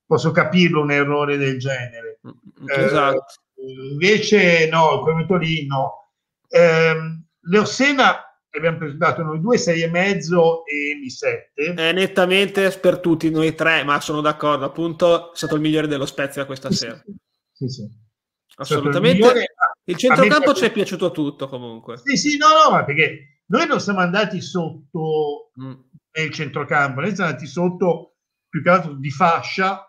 posso 0.06 0.32
capirlo 0.32 0.82
un 0.82 0.92
errore 0.92 1.38
del 1.38 1.58
genere. 1.60 2.20
Mm, 2.28 2.32
mm, 2.64 2.68
esatto. 2.68 3.20
Eh, 3.20 3.48
invece 3.68 4.68
no, 4.70 5.00
quel 5.02 5.14
momento 5.14 5.36
lì 5.36 5.66
no. 5.66 6.12
Eh, 6.48 6.96
Leo 7.42 7.66
Sena 7.66 8.24
abbiamo 8.52 8.78
presentato 8.78 9.22
noi 9.22 9.40
due, 9.40 9.58
sei 9.58 9.82
e 9.84 9.90
mezzo 9.90 10.66
e 10.66 10.98
mi 11.00 11.10
sette. 11.10 11.74
È 11.74 11.92
nettamente 11.92 12.70
per 12.72 13.00
tutti 13.00 13.30
noi 13.30 13.54
tre, 13.56 13.84
ma 13.84 14.00
sono 14.00 14.22
d'accordo, 14.22 14.66
appunto 14.66 15.34
è 15.34 15.36
stato 15.36 15.56
il 15.56 15.62
migliore 15.62 15.88
dello 15.88 16.06
Spezia 16.06 16.46
questa 16.46 16.70
sì, 16.70 16.76
sera. 16.78 17.04
Sì, 17.52 17.68
sì. 17.68 17.88
Assolutamente. 18.56 19.28
Il, 19.28 19.46
il 19.86 19.96
centrocampo 19.96 20.54
ci 20.54 20.66
è 20.66 20.72
piaciuto 20.72 21.12
tutto 21.12 21.48
comunque. 21.48 21.98
Sì, 22.04 22.18
sì, 22.18 22.38
no, 22.38 22.48
no, 22.48 22.72
ma 22.72 22.84
perché 22.84 23.44
noi 23.48 23.68
non 23.68 23.80
siamo 23.80 24.00
andati 24.00 24.42
sotto 24.42 25.52
mm. 25.62 25.74
nel 26.18 26.32
centrocampo, 26.32 27.02
noi 27.02 27.16
siamo 27.16 27.30
andati 27.30 27.48
sotto 27.48 28.18
più 28.50 28.62
che 28.62 28.70
altro 28.70 28.94
di 28.94 29.12
fascia 29.12 29.84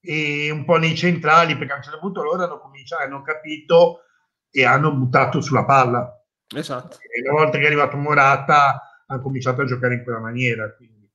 e 0.00 0.50
un 0.50 0.64
po' 0.64 0.76
nei 0.76 0.96
centrali, 0.96 1.56
perché 1.56 1.72
a 1.72 1.76
un 1.76 1.82
certo 1.82 1.98
punto 1.98 2.22
loro 2.22 2.42
hanno 2.42 2.58
cominciato, 2.58 3.02
hanno 3.02 3.22
capito 3.22 4.04
e 4.50 4.64
hanno 4.64 4.92
buttato 4.92 5.40
sulla 5.40 5.64
palla. 5.64 6.12
Esatto. 6.54 6.98
E 7.00 7.28
una 7.28 7.42
volta 7.42 7.58
che 7.58 7.64
è 7.64 7.66
arrivato 7.66 7.96
Morata 7.96 8.82
hanno 9.06 9.22
cominciato 9.22 9.62
a 9.62 9.64
giocare 9.64 9.94
in 9.94 10.02
quella 10.02 10.20
maniera. 10.20 10.72
Quindi. 10.74 11.08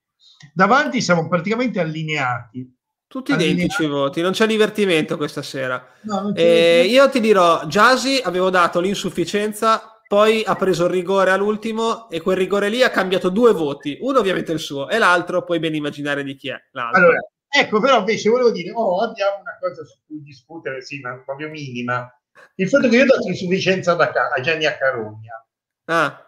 Davanti 0.53 1.01
siamo 1.01 1.27
praticamente 1.27 1.79
allineati. 1.79 2.73
Tutti 3.07 3.31
allineati. 3.31 3.59
identici 3.59 3.87
voti, 3.87 4.21
non 4.21 4.31
c'è 4.31 4.45
divertimento 4.45 5.17
questa 5.17 5.41
sera. 5.41 5.83
No, 6.01 6.33
eh, 6.35 6.85
io 6.85 7.09
ti 7.09 7.19
dirò, 7.19 7.65
Jasi 7.65 8.19
avevo 8.23 8.49
dato 8.49 8.79
l'insufficienza, 8.79 10.01
poi 10.07 10.43
ha 10.45 10.55
preso 10.55 10.85
il 10.85 10.91
rigore 10.91 11.31
all'ultimo 11.31 12.09
e 12.09 12.21
quel 12.21 12.37
rigore 12.37 12.69
lì 12.69 12.83
ha 12.83 12.89
cambiato 12.89 13.29
due 13.29 13.53
voti, 13.53 13.97
uno 14.01 14.19
ovviamente 14.19 14.51
il 14.51 14.59
suo 14.59 14.89
e 14.89 14.97
l'altro 14.97 15.43
puoi 15.43 15.59
ben 15.59 15.75
immaginare 15.75 16.23
di 16.23 16.35
chi 16.35 16.49
è. 16.49 16.61
L'altro. 16.71 16.99
Allora, 16.99 17.19
ecco, 17.59 17.79
però 17.79 17.99
invece 17.99 18.29
volevo 18.29 18.51
dire, 18.51 18.71
oh, 18.71 19.01
abbiamo 19.01 19.39
una 19.41 19.57
cosa 19.59 19.83
su 19.83 19.97
cui 20.05 20.21
discutere, 20.21 20.81
sì, 20.81 20.99
ma 20.99 21.21
proprio 21.23 21.49
minima. 21.49 22.09
Il 22.55 22.69
fatto 22.69 22.87
che 22.89 22.95
io 22.95 23.03
ho 23.03 23.07
dato 23.07 23.27
insufficienza 23.27 23.93
da, 23.93 24.11
a 24.35 24.41
Gianni 24.41 24.65
Accarogna 24.65 25.45
ah. 25.85 26.25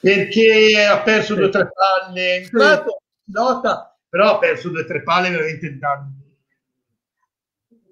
perché 0.00 0.84
ha 0.84 1.00
perso 1.00 1.34
due 1.34 1.46
o 1.46 1.48
tre 1.48 1.70
palle. 1.72 2.26
È 2.26 2.42
entrato 2.42 3.02
nota 3.26 3.92
però 4.12 4.34
ha 4.34 4.38
perso 4.38 4.68
due 4.68 4.82
o 4.82 4.84
tre 4.84 5.02
palle 5.02 5.30
veramente 5.30 5.78
da, 5.78 6.06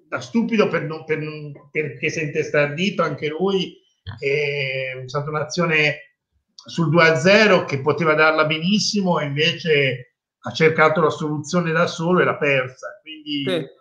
da 0.07 0.19
stupido 0.19 0.67
per 0.67 0.83
non, 0.83 1.03
per 1.03 1.17
non, 1.17 1.51
perché 1.71 2.11
si 2.11 2.19
è 2.19 2.23
intestardito 2.23 3.01
anche 3.01 3.27
lui. 3.27 3.75
È 4.19 5.01
stata 5.07 5.31
un'azione 5.31 6.17
sul 6.53 6.93
2-0 6.93 7.65
che 7.65 7.81
poteva 7.81 8.13
darla 8.13 8.45
benissimo 8.45 9.19
e 9.19 9.25
invece 9.25 10.10
ha 10.43 10.51
cercato 10.51 11.01
la 11.01 11.09
soluzione 11.09 11.71
da 11.71 11.87
solo 11.87 12.19
e 12.19 12.23
l'ha 12.23 12.37
persa 12.37 12.99
quindi 13.01 13.43
sì 13.47 13.79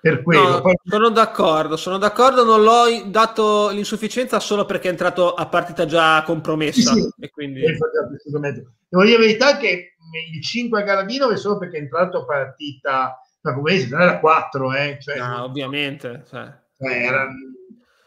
per 0.00 0.22
quello. 0.22 0.48
No, 0.48 0.60
Poi... 0.62 0.74
Sono 0.82 1.10
d'accordo, 1.10 1.76
sono 1.76 1.98
d'accordo, 1.98 2.44
non 2.44 2.62
l'ho 2.62 3.04
dato 3.06 3.68
l'insufficienza 3.68 4.40
solo 4.40 4.64
perché 4.64 4.88
è 4.88 4.90
entrato 4.90 5.34
a 5.34 5.46
partita 5.46 5.84
già 5.84 6.22
compromessa. 6.24 6.92
Sì, 6.92 7.00
sì. 7.02 7.12
E 7.20 7.30
quindi... 7.30 7.60
Devo 7.60 9.04
dire 9.04 9.18
la 9.18 9.24
verità 9.24 9.56
che 9.58 9.94
il 10.32 10.42
5 10.42 10.80
a 10.80 10.84
Garavino 10.84 11.30
è 11.30 11.36
solo 11.36 11.58
perché 11.58 11.76
è 11.76 11.80
entrato 11.80 12.22
a 12.22 12.24
partita 12.24 13.20
da 13.40 13.54
come 13.54 13.86
non 13.88 14.00
era 14.00 14.18
4, 14.18 14.74
eh? 14.74 14.98
Cioè, 15.00 15.18
no, 15.18 15.44
ovviamente. 15.44 16.24
Cioè. 16.28 16.52
Cioè, 16.78 16.92
era, 16.92 17.26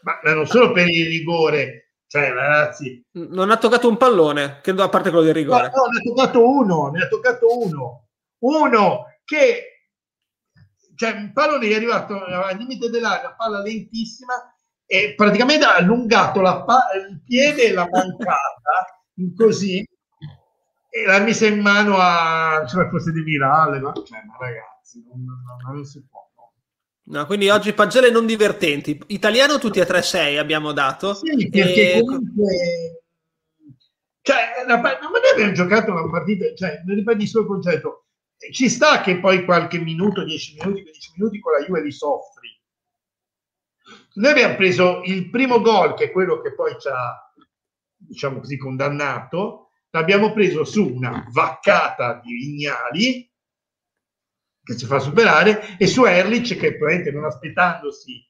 ma 0.02 0.34
non 0.34 0.46
solo 0.46 0.72
per 0.72 0.88
il 0.88 1.06
rigore, 1.06 1.83
cioè, 2.14 2.32
ragazzi. 2.32 3.04
Non 3.10 3.50
ha 3.50 3.56
toccato 3.56 3.88
un 3.88 3.96
pallone, 3.96 4.60
credo 4.62 4.84
a 4.84 4.88
parte 4.88 5.10
quello 5.10 5.24
del 5.24 5.34
rigore. 5.34 5.72
No, 5.74 5.82
no, 5.82 5.88
ne 5.88 5.98
ha 5.98 6.14
toccato 6.14 6.48
uno, 6.48 6.90
ne 6.90 7.02
ha 7.02 7.08
toccato 7.08 7.58
uno. 7.58 8.06
Uno 8.38 9.06
che 9.24 9.80
cioè 10.94 11.10
un 11.10 11.32
pallone 11.32 11.66
è 11.66 11.74
arrivato 11.74 12.22
al 12.22 12.56
limite 12.56 12.88
dell'aria, 12.88 13.34
palla 13.34 13.60
lentissima 13.60 14.34
e 14.86 15.14
praticamente 15.16 15.64
ha 15.64 15.74
allungato 15.74 16.40
pa- 16.40 16.90
il 17.08 17.20
piede 17.24 17.64
e 17.64 17.72
l'ha 17.72 17.88
mancata 17.90 19.02
così 19.36 19.84
e 20.88 21.04
l'ha 21.04 21.18
messa 21.18 21.46
in 21.46 21.60
mano 21.60 21.96
a 21.98 22.64
cioè 22.68 22.88
fosse 22.90 23.10
di 23.10 23.22
virale 23.22 23.80
ma, 23.80 23.92
cioè, 23.92 24.22
ma 24.24 24.36
ragazzi 24.38 25.02
non, 25.08 25.24
non, 25.24 25.74
non, 25.74 25.84
si 25.84 26.06
può 26.08 26.23
No, 27.06 27.26
quindi 27.26 27.50
oggi 27.50 27.74
pagelle 27.74 28.10
non 28.10 28.24
divertenti. 28.24 28.98
Italiano 29.08 29.58
tutti 29.58 29.80
a 29.80 29.84
3-6 29.84 30.38
abbiamo 30.38 30.72
dato. 30.72 31.14
Sì, 31.14 31.48
perché 31.50 31.94
e... 31.94 32.00
comunque... 32.00 33.02
Cioè, 34.22 34.64
la, 34.66 34.78
ma 34.80 34.98
noi 34.98 35.20
abbiamo 35.32 35.52
giocato 35.52 35.90
una 35.90 36.08
partita, 36.08 36.46
cioè, 36.54 36.82
ribadisco 36.86 37.40
il 37.40 37.46
concetto, 37.46 38.06
ci 38.52 38.70
sta 38.70 39.02
che 39.02 39.18
poi 39.18 39.44
qualche 39.44 39.78
minuto, 39.78 40.24
10 40.24 40.56
minuti, 40.58 40.82
15 40.82 41.12
minuti 41.16 41.40
con 41.40 41.52
la 41.52 41.64
Juve 41.66 41.82
li 41.82 41.92
soffri. 41.92 42.48
Noi 44.14 44.30
abbiamo 44.30 44.56
preso 44.56 45.02
il 45.04 45.28
primo 45.28 45.60
gol, 45.60 45.94
che 45.94 46.04
è 46.04 46.10
quello 46.10 46.40
che 46.40 46.54
poi 46.54 46.74
ci 46.80 46.88
ha, 46.88 47.32
diciamo 47.96 48.38
così, 48.38 48.56
condannato, 48.56 49.72
l'abbiamo 49.90 50.32
preso 50.32 50.64
su 50.64 50.94
una 50.94 51.26
vaccata 51.30 52.20
di 52.24 52.32
Vignali, 52.32 53.30
che 54.64 54.76
ci 54.76 54.86
fa 54.86 54.98
superare, 54.98 55.76
e 55.78 55.86
su 55.86 56.04
Erlich, 56.04 56.56
che 56.56 56.76
probabilmente 56.76 57.12
non 57.12 57.24
aspettandosi 57.24 58.26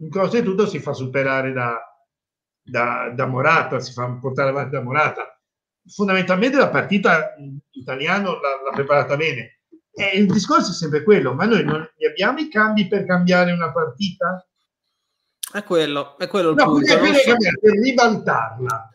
in 0.00 0.10
cosa 0.10 0.38
e 0.38 0.42
tutto, 0.42 0.66
si 0.66 0.78
fa 0.78 0.92
superare 0.92 1.52
da, 1.52 1.80
da, 2.62 3.10
da 3.14 3.26
Morata, 3.26 3.80
si 3.80 3.92
fa 3.92 4.06
portare 4.20 4.50
avanti 4.50 4.70
da 4.70 4.82
Morata 4.82 5.32
fondamentalmente 5.88 6.56
la 6.56 6.68
partita 6.68 7.34
italiano 7.70 8.32
l'ha, 8.32 8.70
preparata 8.72 9.16
bene. 9.16 9.60
E 9.92 10.16
il 10.16 10.26
discorso 10.26 10.70
è 10.70 10.74
sempre 10.74 11.02
quello, 11.02 11.34
ma 11.34 11.44
noi 11.44 11.64
non 11.64 11.84
abbiamo 12.08 12.38
i 12.38 12.48
cambi 12.48 12.86
per 12.86 13.04
cambiare 13.04 13.52
una 13.52 13.72
partita? 13.72 14.46
È 15.50 15.64
quello, 15.64 16.16
è 16.18 16.28
quello 16.28 16.50
il 16.50 16.56
no, 16.56 16.64
punto. 16.64 16.86
So. 16.86 16.98
per 16.98 17.72
ribaltarla. 17.72 18.90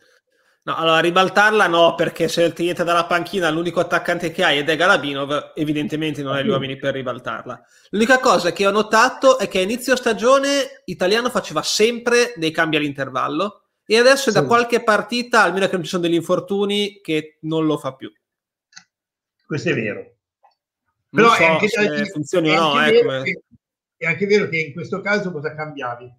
No, 0.66 0.76
allora 0.76 1.00
ribaltarla 1.00 1.66
no, 1.66 1.94
perché 1.94 2.26
se 2.26 2.50
ti 2.54 2.68
entra 2.68 2.84
dalla 2.84 3.04
panchina 3.04 3.50
l'unico 3.50 3.80
attaccante 3.80 4.30
che 4.30 4.42
hai 4.42 4.58
ed 4.58 4.68
è 4.70 4.76
Galabinov, 4.76 5.52
evidentemente 5.54 6.22
non 6.22 6.34
hai 6.34 6.42
gli 6.42 6.48
uomini 6.48 6.78
per 6.78 6.94
ribaltarla. 6.94 7.62
L'unica 7.90 8.18
cosa 8.18 8.50
che 8.50 8.66
ho 8.66 8.70
notato 8.70 9.38
è 9.38 9.46
che 9.46 9.58
a 9.58 9.62
inizio 9.62 9.94
stagione 9.94 10.82
Italiano 10.86 11.28
faceva 11.28 11.62
sempre 11.62 12.32
dei 12.36 12.50
cambi 12.50 12.76
all'intervallo 12.76 13.64
e 13.84 13.98
adesso 13.98 14.30
sì. 14.30 14.40
da 14.40 14.46
qualche 14.46 14.82
partita, 14.82 15.42
almeno 15.42 15.66
che 15.66 15.74
non 15.74 15.82
ci 15.82 15.90
sono 15.90 16.02
degli 16.02 16.14
infortuni, 16.14 17.00
che 17.02 17.36
non 17.42 17.66
lo 17.66 17.76
fa 17.76 17.94
più. 17.94 18.10
Questo 19.44 19.68
è 19.68 19.74
vero. 19.74 20.14
Però 21.10 21.28
so 21.28 21.42
è 21.42 21.44
anche, 21.44 21.68
se 21.68 22.06
funzioni 22.06 22.56
o 22.56 22.60
no. 22.60 22.86
Eh, 22.86 23.02
come... 23.02 23.22
che, 23.22 23.42
è 23.98 24.06
anche 24.06 24.26
vero 24.26 24.48
che 24.48 24.58
in 24.60 24.72
questo 24.72 25.02
caso 25.02 25.30
cosa 25.30 25.54
cambiavi? 25.54 26.10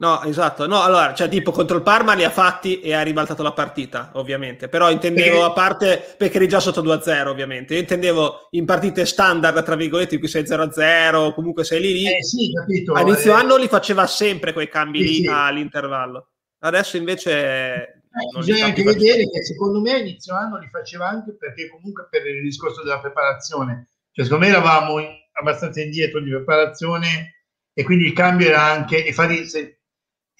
No, 0.00 0.22
esatto. 0.22 0.66
No, 0.66 0.80
allora, 0.80 1.12
cioè, 1.12 1.28
tipo 1.28 1.50
contro 1.50 1.76
il 1.76 1.82
Parma 1.82 2.14
li 2.14 2.24
ha 2.24 2.30
fatti 2.30 2.80
e 2.80 2.94
ha 2.94 3.02
ribaltato 3.02 3.42
la 3.42 3.52
partita, 3.52 4.10
ovviamente. 4.14 4.68
Però 4.68 4.90
intendevo 4.90 5.36
perché... 5.36 5.50
a 5.50 5.52
parte 5.52 6.14
perché 6.16 6.38
eri 6.38 6.48
già 6.48 6.58
sotto 6.58 6.82
2-0, 6.82 7.26
ovviamente. 7.26 7.74
Io 7.74 7.80
intendevo 7.80 8.48
in 8.52 8.64
partite 8.64 9.04
standard, 9.04 9.62
tra 9.62 9.76
virgolette, 9.76 10.14
in 10.14 10.20
cui 10.20 10.28
sei 10.28 10.44
0-0, 10.44 11.34
comunque 11.34 11.64
sei 11.64 11.80
lì 11.80 11.92
lì. 11.92 12.06
Eh, 12.06 12.22
sì, 12.22 12.50
capito. 12.52 12.94
A 12.94 13.02
inizio 13.02 13.32
eh... 13.32 13.36
anno 13.36 13.56
li 13.56 13.68
faceva 13.68 14.06
sempre 14.06 14.54
quei 14.54 14.68
cambi 14.68 15.00
sì, 15.00 15.06
lì 15.06 15.14
sì. 15.22 15.26
all'intervallo. 15.28 16.28
Adesso 16.60 16.96
invece... 16.96 17.30
Eh, 17.30 18.38
bisogna 18.38 18.64
anche 18.64 18.82
vedere 18.82 19.28
che 19.28 19.44
secondo 19.44 19.80
me 19.80 19.92
a 19.92 19.98
inizio 19.98 20.34
anno 20.34 20.58
li 20.58 20.68
faceva 20.68 21.08
anche 21.08 21.36
perché 21.36 21.68
comunque 21.68 22.08
per 22.10 22.26
il 22.26 22.42
discorso 22.42 22.82
della 22.82 22.98
preparazione 22.98 23.90
cioè, 24.12 24.24
secondo 24.24 24.46
me 24.46 24.50
eravamo 24.50 24.98
in, 24.98 25.08
abbastanza 25.32 25.80
indietro 25.80 26.20
di 26.20 26.30
preparazione 26.30 27.44
e 27.72 27.84
quindi 27.84 28.06
il 28.06 28.12
cambio 28.12 28.48
era 28.48 28.62
anche, 28.62 28.98
infatti 28.98 29.46
se 29.46 29.79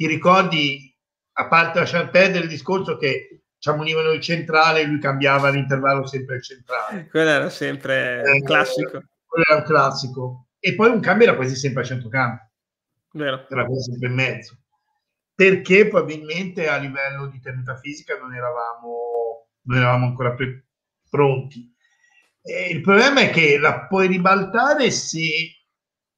ti 0.00 0.06
ricordi, 0.06 0.96
a 1.32 1.46
parte 1.46 1.78
lasciar 1.78 2.08
perdere 2.08 2.44
il 2.44 2.48
discorso 2.48 2.96
che 2.96 3.42
ci 3.58 3.68
ammonivano 3.68 4.12
il 4.12 4.22
centrale, 4.22 4.82
lui 4.84 4.98
cambiava 4.98 5.50
l'intervallo 5.50 6.06
sempre 6.06 6.36
il 6.36 6.42
centrale. 6.42 7.06
Quello 7.10 7.28
era 7.28 7.50
sempre 7.50 8.22
eh, 8.22 8.30
un 8.30 8.42
classico. 8.42 9.02
Quello 9.26 9.44
era 9.46 9.58
un 9.58 9.64
classico. 9.64 10.46
E 10.58 10.74
poi 10.74 10.88
un 10.88 11.00
cambio 11.00 11.26
era 11.26 11.36
quasi 11.36 11.54
sempre 11.54 11.82
a 11.82 11.84
centrocampo. 11.84 12.50
Vero. 13.12 13.46
Era 13.50 13.66
quasi 13.66 13.90
sempre 13.90 14.08
in 14.08 14.14
mezzo. 14.14 14.58
Perché 15.34 15.86
probabilmente 15.86 16.66
a 16.66 16.78
livello 16.78 17.26
di 17.26 17.38
tenuta 17.38 17.76
fisica 17.76 18.16
non 18.18 18.34
eravamo, 18.34 19.48
non 19.64 19.76
eravamo 19.76 20.06
ancora 20.06 20.32
pre- 20.32 20.64
pronti. 21.10 21.70
Eh, 22.40 22.70
il 22.70 22.80
problema 22.80 23.20
è 23.20 23.28
che 23.28 23.58
la 23.58 23.80
puoi 23.80 24.06
ribaltare 24.06 24.90
se 24.90 25.20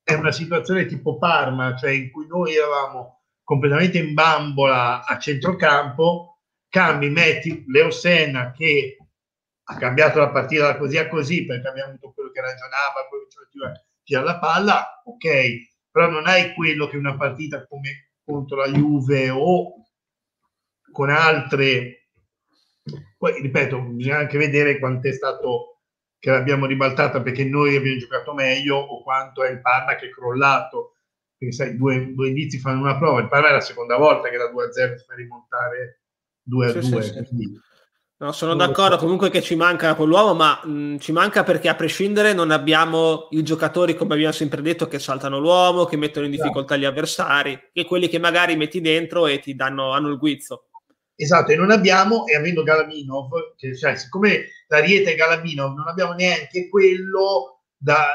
è 0.04 0.14
una 0.14 0.30
situazione 0.30 0.86
tipo 0.86 1.18
Parma, 1.18 1.74
cioè 1.74 1.90
in 1.90 2.12
cui 2.12 2.28
noi 2.28 2.54
eravamo 2.54 3.21
completamente 3.52 3.98
in 3.98 4.14
bambola 4.14 5.04
a 5.04 5.18
centrocampo, 5.18 6.38
cambi, 6.70 7.10
metti 7.10 7.64
Leo 7.68 7.90
Senna 7.90 8.50
che 8.50 8.96
ha 9.64 9.76
cambiato 9.76 10.20
la 10.20 10.30
partita 10.30 10.68
da 10.68 10.78
così 10.78 10.96
a 10.96 11.06
così 11.06 11.44
perché 11.44 11.68
abbiamo 11.68 11.90
avuto 11.90 12.12
quello 12.14 12.30
che 12.30 12.40
ragionava, 12.40 13.06
quello 13.10 13.26
che 13.28 13.36
faceva 13.44 13.84
tirare 14.02 14.24
la 14.24 14.38
palla, 14.38 15.02
ok, 15.04 15.26
però 15.90 16.08
non 16.08 16.26
hai 16.26 16.54
quello 16.54 16.86
che 16.86 16.96
una 16.96 17.14
partita 17.14 17.66
come 17.66 18.12
contro 18.24 18.56
la 18.56 18.68
Juve 18.68 19.28
o 19.28 19.84
con 20.90 21.10
altre. 21.10 22.08
Poi 23.18 23.38
ripeto, 23.38 23.82
bisogna 23.82 24.16
anche 24.16 24.38
vedere 24.38 24.78
quanto 24.78 25.08
è 25.08 25.12
stato 25.12 25.82
che 26.18 26.30
l'abbiamo 26.30 26.64
ribaltata 26.64 27.20
perché 27.20 27.44
noi 27.44 27.76
abbiamo 27.76 27.98
giocato 27.98 28.32
meglio 28.32 28.76
o 28.76 29.02
quanto 29.02 29.44
è 29.44 29.50
il 29.50 29.60
Parma 29.60 29.94
che 29.96 30.06
è 30.06 30.10
crollato. 30.10 30.91
Perché 31.42 31.56
sai, 31.56 31.76
due, 31.76 32.12
due 32.14 32.28
indizi 32.28 32.60
fanno 32.60 32.82
una 32.82 32.96
prova. 32.96 33.20
Il 33.20 33.26
Parma 33.26 33.48
è 33.48 33.52
la 33.52 33.60
seconda 33.60 33.96
volta 33.96 34.28
che 34.28 34.36
da 34.36 34.44
2-0 34.44 34.94
si 34.94 35.04
fa 35.04 35.14
rimontare 35.16 36.02
2-2. 36.48 37.00
Sì, 37.00 37.02
sì, 37.02 37.24
sì. 37.24 37.60
No, 38.18 38.30
sono 38.30 38.54
d'accordo 38.54 38.96
comunque 38.96 39.28
che 39.28 39.42
ci 39.42 39.56
manca 39.56 39.96
quell'uomo, 39.96 40.34
ma 40.34 40.64
mh, 40.64 40.98
ci 40.98 41.10
manca 41.10 41.42
perché 41.42 41.68
a 41.68 41.74
prescindere 41.74 42.32
non 42.32 42.52
abbiamo 42.52 43.26
i 43.30 43.42
giocatori, 43.42 43.96
come 43.96 44.14
abbiamo 44.14 44.32
sempre 44.32 44.62
detto, 44.62 44.86
che 44.86 45.00
saltano 45.00 45.40
l'uomo, 45.40 45.86
che 45.86 45.96
mettono 45.96 46.26
in 46.26 46.30
difficoltà 46.30 46.76
gli 46.76 46.84
avversari, 46.84 47.70
e 47.72 47.84
quelli 47.84 48.06
che 48.06 48.20
magari 48.20 48.54
metti 48.54 48.80
dentro 48.80 49.26
e 49.26 49.40
ti 49.40 49.56
danno, 49.56 49.90
hanno 49.90 50.10
il 50.10 50.18
guizzo. 50.18 50.68
Esatto, 51.16 51.50
e 51.50 51.56
non 51.56 51.72
abbiamo, 51.72 52.24
e 52.26 52.36
avendo 52.36 52.62
Galaminov, 52.62 53.56
che, 53.56 53.76
cioè, 53.76 53.96
siccome 53.96 54.44
la 54.68 54.78
Rieta 54.78 55.10
e 55.10 55.16
Galaminov 55.16 55.74
non 55.74 55.88
abbiamo 55.88 56.12
neanche 56.12 56.68
quello 56.68 57.64
da 57.76 58.06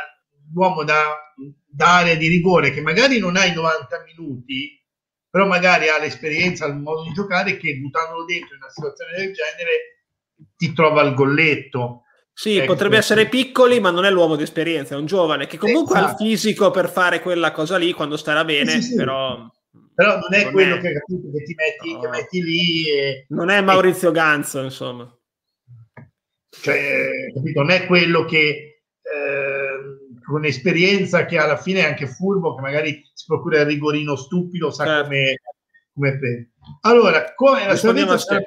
uomo 0.56 0.86
da, 0.86 1.34
da 1.70 1.98
area 1.98 2.16
di 2.16 2.28
rigore 2.28 2.72
che 2.72 2.82
magari 2.82 3.20
non 3.20 3.36
ha 3.36 3.46
i 3.46 3.54
90 3.54 4.04
minuti, 4.06 4.82
però 5.30 5.46
magari 5.46 5.90
ha 5.90 6.00
l'esperienza, 6.00 6.66
il 6.66 6.78
modo 6.78 7.04
di 7.04 7.12
giocare 7.12 7.58
che 7.58 7.78
buttandolo 7.78 8.26
dentro 8.26 8.56
in 8.56 8.62
una 8.62 8.72
situazione 8.72 9.12
del 9.18 9.34
genere 9.34 9.98
ti 10.56 10.74
trova 10.74 11.02
il 11.04 11.14
golletto. 11.14 12.04
Sì, 12.34 12.58
ecco. 12.58 12.74
potrebbe 12.74 12.98
essere 12.98 13.28
piccoli, 13.28 13.80
ma 13.80 13.90
non 13.90 14.06
è 14.06 14.12
l'uomo 14.12 14.36
di 14.36 14.44
esperienza, 14.44 14.94
è 14.94 14.98
un 14.98 15.08
giovane 15.08 15.48
che 15.48 15.58
comunque 15.58 15.96
esatto. 15.96 15.98
ha 15.98 16.00
il 16.00 16.16
esatto. 16.16 16.24
fisico 16.24 16.72
per 16.72 16.90
fare 16.90 17.20
quella 17.20 17.52
cosa 17.52 17.78
lì 17.78 17.94
quando 17.94 18.16
starà 18.16 18.46
bene, 18.46 18.72
sì, 18.74 18.82
sì, 18.82 18.96
però... 18.96 19.50
Però 19.96 20.20
non 20.20 20.34
è 20.34 20.44
non 20.44 20.54
quello 20.54 20.76
è... 20.76 20.80
Che, 20.80 20.94
capito, 20.94 21.32
che, 21.32 21.44
ti 21.44 21.56
metti, 21.56 21.94
no. 21.94 22.00
che 22.00 22.08
metti 22.10 22.44
lì. 22.44 22.90
E, 22.92 23.26
non 23.30 23.50
è 23.50 23.60
Maurizio 23.62 24.10
e... 24.10 24.12
Ganzo, 24.12 24.62
insomma. 24.62 25.12
Cioè, 26.50 27.32
capito, 27.34 27.62
non 27.62 27.72
è 27.72 27.88
quello 27.88 28.26
che 28.26 28.84
eh, 29.02 29.57
con 30.28 30.44
esperienza 30.44 31.26
che 31.26 31.38
alla 31.38 31.56
fine 31.56 31.80
è 31.80 31.86
anche 31.86 32.06
furbo, 32.06 32.56
che 32.56 32.62
magari 32.62 33.02
si 33.14 33.26
procura 33.26 33.62
il 33.62 33.66
rigorino 33.66 34.18
stupido, 34.18 34.72
sa 34.72 34.84
certo. 34.84 35.04
come, 35.04 35.40
come. 35.94 36.52
Allora, 36.82 37.34
come 37.34 37.66
la 37.66 37.76
salvezza 37.78 38.46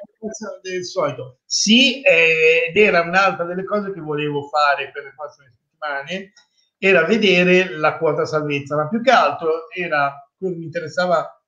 del 0.61 0.85
solito? 0.85 1.39
Sì, 1.47 2.03
eh, 2.03 2.67
ed 2.69 2.77
era 2.77 3.01
un'altra 3.01 3.47
delle 3.47 3.65
cose 3.65 3.95
che 3.95 4.01
volevo 4.01 4.47
fare 4.49 4.91
per 4.93 5.05
le 5.05 5.15
prossime 5.17 5.55
settimane, 5.57 6.33
era 6.77 7.05
vedere 7.07 7.71
la 7.71 7.97
quota 7.97 8.27
salvezza, 8.27 8.77
ma 8.77 8.87
più 8.87 9.01
che 9.01 9.11
altro 9.11 9.71
era, 9.75 10.31
quello 10.37 10.53
che 10.53 10.59
mi 10.59 10.67
interessava 10.67 11.43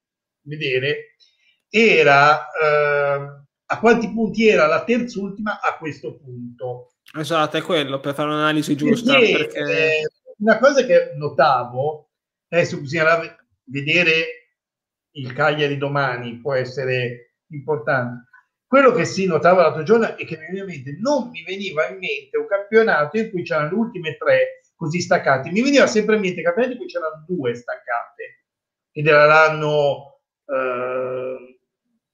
vedere, 0.45 1.16
era 1.68 2.49
eh, 2.53 3.43
a 3.66 3.78
quanti 3.78 4.11
punti 4.11 4.49
era 4.49 4.66
la 4.66 4.83
terzultima 4.83 5.61
a 5.61 5.76
questo 5.76 6.16
punto. 6.16 6.93
Esatto, 7.14 7.59
è 7.59 7.62
quello, 7.62 8.01
per 8.01 8.14
fare 8.14 8.30
un'analisi 8.30 8.74
giusta. 8.76 9.12
Perché, 9.12 9.37
perché... 9.37 10.01
Eh, 10.01 10.11
una 10.43 10.59
cosa 10.59 10.84
che 10.84 11.12
notavo, 11.14 12.11
adesso 12.49 12.78
bisogna 12.80 13.20
vedere 13.64 14.49
il 15.12 15.32
Cagliari 15.32 15.78
domani 15.78 16.40
può 16.40 16.55
essere 16.55 17.36
importante. 17.51 18.28
Quello 18.66 18.93
che 18.93 19.05
si 19.05 19.26
notava 19.26 19.62
l'altro 19.62 19.82
giorno 19.82 20.16
e 20.16 20.24
che 20.24 20.36
mi 20.36 20.47
veniva 20.47 20.64
in 20.64 20.70
mente, 20.70 20.97
non 20.99 21.28
mi 21.30 21.45
veniva 21.45 21.88
in 21.88 21.99
mente 21.99 22.38
un 22.38 22.47
campionato 22.47 23.18
in 23.18 23.30
cui 23.30 23.43
c'erano 23.43 23.68
le 23.68 23.74
ultime 23.76 24.16
tre 24.16 24.62
così 24.74 25.01
staccate. 25.01 25.51
Mi 25.51 25.62
veniva 25.62 25.86
sempre 25.86 26.16
in 26.16 26.22
mente 26.22 26.43
campionati 26.43 26.72
in 26.72 26.78
cui 26.78 26.88
c'erano 26.88 27.24
due 27.26 27.55
staccate. 27.55 28.47
Ed 28.90 29.07
era 29.07 29.26
l'anno, 29.26 30.20
eh, 30.47 31.61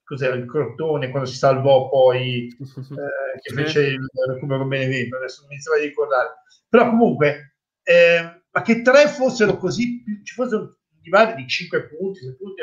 cos'era, 0.04 0.34
il 0.34 0.46
Crotone, 0.46 1.10
quando 1.10 1.28
si 1.28 1.36
salvò 1.36 1.88
poi, 1.88 2.48
eh, 2.48 3.40
che 3.40 3.54
fece 3.54 3.80
il 3.82 4.06
recupero 4.28 4.58
con 4.58 4.68
Benevento, 4.68 5.16
adesso 5.16 5.40
non 5.40 5.48
mi 5.48 5.54
iniziava 5.54 5.78
a 5.78 5.82
ricordare. 5.82 6.28
Però 6.68 6.88
comunque, 6.90 7.57
eh, 7.88 8.42
ma 8.50 8.62
che 8.62 8.82
tre 8.82 9.08
fossero 9.08 9.56
così, 9.56 10.02
ci 10.22 10.34
fosse 10.34 10.56
un 10.56 10.74
divario 11.00 11.36
di 11.36 11.46
5 11.46 11.88
punti, 11.88 12.20
6 12.20 12.36
punti 12.36 12.60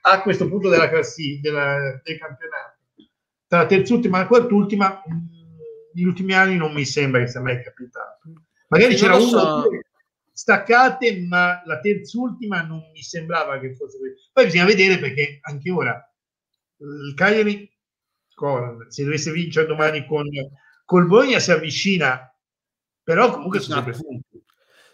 a 0.00 0.22
questo 0.22 0.48
punto 0.48 0.70
della 0.70 0.88
classi, 0.88 1.40
della, 1.40 2.00
del 2.02 2.18
campionato. 2.18 2.78
Tra 3.46 3.66
terz'ultima 3.66 4.16
e 4.16 4.20
la 4.22 4.26
quart'ultima, 4.26 5.02
negli 5.92 6.06
ultimi 6.06 6.32
anni 6.32 6.56
non 6.56 6.72
mi 6.72 6.86
sembra 6.86 7.20
che 7.20 7.28
sia 7.28 7.42
mai 7.42 7.62
capitato. 7.62 8.20
Magari 8.68 8.94
c'era 8.94 9.16
uno 9.16 9.26
so. 9.26 9.68
staccate, 10.32 11.20
ma 11.20 11.60
la 11.66 11.78
terz'ultima 11.78 12.62
non 12.62 12.90
mi 12.94 13.02
sembrava 13.02 13.58
che 13.58 13.74
fosse 13.74 13.98
così. 13.98 14.14
Poi 14.32 14.46
bisogna 14.46 14.64
vedere 14.64 14.98
perché 14.98 15.38
anche 15.42 15.70
ora 15.70 16.02
il 16.78 17.12
Cagliari, 17.14 17.70
se 18.88 19.04
dovesse 19.04 19.30
vincere 19.30 19.66
domani 19.66 20.06
con 20.06 20.26
col 20.86 21.06
Bologna 21.06 21.38
si 21.38 21.52
avvicina, 21.52 22.34
però 23.02 23.30
comunque 23.32 23.60
sono 23.60 23.74
sempre 23.74 23.92
esatto. 23.92 24.08
punti. 24.08 24.31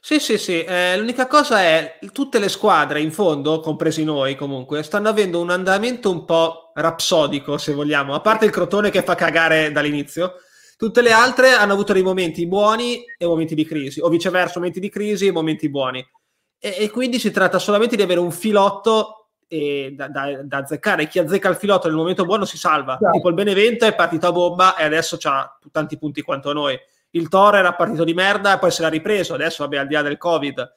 Sì, 0.00 0.18
sì, 0.20 0.38
sì. 0.38 0.62
Eh, 0.62 0.96
l'unica 0.96 1.26
cosa 1.26 1.60
è 1.60 1.98
tutte 2.12 2.38
le 2.38 2.48
squadre 2.48 3.00
in 3.00 3.12
fondo, 3.12 3.60
compresi 3.60 4.04
noi 4.04 4.36
comunque, 4.36 4.82
stanno 4.82 5.08
avendo 5.08 5.40
un 5.40 5.50
andamento 5.50 6.10
un 6.10 6.24
po' 6.24 6.72
rapsodico, 6.74 7.58
se 7.58 7.74
vogliamo, 7.74 8.14
a 8.14 8.20
parte 8.20 8.44
il 8.44 8.50
Crotone 8.50 8.90
che 8.90 9.02
fa 9.02 9.14
cagare 9.14 9.72
dall'inizio. 9.72 10.34
Tutte 10.76 11.02
le 11.02 11.10
altre 11.10 11.50
hanno 11.50 11.72
avuto 11.72 11.92
dei 11.92 12.02
momenti 12.02 12.46
buoni 12.46 13.02
e 13.18 13.26
momenti 13.26 13.56
di 13.56 13.64
crisi, 13.64 14.00
o 14.00 14.08
viceversa, 14.08 14.60
momenti 14.60 14.78
di 14.78 14.88
crisi 14.88 15.26
e 15.26 15.32
momenti 15.32 15.68
buoni. 15.68 16.06
E, 16.58 16.76
e 16.78 16.90
quindi 16.90 17.18
si 17.18 17.30
tratta 17.32 17.58
solamente 17.58 17.96
di 17.96 18.02
avere 18.02 18.20
un 18.20 18.30
filotto 18.30 19.18
da, 19.48 20.08
da, 20.08 20.42
da, 20.42 20.56
azzeccare. 20.58 21.08
Chi 21.08 21.18
azzecca 21.18 21.48
il 21.48 21.56
filotto 21.56 21.88
nel 21.88 21.96
momento 21.96 22.24
buono 22.24 22.44
si 22.44 22.58
salva. 22.58 22.98
Yeah. 23.00 23.12
Tipo 23.12 23.28
il 23.28 23.34
Benevento 23.34 23.86
è 23.86 23.94
partito 23.94 24.26
a 24.26 24.32
bomba 24.32 24.76
e 24.76 24.84
adesso 24.84 25.18
ha 25.22 25.58
tanti 25.72 25.96
punti 25.96 26.22
quanto 26.22 26.52
noi 26.52 26.78
il 27.10 27.28
Toro 27.28 27.56
era 27.56 27.74
partito 27.74 28.04
di 28.04 28.14
merda 28.14 28.54
e 28.54 28.58
poi 28.58 28.70
se 28.70 28.82
l'ha 28.82 28.88
ripreso, 28.88 29.34
adesso 29.34 29.62
vabbè 29.62 29.78
al 29.78 29.86
di 29.86 29.94
là 29.94 30.02
del 30.02 30.18
Covid. 30.18 30.72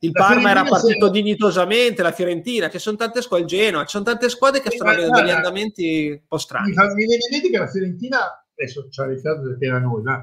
Il 0.00 0.10
la 0.12 0.26
Parma 0.26 0.50
era 0.50 0.64
partito 0.64 1.06
sì. 1.06 1.12
dignitosamente, 1.12 2.02
la 2.02 2.12
Fiorentina, 2.12 2.68
ci 2.68 2.78
sono 2.78 2.96
tante 2.96 3.22
squadre, 3.22 3.46
il 3.46 3.50
Genoa, 3.50 3.84
ci 3.84 3.90
sono 3.90 4.04
tante 4.04 4.28
squadre 4.28 4.60
che 4.60 4.70
stanno 4.70 4.90
avendo 4.90 5.18
degli 5.18 5.30
andamenti 5.30 6.08
un 6.10 6.26
po' 6.26 6.36
strani. 6.36 6.70
Mi, 6.70 6.94
viene 6.94 7.14
in 7.14 7.30
mente 7.30 7.50
che 7.50 7.58
la 7.58 7.68
Fiorentina, 7.68 8.46
adesso 8.56 8.88
ci 8.90 9.00
ha 9.00 9.04
iniziato 9.04 9.42
perché 9.42 9.64
era 9.66 9.78
noi, 9.78 10.02
ma 10.02 10.22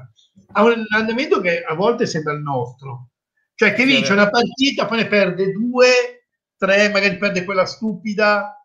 ha 0.52 0.62
un 0.62 0.84
andamento 0.90 1.40
che 1.40 1.62
a 1.62 1.74
volte 1.74 2.06
sembra 2.06 2.32
il 2.32 2.40
nostro. 2.40 3.08
Cioè 3.54 3.74
che 3.74 3.84
vince 3.84 4.12
una 4.12 4.30
partita, 4.30 4.86
poi 4.86 4.98
ne 4.98 5.06
perde 5.06 5.52
due, 5.52 6.26
tre, 6.56 6.88
magari 6.90 7.16
perde 7.16 7.44
quella 7.44 7.66
stupida. 7.66 8.56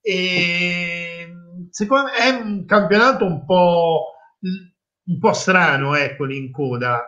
E 0.00 1.32
secondo 1.70 2.10
me 2.10 2.14
è 2.14 2.28
un 2.28 2.64
campionato 2.66 3.24
un 3.24 3.44
po' 3.44 4.14
un 5.12 5.18
po' 5.18 5.32
strano, 5.32 5.94
ecco, 5.94 6.24
lì 6.24 6.36
in 6.36 6.50
coda 6.50 7.04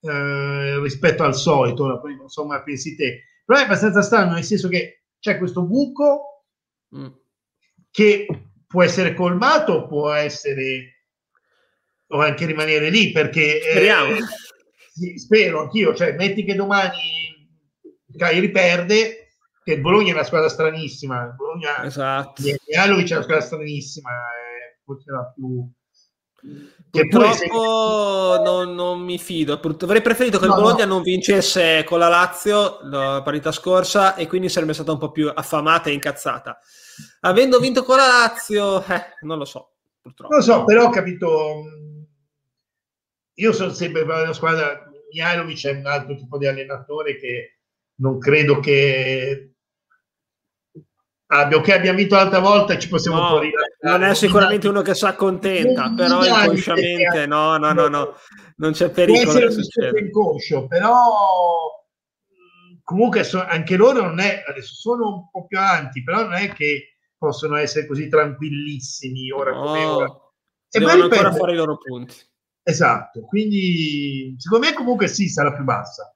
eh, 0.00 0.78
rispetto 0.80 1.24
al 1.24 1.34
solito, 1.34 2.00
come 2.34 2.62
pensi 2.62 2.96
te, 2.96 3.24
però 3.44 3.60
è 3.60 3.64
abbastanza 3.64 4.02
strano 4.02 4.34
nel 4.34 4.44
senso 4.44 4.68
che 4.68 5.04
c'è 5.18 5.38
questo 5.38 5.62
buco 5.64 6.44
mm. 6.96 7.06
che 7.90 8.26
può 8.66 8.82
essere 8.82 9.14
colmato, 9.14 9.86
può 9.86 10.12
essere 10.12 10.98
o 12.08 12.20
anche 12.20 12.46
rimanere 12.46 12.90
lì 12.90 13.10
perché 13.10 13.60
eh, 13.60 13.70
speriamo 13.70 14.14
eh, 14.14 14.20
sì, 14.92 15.18
spero 15.18 15.60
anch'io 15.60 15.94
cioè 15.94 16.14
metti 16.14 16.44
che 16.44 16.54
domani 16.54 17.46
Cagliari 18.16 18.50
perde 18.50 19.28
che 19.62 19.74
il 19.74 19.80
Bologna 19.80 20.10
è 20.10 20.14
una 20.14 20.24
squadra 20.24 20.48
stranissima 20.48 21.24
il 21.24 21.34
Bologna 21.34 21.84
esatto. 21.84 22.42
Mialovic 22.66 23.10
è 23.10 23.14
una 23.14 23.22
squadra 23.22 23.44
stranissima 23.44 24.10
eh, 24.10 24.80
forse 24.84 25.10
la 25.10 25.30
più 25.34 25.70
Purtroppo 26.90 28.40
non, 28.44 28.74
non, 28.74 29.00
mi 29.00 29.18
fido. 29.18 29.60
Avrei 29.60 30.00
preferito 30.00 30.38
che 30.38 30.46
no, 30.46 30.54
il 30.54 30.60
Bologna 30.60 30.84
no. 30.84 30.94
non 30.94 31.02
vincesse 31.02 31.84
con 31.84 31.98
la 31.98 32.08
Lazio 32.08 32.78
la 32.82 33.20
parità 33.22 33.52
scorsa 33.52 34.14
e 34.14 34.26
quindi 34.26 34.48
sarebbe 34.48 34.72
stata 34.72 34.92
un 34.92 34.98
po' 34.98 35.10
più 35.10 35.30
affamata 35.32 35.90
e 35.90 35.94
incazzata. 35.94 36.58
Avendo 37.20 37.58
vinto 37.58 37.82
con 37.82 37.96
la 37.96 38.06
Lazio, 38.06 38.84
eh, 38.84 39.16
non 39.22 39.38
lo 39.38 39.44
so. 39.44 39.72
Purtroppo. 40.00 40.34
Non 40.34 40.44
lo 40.44 40.52
so, 40.52 40.64
però 40.64 40.84
ho 40.84 40.90
capito. 40.90 41.64
Io 43.34 43.52
sono 43.52 43.70
sempre 43.70 44.04
per 44.04 44.26
la 44.26 44.32
squadra. 44.32 44.84
Mihailovic 45.10 45.66
è 45.66 45.70
un 45.72 45.86
altro 45.86 46.14
tipo 46.16 46.38
di 46.38 46.46
allenatore 46.46 47.16
che 47.16 47.58
non 47.96 48.18
credo 48.18 48.60
che 48.60 49.52
abbia, 51.26 51.56
ok, 51.56 51.68
abbiamo 51.70 51.98
vinto 51.98 52.14
l'altra 52.14 52.40
volta 52.40 52.74
e 52.74 52.78
ci 52.78 52.88
possiamo 52.88 53.18
no, 53.18 53.40
Non 53.80 54.02
è 54.02 54.14
sicuramente 54.14 54.66
uno 54.66 54.82
che 54.82 54.94
si 54.94 55.04
accontenta, 55.04 55.92
però 55.94 56.24
inconsciamente 56.24 57.26
no, 57.26 57.56
no, 57.58 57.72
no, 57.72 57.86
no, 57.86 58.14
non 58.56 58.72
c'è 58.72 58.90
pericolo. 58.90 59.38
Può 59.38 59.46
essere 59.46 60.00
inconscio, 60.00 60.66
però 60.66 61.86
comunque 62.82 63.22
so, 63.22 63.44
anche 63.44 63.76
loro 63.76 64.02
non 64.02 64.18
è, 64.18 64.42
adesso 64.48 64.74
sono 64.74 65.14
un 65.14 65.30
po' 65.30 65.46
più 65.46 65.58
avanti, 65.58 66.02
però 66.02 66.22
non 66.22 66.32
è 66.32 66.52
che 66.52 66.96
possono 67.16 67.56
essere 67.56 67.86
così 67.86 68.08
tranquillissimi 68.08 69.30
ora 69.30 69.52
no, 69.52 69.62
come 69.62 69.84
ora. 69.84 70.06
E 70.70 70.78
devono 70.78 71.04
ancora 71.04 71.32
fare 71.32 71.52
i 71.52 71.56
loro 71.56 71.78
punti. 71.78 72.16
Esatto, 72.62 73.20
quindi 73.22 74.34
secondo 74.38 74.66
me 74.66 74.72
comunque 74.72 75.06
sì, 75.06 75.28
sarà 75.28 75.54
più 75.54 75.64
bassa. 75.64 76.14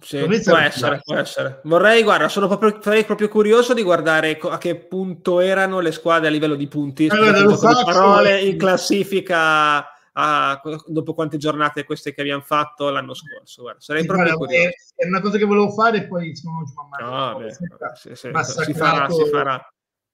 Sì, 0.00 0.18
può 0.44 0.56
essere, 0.56 1.00
può 1.02 1.14
essere. 1.16 1.60
Vorrei, 1.64 2.02
guarda, 2.02 2.28
sono 2.28 2.48
proprio, 2.48 2.80
sarei 2.82 3.04
proprio 3.04 3.28
curioso 3.28 3.72
di 3.72 3.82
guardare 3.82 4.38
a 4.40 4.58
che 4.58 4.76
punto 4.76 5.40
erano 5.40 5.80
le 5.80 5.92
squadre 5.92 6.28
a 6.28 6.30
livello 6.30 6.56
di 6.56 6.66
punti. 6.66 7.06
Allora, 7.06 7.56
faccio, 7.56 7.84
parole 7.84 8.40
in 8.40 8.58
classifica 8.58 9.86
a, 10.12 10.60
dopo 10.86 11.14
quante 11.14 11.36
giornate 11.36 11.84
queste 11.84 12.12
che 12.12 12.20
abbiamo 12.20 12.42
fatto 12.42 12.90
l'anno 12.90 13.14
scorso. 13.14 13.62
Guarda, 13.62 13.80
sarei 13.80 14.02
sì, 14.02 14.08
proprio 14.08 14.36
guarda, 14.36 14.44
curioso. 14.44 14.76
È, 14.96 15.06
una 15.06 15.20
cosa 15.20 15.38
che 15.38 15.44
volevo 15.44 15.70
fare 15.70 15.98
e 15.98 16.06
poi 16.06 16.34
sono 16.34 16.64
no, 17.00 17.38
beh, 17.38 17.52
sì, 17.94 18.14
sì, 18.14 18.30
si 18.64 18.74
farà, 18.74 19.08
si 19.08 19.24
farà. 19.26 19.72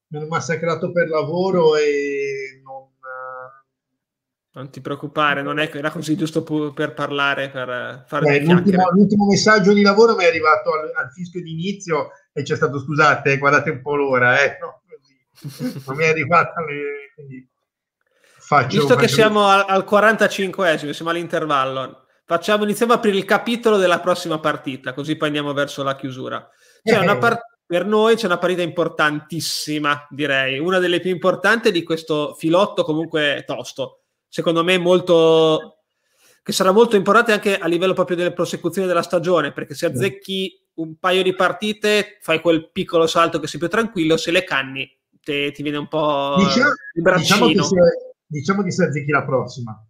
Mi 0.08 0.18
hanno 0.18 0.28
massacrato 0.28 0.92
per 0.92 1.08
lavoro 1.08 1.76
e 1.76 2.60
non 2.62 2.87
non 4.52 4.70
ti 4.70 4.80
preoccupare, 4.80 5.42
non 5.42 5.58
è 5.58 5.70
era 5.72 5.90
così 5.90 6.16
giusto 6.16 6.42
per 6.72 6.94
parlare, 6.94 7.50
per 7.50 8.04
fare 8.06 8.24
Beh, 8.24 8.44
l'ultimo, 8.44 8.90
l'ultimo, 8.90 9.26
messaggio 9.26 9.72
di 9.72 9.82
lavoro 9.82 10.16
mi 10.16 10.24
è 10.24 10.28
arrivato 10.28 10.72
al, 10.72 10.90
al 10.94 11.12
fischio 11.12 11.42
di 11.42 11.52
inizio 11.52 12.10
e 12.32 12.42
c'è 12.42 12.56
stato 12.56 12.78
scusate, 12.80 13.38
guardate 13.38 13.70
un 13.70 13.82
po' 13.82 13.94
l'ora, 13.94 14.42
eh? 14.42 14.58
no, 14.60 14.82
non 15.86 15.96
mi 15.96 16.04
è 16.04 16.08
arrivata, 16.08 16.64
le, 16.64 17.12
quindi 17.14 17.46
faccio, 18.12 18.78
Visto 18.78 18.94
faccio... 18.94 19.00
che 19.00 19.08
siamo 19.08 19.46
al, 19.46 19.64
al 19.68 19.86
45esimo, 19.88 20.90
siamo 20.90 21.10
all'intervallo, 21.10 22.06
facciamo, 22.24 22.64
iniziamo 22.64 22.92
a 22.92 22.96
aprire 22.96 23.18
il 23.18 23.24
capitolo 23.26 23.76
della 23.76 24.00
prossima 24.00 24.40
partita, 24.40 24.94
così 24.94 25.16
poi 25.16 25.28
andiamo 25.28 25.52
verso 25.52 25.82
la 25.82 25.94
chiusura. 25.94 26.48
Eh. 26.82 27.16
part- 27.18 27.56
per 27.66 27.84
noi 27.84 28.16
c'è 28.16 28.24
una 28.24 28.38
partita 28.38 28.62
importantissima, 28.62 30.06
direi, 30.08 30.58
una 30.58 30.78
delle 30.78 31.00
più 31.00 31.10
importanti 31.10 31.70
di 31.70 31.82
questo 31.82 32.34
filotto 32.34 32.82
comunque 32.82 33.44
tosto 33.46 33.97
secondo 34.28 34.62
me 34.62 34.78
molto 34.78 35.74
che 36.42 36.54
sarà 36.54 36.72
molto 36.72 36.96
importante 36.96 37.32
anche 37.32 37.58
a 37.58 37.66
livello 37.66 37.92
proprio 37.92 38.16
delle 38.16 38.32
prosecuzioni 38.32 38.88
della 38.88 39.02
stagione, 39.02 39.52
perché 39.52 39.74
se 39.74 39.84
azzecchi 39.84 40.68
un 40.76 40.96
paio 40.98 41.22
di 41.22 41.34
partite 41.34 42.16
fai 42.22 42.40
quel 42.40 42.70
piccolo 42.70 43.06
salto 43.06 43.38
che 43.38 43.46
sei 43.46 43.58
più 43.58 43.68
tranquillo, 43.68 44.16
se 44.16 44.30
le 44.30 44.44
canni 44.44 44.90
te, 45.22 45.52
ti 45.52 45.62
viene 45.62 45.76
un 45.76 45.88
po' 45.88 46.36
diciamo, 46.38 46.70
il 46.94 47.02
braccino. 47.02 47.46
Diciamo 47.48 47.68
che, 47.68 47.68
se, 47.68 48.14
diciamo 48.26 48.62
che 48.62 48.72
se 48.72 48.84
azzecchi 48.84 49.10
la 49.10 49.24
prossima. 49.24 49.86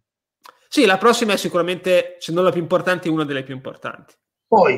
Sì, 0.69 0.85
la 0.85 0.99
prossima 0.99 1.35
è 1.35 1.37
sicuramente, 1.37 2.17
se 2.19 2.33
non 2.33 2.43
la 2.43 2.51
più 2.51 2.61
importante, 2.61 3.09
una 3.09 3.25
delle 3.25 3.45
più 3.45 3.55
importanti. 3.55 4.15
Poi 4.49 4.75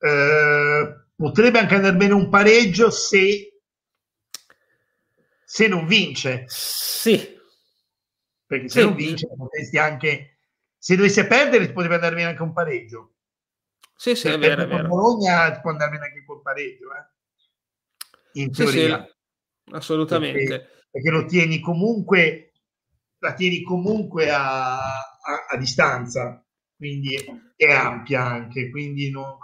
eh, 0.00 1.06
potrebbe 1.14 1.58
anche 1.58 1.74
andare 1.74 1.96
bene 1.96 2.14
un 2.14 2.30
pareggio 2.30 2.90
se, 2.90 3.60
se 5.44 5.68
non 5.68 5.86
vince. 5.86 6.44
Sì, 6.46 7.37
perché 8.48 8.68
se 8.68 8.80
sì. 8.80 8.86
non 8.86 8.94
vince 8.96 9.28
potresti 9.36 9.78
anche 9.78 10.38
se 10.78 10.96
dovesse 10.96 11.26
perdere 11.26 11.70
potrebbe 11.70 11.96
andare 11.96 12.14
bene 12.14 12.28
anche 12.30 12.42
un 12.42 12.52
pareggio 12.52 13.14
sì 13.94 14.14
sì 14.14 14.28
è 14.28 14.38
vero, 14.38 14.62
è 14.62 14.66
vero. 14.66 14.88
Bologna 14.88 15.60
può 15.60 15.70
andare 15.70 15.90
bene 15.90 16.06
anche 16.06 16.24
col 16.24 16.40
pareggio 16.40 16.86
eh? 16.94 18.40
in 18.40 18.50
teoria 18.50 19.04
sì, 19.04 19.12
sì. 19.68 19.74
assolutamente 19.74 20.48
perché, 20.48 20.68
perché, 20.90 21.10
lo 21.10 21.24
tieni 21.26 21.60
comunque 21.60 22.52
la 23.18 23.34
tieni 23.34 23.62
comunque 23.62 24.30
a, 24.30 24.78
a, 24.78 25.46
a 25.50 25.56
distanza 25.58 26.42
quindi 26.74 27.14
è 27.54 27.70
ampia 27.70 28.24
anche 28.24 28.70
quindi 28.70 29.10
non 29.10 29.36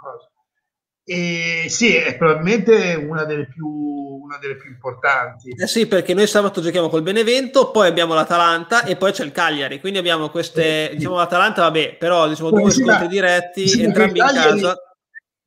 e 1.07 1.67
sì, 1.69 1.93
è 1.93 2.17
probabilmente 2.17 2.95
una 2.95 3.25
delle 3.25 3.47
più, 3.47 3.94
una 4.25 4.37
delle 4.37 4.57
più 4.57 4.69
importanti. 4.69 5.51
Eh 5.51 5.67
sì, 5.67 5.87
perché 5.87 6.13
noi 6.13 6.27
sabato 6.27 6.61
giochiamo 6.61 6.89
col 6.89 7.03
Benevento, 7.03 7.71
poi 7.71 7.87
abbiamo 7.87 8.13
l'Atalanta 8.13 8.83
e 8.83 8.97
poi 8.97 9.11
c'è 9.11 9.23
il 9.23 9.31
Cagliari. 9.31 9.79
Quindi 9.79 9.99
abbiamo 9.99 10.29
queste, 10.29 10.91
diciamo 10.95 11.15
l'Atalanta, 11.15 11.61
vabbè, 11.61 11.95
però 11.97 12.27
diciamo 12.27 12.49
due 12.49 12.71
scontri 12.71 13.07
diretti, 13.07 13.81
entrambi 13.81 14.19
in 14.19 14.25
casa. 14.25 14.75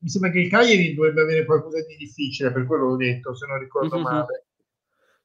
Mi 0.00 0.08
sembra 0.08 0.30
che 0.30 0.38
il 0.38 0.48
Cagliari 0.48 0.94
dovrebbe 0.94 1.22
avere 1.22 1.44
qualcosa 1.44 1.78
di 1.84 1.96
difficile, 1.96 2.52
per 2.52 2.64
quello 2.66 2.90
l'ho 2.90 2.96
detto, 2.96 3.34
se 3.34 3.46
non 3.46 3.58
ricordo 3.58 3.96
mm-hmm. 3.96 4.04
male. 4.04 4.46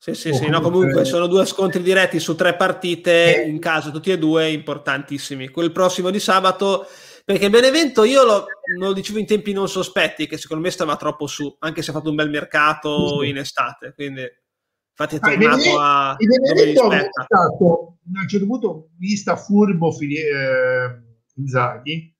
Sì, 0.03 0.15
sì, 0.15 0.33
sì, 0.33 0.49
no, 0.49 0.59
comunque 0.59 1.05
sono 1.05 1.27
due 1.27 1.45
scontri 1.45 1.81
diretti 1.81 2.19
su 2.19 2.35
tre 2.35 2.55
partite 2.55 3.43
eh. 3.43 3.47
in 3.47 3.59
casa, 3.59 3.89
tutti 3.89 4.11
e 4.11 4.17
due 4.17 4.49
importantissimi. 4.49 5.47
Quel 5.47 5.71
prossimo 5.71 6.09
di 6.09 6.19
sabato 6.19 6.87
perché 7.25 7.49
Benevento 7.49 8.03
io 8.03 8.25
lo, 8.25 8.45
lo, 8.77 8.91
dicevo 8.91 9.17
in 9.17 9.25
tempi 9.25 9.53
non 9.53 9.69
sospetti, 9.69 10.27
che 10.27 10.37
secondo 10.37 10.63
me 10.63 10.71
stava 10.71 10.97
troppo 10.97 11.25
su, 11.25 11.55
anche 11.59 11.81
se 11.81 11.91
ha 11.91 11.93
fatto 11.93 12.09
un 12.09 12.15
bel 12.15 12.29
mercato 12.29 13.23
in 13.23 13.37
estate. 13.37 13.93
Quindi, 13.93 14.23
infatti, 14.89 15.15
è 15.15 15.19
ah, 15.21 15.29
tornato 15.29 15.79
ah, 15.79 16.09
a. 16.09 16.15
Il 16.19 16.27
Benevento 16.27 16.91
è 16.91 17.09
stato 17.09 17.97
a 18.13 18.19
un 18.21 18.27
certo 18.27 18.45
punto 18.45 18.89
vista 18.97 19.37
furbo 19.37 19.97
eh, 19.99 21.01
Inzaghi, 21.35 22.13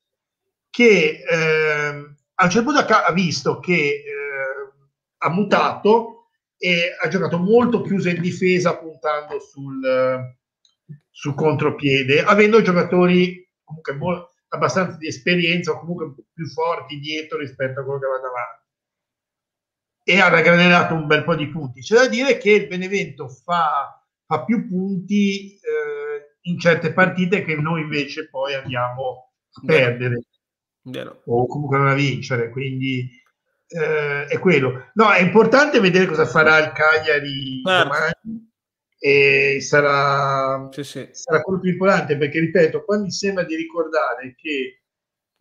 che 0.69 1.23
eh, 1.29 2.15
a 2.35 2.45
un 2.45 2.49
certo 2.49 2.71
punto 2.71 2.93
ha, 2.93 3.11
visto 3.11 3.59
che 3.59 3.73
eh, 3.73 4.03
ha 5.17 5.29
mutato 5.29 6.29
e 6.57 6.95
ha 6.97 7.09
giocato 7.09 7.37
molto 7.39 7.81
chiuso 7.81 8.07
in 8.07 8.21
difesa, 8.21 8.77
puntando 8.77 9.41
sul, 9.41 10.33
sul 11.09 11.35
contropiede, 11.35 12.23
avendo 12.23 12.61
giocatori 12.61 13.45
comunque 13.65 13.93
molto 13.95 14.32
abbastanza 14.53 14.97
di 14.97 15.07
esperienza 15.07 15.71
o 15.71 15.79
comunque 15.79 16.13
più 16.33 16.47
forti 16.47 16.99
dietro 16.99 17.39
rispetto 17.39 17.79
a 17.79 17.83
quello 17.83 17.99
che 17.99 18.07
va 18.07 18.19
davanti 18.19 18.61
e 20.05 20.19
ha 20.19 20.27
raggranato 20.27 20.93
un 20.93 21.07
bel 21.07 21.23
po' 21.23 21.35
di 21.35 21.47
punti. 21.47 21.81
C'è 21.81 21.95
da 21.95 22.07
dire 22.07 22.37
che 22.37 22.51
il 22.51 22.67
Benevento 22.67 23.29
fa, 23.29 24.05
fa 24.25 24.43
più 24.43 24.67
punti 24.67 25.53
eh, 25.55 26.37
in 26.41 26.59
certe 26.59 26.93
partite 26.93 27.43
che 27.43 27.55
noi 27.55 27.81
invece 27.81 28.29
poi 28.29 28.53
andiamo 28.53 29.33
a 29.53 29.65
perdere 29.65 30.23
Vero. 30.81 31.21
o 31.25 31.47
comunque 31.47 31.77
non 31.77 31.87
a 31.87 31.93
vincere, 31.93 32.49
quindi 32.49 33.09
eh, 33.67 34.25
è 34.25 34.39
quello. 34.39 34.91
No, 34.95 35.09
è 35.11 35.21
importante 35.21 35.79
vedere 35.79 36.05
cosa 36.05 36.25
farà 36.25 36.59
il 36.59 36.73
Cagliari 36.73 37.61
certo. 37.65 37.83
domani 37.83 38.51
e 39.05 39.59
sarà, 39.59 40.69
sì, 40.71 40.81
sì. 40.85 41.09
sarà 41.11 41.41
quello 41.41 41.59
più 41.59 41.71
importante 41.71 42.15
perché 42.15 42.39
ripeto 42.39 42.85
qua 42.85 42.99
mi 42.99 43.11
sembra 43.11 43.43
di 43.43 43.53
ricordare 43.57 44.33
che 44.33 44.83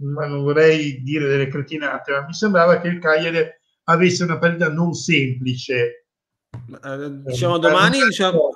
ma 0.03 0.27
non 0.27 0.43
vorrei 0.43 1.01
dire 1.05 1.29
delle 1.29 1.47
cretinate 1.47 2.11
ma 2.11 2.25
mi 2.27 2.35
sembrava 2.35 2.81
che 2.81 2.89
il 2.89 2.99
Cagliari 2.99 3.39
avesse 3.85 4.25
una 4.25 4.37
partita 4.39 4.69
non 4.69 4.95
semplice. 4.95 6.07
Eh, 6.51 7.11
diciamo 7.23 7.59
domani 7.59 8.03
diciamo, 8.03 8.51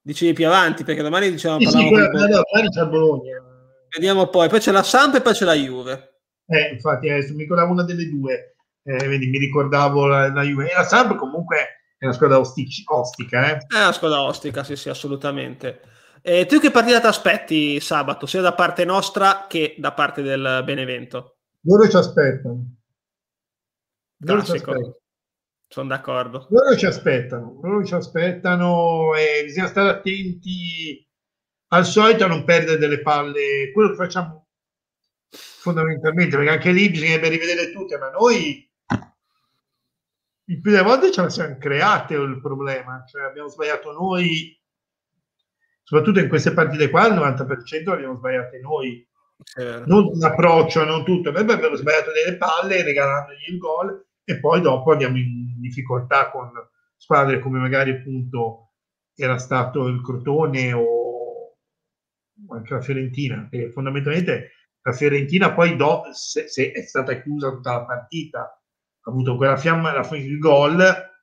dicevi 0.00 0.32
più 0.32 0.46
avanti 0.46 0.84
perché 0.84 1.02
domani 1.02 1.28
diciamo 1.32 1.58
sì, 1.58 1.66
sì, 1.66 1.88
quella, 1.88 2.06
no, 2.06 2.26
domani 2.26 2.68
c'è 2.70 2.86
Bologna. 2.86 3.42
Vediamo 3.92 4.28
poi 4.28 4.48
poi 4.48 4.60
c'è 4.60 4.70
la 4.70 4.84
Samp 4.84 5.16
e 5.16 5.22
poi 5.22 5.32
c'è 5.32 5.44
la 5.44 5.54
Juve. 5.54 6.20
Eh, 6.46 6.70
infatti 6.74 7.10
adesso 7.10 7.32
mi 7.32 7.40
ricordavo 7.40 7.72
una 7.72 7.82
delle 7.82 8.08
due. 8.08 8.54
Eh, 8.84 9.08
vedi, 9.08 9.26
mi 9.26 9.38
ricordavo 9.38 10.06
la, 10.06 10.32
la 10.32 10.42
Juve. 10.42 10.70
E 10.70 10.74
la 10.76 10.84
Samp 10.84 11.16
comunque 11.16 11.80
è 11.98 12.04
una 12.04 12.14
squadra 12.14 12.38
ostic- 12.38 12.90
ostica, 12.90 13.50
eh? 13.50 13.56
È 13.66 13.82
una 13.82 13.92
squadra 13.92 14.22
ostica, 14.22 14.64
sì, 14.64 14.76
sì, 14.76 14.88
assolutamente. 14.88 15.80
E 16.20 16.46
tu 16.46 16.58
che 16.58 16.70
partita 16.70 17.00
ti 17.00 17.06
aspetti 17.06 17.80
sabato, 17.80 18.26
sia 18.26 18.40
da 18.40 18.52
parte 18.52 18.84
nostra 18.84 19.46
che 19.48 19.76
da 19.78 19.92
parte 19.92 20.22
del 20.22 20.62
Benevento? 20.64 21.36
Loro 21.62 21.88
ci 21.88 21.96
aspettano. 21.96 22.76
Loro 24.18 24.42
ci 24.42 24.52
aspettano. 24.52 24.96
Sono 25.68 25.88
d'accordo. 25.88 26.46
Loro 26.50 26.76
ci 26.76 26.86
aspettano, 26.86 27.58
loro 27.62 27.84
ci 27.84 27.94
aspettano 27.94 29.14
e 29.14 29.44
bisogna 29.44 29.66
stare 29.66 29.88
attenti 29.88 31.04
al 31.68 31.84
solito 31.84 32.24
a 32.24 32.28
non 32.28 32.44
perdere 32.44 32.78
delle 32.78 33.00
palle. 33.00 33.72
Quello 33.72 33.90
che 33.90 33.96
facciamo 33.96 34.46
fondamentalmente, 35.28 36.36
perché 36.36 36.52
anche 36.52 36.72
lì 36.72 36.88
bisognerebbe 36.90 37.28
rivedere 37.28 37.72
tutte, 37.72 37.98
ma 37.98 38.10
noi 38.10 38.65
il 40.48 40.60
più 40.60 40.70
delle 40.70 40.82
volte 40.82 41.10
ce 41.10 41.22
la 41.22 41.28
siamo 41.28 41.56
create 41.58 42.14
il 42.14 42.40
problema, 42.40 43.04
cioè 43.06 43.24
abbiamo 43.24 43.48
sbagliato 43.48 43.92
noi, 43.92 44.56
soprattutto 45.82 46.20
in 46.20 46.28
queste 46.28 46.52
partite 46.52 46.88
qua, 46.88 47.06
il 47.06 47.14
90% 47.14 47.84
l'abbiamo 47.84 48.16
sbagliate 48.16 48.60
noi. 48.60 49.06
Certo. 49.42 49.84
Non 49.86 50.18
l'approccio, 50.18 50.84
non 50.84 51.04
tutto, 51.04 51.30
noi 51.30 51.42
abbiamo 51.42 51.74
sbagliato 51.74 52.10
delle 52.12 52.36
palle 52.36 52.82
regalandogli 52.82 53.48
il 53.48 53.58
gol 53.58 54.06
e 54.24 54.40
poi 54.40 54.60
dopo 54.60 54.92
andiamo 54.92 55.18
in 55.18 55.60
difficoltà 55.60 56.30
con 56.30 56.50
squadre 56.96 57.38
come 57.38 57.58
magari 57.58 57.90
appunto 57.90 58.72
era 59.14 59.36
stato 59.38 59.86
il 59.88 60.00
Crotone 60.00 60.72
o 60.72 61.56
anche 62.50 62.74
la 62.74 62.80
Fiorentina, 62.80 63.48
che 63.50 63.70
fondamentalmente 63.72 64.52
la 64.80 64.92
Fiorentina 64.92 65.52
poi 65.52 65.76
do, 65.76 66.04
se, 66.12 66.48
se 66.48 66.70
è 66.70 66.82
stata 66.82 67.20
chiusa 67.20 67.50
tutta 67.50 67.72
la 67.72 67.84
partita 67.84 68.60
avuto 69.10 69.36
quella 69.36 69.56
fiamma, 69.56 69.92
la, 69.92 70.08
il 70.16 70.38
gol, 70.38 71.14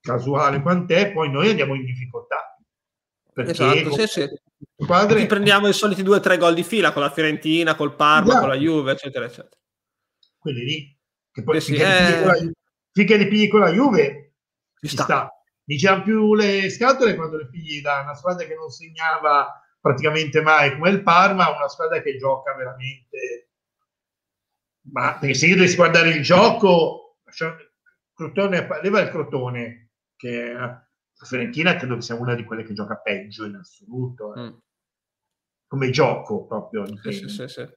casuale 0.00 0.60
quant'è, 0.60 1.12
poi 1.12 1.30
noi 1.30 1.50
andiamo 1.50 1.74
in 1.74 1.84
difficoltà. 1.84 2.58
Perché 3.32 3.50
esatto, 3.50 3.92
sì, 3.92 4.06
sì. 4.06 4.28
Squadre... 4.76 5.20
Ti 5.20 5.26
prendiamo 5.26 5.66
i 5.68 5.72
soliti 5.72 6.02
due 6.02 6.16
o 6.16 6.20
tre 6.20 6.38
gol 6.38 6.54
di 6.54 6.62
fila 6.62 6.92
con 6.92 7.02
la 7.02 7.10
Fiorentina, 7.10 7.74
col 7.74 7.94
Parma, 7.94 8.28
esatto. 8.28 8.40
con 8.40 8.48
la 8.48 8.60
Juve, 8.60 8.92
eccetera, 8.92 9.24
eccetera. 9.24 9.56
quelli 10.38 10.64
lì, 10.64 10.98
che 11.32 11.42
poi 11.42 11.60
sì, 11.60 11.72
finché, 11.72 11.86
eh... 11.86 12.18
li 12.18 12.24
la, 12.24 12.52
finché 12.92 13.16
li 13.16 13.28
pigli 13.28 13.48
con 13.48 13.60
la 13.60 13.70
Juve 13.70 14.34
ci 14.80 14.88
sta. 14.88 15.02
sta. 15.04 15.28
Diciamo 15.62 16.02
più 16.02 16.34
le 16.34 16.68
scatole 16.68 17.14
quando 17.14 17.38
le 17.38 17.48
pigli 17.48 17.80
da 17.80 18.00
una 18.00 18.14
squadra 18.14 18.46
che 18.46 18.54
non 18.54 18.68
segnava 18.68 19.58
praticamente 19.80 20.42
mai 20.42 20.72
come 20.74 20.90
il 20.90 21.02
Parma, 21.02 21.48
una 21.48 21.68
squadra 21.68 22.02
che 22.02 22.18
gioca 22.18 22.54
veramente. 22.54 23.48
Ma 24.92 25.16
perché 25.18 25.34
se 25.34 25.46
io 25.46 25.56
dovessi 25.56 25.76
guardare 25.76 26.10
il 26.10 26.22
gioco, 26.22 27.03
Crotone, 28.12 28.68
leva 28.82 29.00
il 29.00 29.08
Crotone, 29.08 29.90
che 30.16 30.52
la 30.52 30.86
Fiorentina 31.26 31.76
credo 31.76 31.96
che 31.96 32.02
sia 32.02 32.14
una 32.14 32.34
di 32.34 32.44
quelle 32.44 32.62
che 32.62 32.72
gioca 32.72 32.96
peggio 32.96 33.44
in 33.44 33.56
assoluto. 33.56 34.34
Eh. 34.34 34.40
Mm. 34.40 34.54
Come 35.66 35.90
gioco 35.90 36.46
proprio. 36.46 36.86
Sì, 36.86 37.12
sì, 37.12 37.28
sì, 37.28 37.48
sì. 37.48 37.68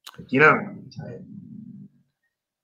Fiorentina, 0.00 0.82
cioè, 0.88 1.20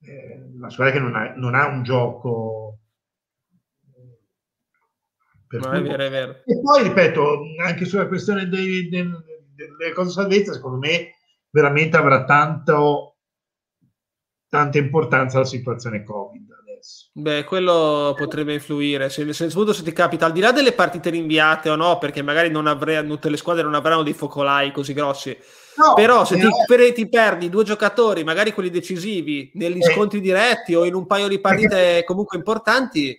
eh, 0.01 0.43
una 0.55 0.71
squadra 0.71 0.93
che 0.93 1.01
non 1.01 1.15
ha, 1.15 1.35
non 1.35 1.55
ha 1.55 1.67
un 1.67 1.83
gioco 1.83 2.79
No, 5.59 5.71
è 5.73 5.83
vero, 5.83 6.03
è 6.03 6.11
vero. 6.11 6.33
E 6.47 6.61
poi, 6.61 6.83
ripeto, 6.83 7.43
anche 7.63 7.85
sulla 7.85 8.09
questione 8.09 8.49
dei, 8.49 8.89
dei, 8.89 9.05
delle 9.55 9.93
cose 9.93 10.11
salvezza, 10.11 10.53
secondo 10.53 10.79
me 10.79 11.17
veramente 11.51 11.97
avrà 11.97 12.25
tanto, 12.25 13.12
tanta 14.53 14.77
importanza 14.77 15.39
la 15.39 15.47
situazione 15.47 16.05
Covid. 16.05 16.47
Adesso. 16.61 17.09
Beh, 17.15 17.45
quello 17.45 18.13
potrebbe 18.15 18.53
influire. 18.53 19.09
Se, 19.09 19.33
se, 19.33 19.49
se 19.49 19.83
ti 19.83 19.93
capita, 19.93 20.27
al 20.27 20.33
di 20.33 20.41
là 20.41 20.53
delle 20.53 20.73
partite 20.73 21.09
rinviate 21.09 21.71
o 21.71 21.75
no, 21.75 21.97
perché 21.97 22.21
magari 22.21 22.51
non 22.51 22.67
avrei, 22.67 23.07
tutte 23.07 23.31
le 23.31 23.39
squadre 23.39 23.63
non 23.63 23.73
avranno 23.73 24.03
dei 24.03 24.13
focolai 24.13 24.71
così 24.71 24.93
grossi. 24.93 25.35
No, 25.75 25.95
però 25.95 26.27
se 26.27 26.37
ti, 26.37 26.47
per, 26.67 26.93
ti, 26.93 27.09
perdi 27.09 27.49
due 27.49 27.65
giocatori, 27.65 28.25
magari 28.25 28.53
quelli 28.53 28.69
decisivi, 28.69 29.51
negli 29.55 29.79
eh, 29.79 29.91
scontri 29.91 30.21
diretti 30.21 30.75
o 30.75 30.85
in 30.85 30.95
un 30.95 31.07
paio 31.07 31.29
di 31.29 31.41
partite 31.41 32.05
comunque 32.05 32.37
importanti, 32.37 33.19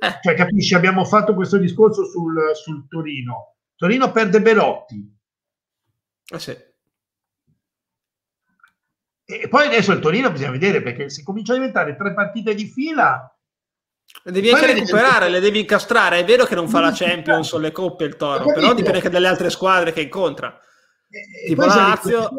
eh. 0.00 0.18
Cioè, 0.20 0.34
capisci, 0.34 0.74
abbiamo 0.74 1.04
fatto 1.04 1.34
questo 1.34 1.56
discorso 1.56 2.04
sul, 2.04 2.50
sul 2.54 2.86
Torino. 2.88 3.54
Torino 3.76 4.10
perde 4.10 4.42
Belotti. 4.42 5.16
Eh 6.34 6.38
sì. 6.38 6.56
E 9.30 9.46
poi 9.46 9.66
adesso 9.66 9.92
il 9.92 9.98
Torino 9.98 10.30
bisogna 10.30 10.52
vedere 10.52 10.80
perché 10.80 11.10
se 11.10 11.22
comincia 11.22 11.52
a 11.52 11.56
diventare 11.56 11.96
tre 11.96 12.14
partite 12.14 12.54
di 12.54 12.64
fila. 12.64 13.30
Le 14.22 14.32
devi 14.32 14.48
anche 14.48 14.72
recuperare, 14.72 15.26
devi... 15.26 15.32
le 15.32 15.40
devi 15.40 15.60
incastrare. 15.60 16.20
È 16.20 16.24
vero 16.24 16.46
che 16.46 16.54
non 16.54 16.66
fa 16.66 16.80
la 16.80 16.92
Champions 16.94 17.52
o 17.52 17.58
le 17.58 17.70
coppe 17.70 18.04
il 18.04 18.16
Toro, 18.16 18.46
però 18.46 18.72
dipende 18.72 18.96
anche 18.96 19.10
dalle 19.10 19.28
altre 19.28 19.50
squadre 19.50 19.92
che 19.92 20.00
incontra. 20.00 20.58
E, 21.10 21.46
tipo 21.46 21.66
Lazio. 21.66 22.30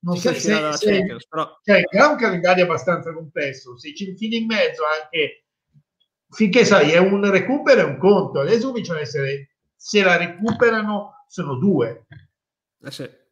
Non 0.00 0.16
so 0.16 0.32
se, 0.32 0.40
se, 0.40 0.72
se 0.72 1.16
però... 1.28 1.60
cioè, 1.62 1.82
ha 1.98 2.08
un 2.08 2.16
calendario 2.16 2.64
abbastanza 2.64 3.12
complesso. 3.12 3.76
Se 3.76 3.94
ci 3.94 4.08
infili 4.08 4.38
in 4.38 4.46
mezzo 4.46 4.82
anche 4.86 5.44
finché 6.30 6.64
sai, 6.64 6.92
è 6.92 6.98
un 6.98 7.30
recupero 7.30 7.82
e 7.82 7.84
un 7.84 7.98
conto. 7.98 8.40
Adesso 8.40 8.68
cominciano 8.68 8.98
ad 8.98 9.04
essere, 9.04 9.56
se 9.76 10.02
la 10.02 10.16
recuperano, 10.16 11.24
sono 11.28 11.56
due. 11.56 12.06
Eh 12.82 12.90
sì. 12.90 13.22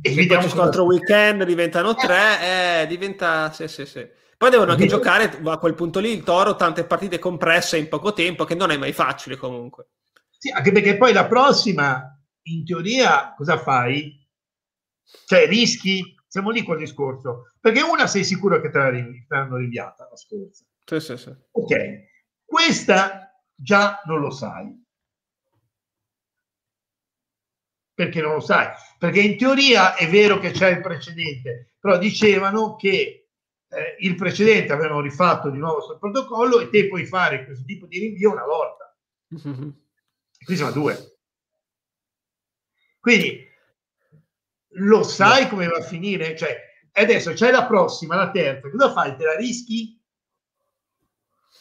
E 0.00 0.14
vediamo 0.14 0.42
questo 0.42 0.62
altro 0.62 0.84
weekend 0.84 1.44
diventano 1.44 1.94
tre, 1.94 2.82
eh, 2.82 2.86
diventa 2.86 3.52
sì, 3.52 3.68
sì, 3.68 3.86
sì. 3.86 4.06
Poi 4.36 4.50
devono 4.50 4.72
anche 4.72 4.86
giocare 4.88 5.40
a 5.42 5.58
quel 5.58 5.74
punto 5.74 6.00
lì 6.00 6.10
il 6.10 6.22
Toro 6.22 6.56
tante 6.56 6.84
partite 6.84 7.18
compresse 7.18 7.78
in 7.78 7.88
poco 7.88 8.12
tempo, 8.12 8.44
che 8.44 8.54
non 8.54 8.70
è 8.70 8.76
mai 8.76 8.92
facile 8.92 9.36
comunque. 9.36 9.88
Sì, 10.38 10.50
anche 10.50 10.72
perché 10.72 10.96
poi 10.96 11.12
la 11.12 11.26
prossima, 11.26 12.18
in 12.42 12.64
teoria, 12.64 13.32
cosa 13.34 13.58
fai? 13.58 14.24
Cioè, 15.26 15.46
rischi? 15.46 16.14
Siamo 16.26 16.50
lì 16.50 16.62
col 16.62 16.78
discorso. 16.78 17.52
Perché 17.60 17.80
una 17.80 18.06
sei 18.06 18.24
sicuro 18.24 18.60
che 18.60 18.70
te 18.70 18.78
l'hanno 19.28 19.56
rinviata 19.56 20.08
la 20.10 20.16
scorsa. 20.16 20.64
Sì, 20.84 21.00
sì, 21.00 21.16
sì. 21.16 21.34
Ok, 21.52 21.74
questa 22.44 23.32
già 23.54 24.00
non 24.04 24.20
lo 24.20 24.30
sai. 24.30 24.85
Perché 27.96 28.20
non 28.20 28.34
lo 28.34 28.40
sai? 28.40 28.68
Perché 28.98 29.20
in 29.20 29.38
teoria 29.38 29.94
è 29.94 30.06
vero 30.06 30.38
che 30.38 30.50
c'è 30.50 30.68
il 30.68 30.82
precedente, 30.82 31.76
però 31.80 31.96
dicevano 31.96 32.76
che 32.76 33.28
eh, 33.68 33.96
il 34.00 34.14
precedente 34.16 34.74
avevano 34.74 35.00
rifatto 35.00 35.48
di 35.48 35.56
nuovo 35.56 35.80
sul 35.80 35.98
protocollo 35.98 36.60
e 36.60 36.68
te 36.68 36.88
puoi 36.88 37.06
fare 37.06 37.46
questo 37.46 37.64
tipo 37.64 37.86
di 37.86 37.98
rinvio 37.98 38.32
una 38.32 38.44
volta. 38.44 38.94
Mm-hmm. 39.34 39.68
Qui 40.44 40.56
sono 40.56 40.72
due. 40.72 41.18
Quindi 43.00 43.48
lo 44.72 45.02
sai 45.02 45.48
come 45.48 45.66
va 45.66 45.78
a 45.78 45.82
finire? 45.82 46.36
Cioè, 46.36 46.54
adesso 46.92 47.32
c'è 47.32 47.50
la 47.50 47.64
prossima, 47.64 48.14
la 48.14 48.30
terza, 48.30 48.68
cosa 48.68 48.92
fai? 48.92 49.16
Te 49.16 49.24
la 49.24 49.36
rischi? 49.36 49.98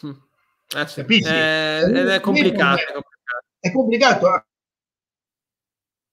Mm. 0.06 0.12
Eh 0.76 0.88
sì. 0.88 1.00
Capisci? 1.00 1.32
Eh, 1.32 1.80
ed 1.86 2.10
è 2.10 2.20
complicato. 2.20 2.82
È 3.58 3.72
complicato. 3.72 4.46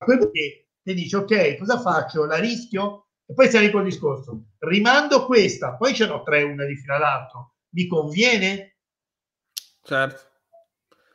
Quello 0.05 0.31
che 0.31 0.69
ti 0.83 0.95
dici, 0.95 1.15
ok, 1.15 1.59
cosa 1.59 1.81
faccio? 1.81 2.25
La 2.25 2.39
rischio? 2.39 3.09
E 3.27 3.35
poi 3.35 3.49
sali 3.49 3.71
col 3.71 3.85
discorso. 3.85 4.49
Rimando 4.59 5.25
questa, 5.27 5.77
poi 5.77 5.95
ce 5.95 6.07
n'ho 6.07 6.23
tre, 6.23 6.43
una 6.43 6.65
di 6.65 6.77
fila 6.77 6.97
all'altro. 6.97 7.55
Mi 7.71 7.87
conviene? 7.87 8.77
Certo. 9.83 10.31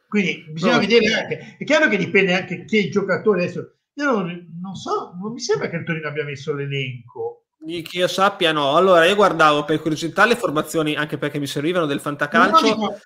Quindi 0.07 0.45
bisogna 0.49 0.75
no. 0.75 0.79
vedere 0.79 1.13
anche. 1.13 1.55
È 1.57 1.63
chiaro 1.63 1.89
che 1.89 1.97
dipende 1.97 2.33
anche 2.33 2.65
che 2.65 2.89
giocatore 2.89 3.43
adesso. 3.43 3.75
Io 3.93 4.11
non, 4.11 4.57
non 4.61 4.75
so, 4.75 5.13
non 5.21 5.33
mi 5.33 5.39
sembra 5.39 5.69
che 5.69 5.75
il 5.75 5.83
Torino 5.85 6.07
abbia 6.07 6.23
messo 6.23 6.53
l'elenco. 6.53 7.47
Che 7.65 7.97
io 7.97 8.07
sappia, 8.07 8.51
no. 8.51 8.75
Allora, 8.75 9.05
io 9.05 9.15
guardavo 9.15 9.65
per 9.65 9.81
curiosità 9.81 10.25
le 10.25 10.35
formazioni, 10.35 10.95
anche 10.95 11.17
perché 11.17 11.39
mi 11.39 11.47
servivano 11.47 11.85
del 11.85 11.99
fantacalcio. 11.99 12.75
No, 12.75 12.75
no, 12.75 12.97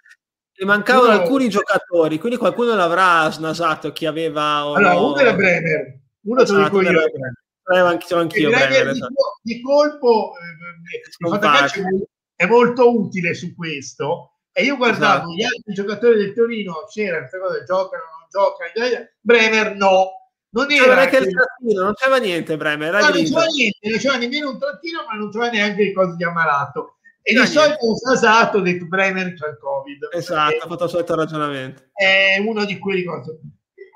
mi 0.62 0.68
mancavano 0.68 1.14
uno... 1.14 1.22
alcuni 1.22 1.50
giocatori, 1.50 2.20
quindi 2.20 2.38
qualcuno 2.38 2.76
l'avrà 2.76 3.30
snasato 3.32 3.92
chi 3.92 4.06
aveva... 4.06 4.68
O 4.68 4.76
allora, 4.76 4.96
uno 5.00 5.18
era 5.18 5.34
Bremer, 5.34 6.00
uno 6.22 6.44
te 6.44 6.52
lo 6.52 6.64
dico 6.64 6.82
io. 6.82 6.92
Bremer. 6.92 7.86
Anch'io, 7.86 8.18
anch'io 8.18 8.50
Bremer, 8.50 8.92
di, 8.92 8.98
esatto. 8.98 9.40
di, 9.42 9.62
colpo 9.62 10.34
eh, 10.36 12.06
è 12.36 12.46
molto 12.46 13.00
utile 13.00 13.34
su 13.34 13.56
questo 13.56 14.34
e 14.52 14.64
io 14.64 14.76
guardavo 14.76 15.32
esatto. 15.32 15.34
gli 15.34 15.44
altri 15.44 15.74
giocatori 15.74 16.18
del 16.18 16.34
Torino 16.34 16.86
c'era 16.92 17.20
questa 17.20 17.40
cosa 17.40 17.64
giocano 17.64 18.04
non 18.04 18.28
giocano 18.30 19.08
Bremer 19.22 19.76
no 19.76 20.10
non 20.50 20.70
era 20.70 21.06
c'era 21.08 21.24
il 21.24 21.32
trattino 21.32 21.84
non 21.84 21.94
c'era 21.94 22.18
niente 22.18 22.58
Bremer 22.58 22.94
no, 22.94 23.00
non 23.00 23.24
c'era 23.24 23.46
niente 23.46 23.90
non 23.90 23.98
c'era 24.00 24.18
nemmeno 24.18 24.50
un 24.50 24.60
trattino 24.60 25.06
ma 25.08 25.16
non 25.16 25.32
c'era 25.32 25.50
neanche 25.50 25.84
le 25.84 25.94
cose 25.94 26.16
di 26.18 26.24
Amarato 26.26 26.98
e 27.24 27.34
di 27.34 27.46
solito 27.46 27.86
ho 27.86 27.96
sasato 27.96 28.58
ho 28.58 28.62
detto 28.62 28.86
Bremer 28.86 29.34
c'è 29.34 29.48
il 29.48 29.58
Covid. 29.60 30.10
Esatto, 30.12 30.64
ha 30.64 30.68
fatto 30.68 30.84
il 30.86 30.90
solito 30.90 31.16
ragionamento. 31.16 31.84
È 31.94 32.38
uno 32.40 32.66
di 32.66 32.78
quelli 32.80 33.04
cose. 33.04 33.40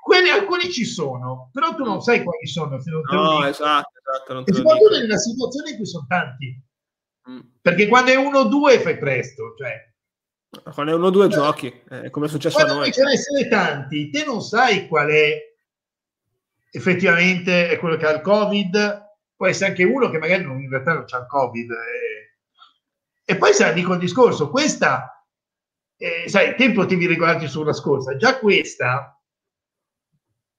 Quelli 0.01 0.29
alcuni 0.29 0.71
ci 0.71 0.85
sono, 0.85 1.49
però 1.51 1.73
tu 1.73 1.83
non 1.83 2.01
sai 2.01 2.21
quali 2.21 2.45
sono. 2.45 2.79
Se 2.79 2.91
non 2.91 3.01
no, 3.09 3.43
esatto, 3.45 3.89
esatto. 3.99 4.33
Non 4.33 4.43
e 4.45 4.53
soprattutto 4.53 4.99
nella 4.99 5.17
situazione 5.17 5.71
in 5.71 5.75
cui 5.77 5.85
sono 5.87 6.05
tanti. 6.07 6.63
Mm. 7.27 7.39
Perché 7.59 7.87
quando 7.87 8.11
è 8.11 8.15
uno 8.15 8.39
o 8.39 8.43
due 8.43 8.79
fai 8.79 8.99
presto. 8.99 9.55
Cioè. 9.57 10.71
Quando 10.73 10.91
è 10.91 10.95
uno 10.95 11.07
o 11.07 11.09
due 11.09 11.27
giochi, 11.27 11.73
eh, 11.89 12.11
come 12.11 12.27
è 12.27 12.29
successo 12.29 12.59
a 12.59 12.65
noi. 12.65 12.91
Ce 12.91 13.03
ne 13.03 13.13
essere 13.13 13.47
tanti, 13.47 14.11
te 14.11 14.23
non 14.23 14.41
sai 14.41 14.87
qual 14.87 15.09
è 15.09 15.53
effettivamente 16.69 17.69
è 17.69 17.79
quello 17.79 17.95
che 17.97 18.05
ha 18.05 18.11
il 18.11 18.21
Covid. 18.21 19.03
Può 19.35 19.47
essere 19.47 19.71
anche 19.71 19.83
uno 19.83 20.09
che 20.11 20.19
magari 20.19 20.43
non, 20.43 20.61
in 20.61 20.69
realtà 20.69 20.93
non 20.93 21.05
ha 21.09 21.17
il 21.17 21.25
Covid. 21.27 21.71
E 23.25 23.37
poi 23.37 23.53
se 23.53 23.73
dico 23.73 23.93
il 23.93 23.99
discorso, 23.99 24.51
questa, 24.51 25.25
eh, 25.97 26.25
sai, 26.27 26.55
te 26.55 26.71
potevi 26.71 27.07
regolarti 27.07 27.47
sulla 27.47 27.73
scorsa, 27.73 28.15
già 28.15 28.37
questa, 28.37 29.19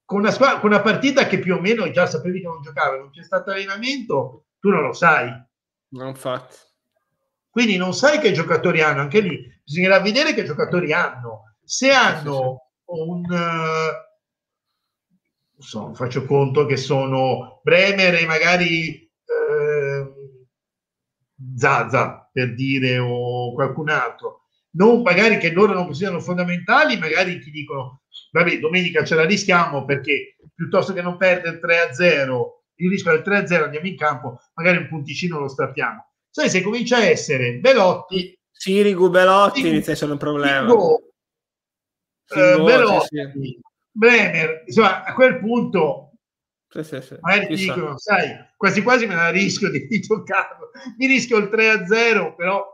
con 0.04 0.18
una, 0.18 0.32
squadra, 0.32 0.58
con 0.58 0.70
una 0.70 0.82
partita 0.82 1.26
che 1.26 1.38
più 1.38 1.54
o 1.54 1.60
meno 1.60 1.88
già 1.90 2.06
sapevi 2.06 2.40
che 2.40 2.46
non 2.46 2.62
giocava, 2.62 2.96
non 2.96 3.10
c'è 3.10 3.22
stato 3.22 3.52
allenamento, 3.52 4.46
tu 4.58 4.68
non 4.70 4.82
lo 4.82 4.92
sai. 4.92 5.32
Non 5.90 6.08
infatti. 6.08 6.56
Quindi 7.48 7.76
non 7.76 7.94
sai 7.94 8.18
che 8.18 8.32
giocatori 8.32 8.82
hanno, 8.82 9.00
anche 9.00 9.20
lì 9.20 9.54
bisognerà 9.64 10.00
vedere 10.00 10.34
che 10.34 10.44
giocatori 10.44 10.92
hanno. 10.92 11.56
Se 11.64 11.90
hanno 11.90 12.70
un... 12.86 13.24
Uh, 13.24 14.04
so, 15.58 15.94
faccio 15.94 16.24
conto 16.24 16.66
che 16.66 16.76
sono 16.76 17.60
Bremer 17.62 18.14
e 18.14 18.26
magari 18.26 19.05
Zaza, 21.56 22.28
per 22.32 22.54
dire, 22.54 22.98
o 22.98 23.52
qualcun 23.54 23.90
altro, 23.90 24.46
non 24.76 25.02
magari 25.02 25.38
che 25.38 25.52
loro 25.52 25.72
non 25.72 25.94
siano 25.94 26.20
fondamentali, 26.20 26.98
magari 26.98 27.40
ti 27.40 27.50
dicono, 27.50 28.02
vabbè, 28.32 28.58
domenica 28.58 29.04
ce 29.04 29.14
la 29.14 29.24
rischiamo 29.24 29.84
perché 29.84 30.36
piuttosto 30.54 30.92
che 30.92 31.02
non 31.02 31.16
perdere 31.16 31.60
3-0, 31.60 32.40
il 32.76 32.90
rischio 32.90 33.12
del 33.12 33.22
3-0 33.22 33.64
andiamo 33.64 33.86
in 33.86 33.96
campo, 33.96 34.40
magari 34.54 34.78
un 34.78 34.88
punticino 34.88 35.38
lo 35.38 35.48
strappiamo. 35.48 36.12
Sai, 36.30 36.50
se 36.50 36.62
comincia 36.62 36.98
a 36.98 37.04
essere 37.04 37.58
Belotti... 37.58 38.38
Sirigu, 38.50 39.10
Belotti 39.10 39.56
Sirigu, 39.56 39.74
inizia 39.74 39.92
a 39.92 39.94
essere 39.94 40.12
un 40.12 40.18
problema. 40.18 40.68
Sirigu, 42.24 42.60
eh, 42.60 42.62
Belotti, 42.62 43.16
sì. 43.32 43.60
Bremer, 43.90 44.62
insomma, 44.66 45.04
a 45.04 45.14
quel 45.14 45.38
punto 45.38 46.05
Sì, 46.82 47.00
sì, 47.00 47.00
sì. 47.00 47.16
Magari 47.20 47.46
ti 47.46 47.54
dicono, 47.54 47.96
sai, 47.98 48.36
quasi 48.56 48.82
quasi 48.82 49.06
me 49.06 49.14
la 49.14 49.30
rischio 49.30 49.70
di, 49.70 49.86
di 49.88 50.00
giocarlo. 50.00 50.70
Mi 50.98 51.06
rischio 51.06 51.38
il 51.38 51.48
3-0, 51.50 52.34
però 52.34 52.64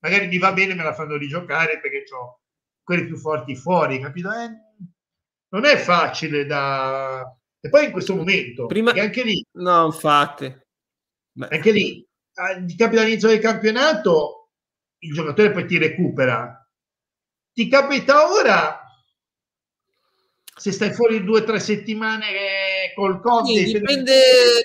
magari 0.00 0.26
mi 0.26 0.38
va 0.38 0.52
bene 0.52 0.74
me 0.74 0.82
la 0.82 0.94
fanno 0.94 1.16
rigiocare 1.16 1.80
perché 1.80 2.04
ho 2.14 2.40
quelli 2.82 3.06
più 3.06 3.16
forti 3.16 3.54
fuori, 3.54 4.00
capito? 4.00 4.30
Eh, 4.32 4.50
non 5.50 5.64
è 5.64 5.76
facile 5.76 6.44
da... 6.44 7.22
E 7.60 7.68
poi 7.68 7.86
in 7.86 7.92
questo 7.92 8.16
momento, 8.16 8.66
Prima... 8.66 8.90
anche 8.92 9.22
lì... 9.22 9.44
No, 9.52 9.86
infatti. 9.86 10.54
Beh. 11.32 11.48
Anche 11.48 11.70
lì, 11.70 12.06
ti 12.66 12.76
capita 12.76 13.02
all'inizio 13.02 13.28
del 13.28 13.38
campionato, 13.38 14.50
il 14.98 15.12
giocatore 15.12 15.52
poi 15.52 15.66
ti 15.66 15.78
recupera. 15.78 16.58
Ti 17.52 17.68
capita 17.68 18.30
ora, 18.32 18.82
se 20.54 20.72
stai 20.72 20.92
fuori 20.92 21.22
due 21.22 21.40
o 21.40 21.44
tre 21.44 21.60
settimane 21.60 22.26
col 22.94 23.20
Covid. 23.20 23.66
Sì, 23.66 23.72
dipende, 23.72 24.12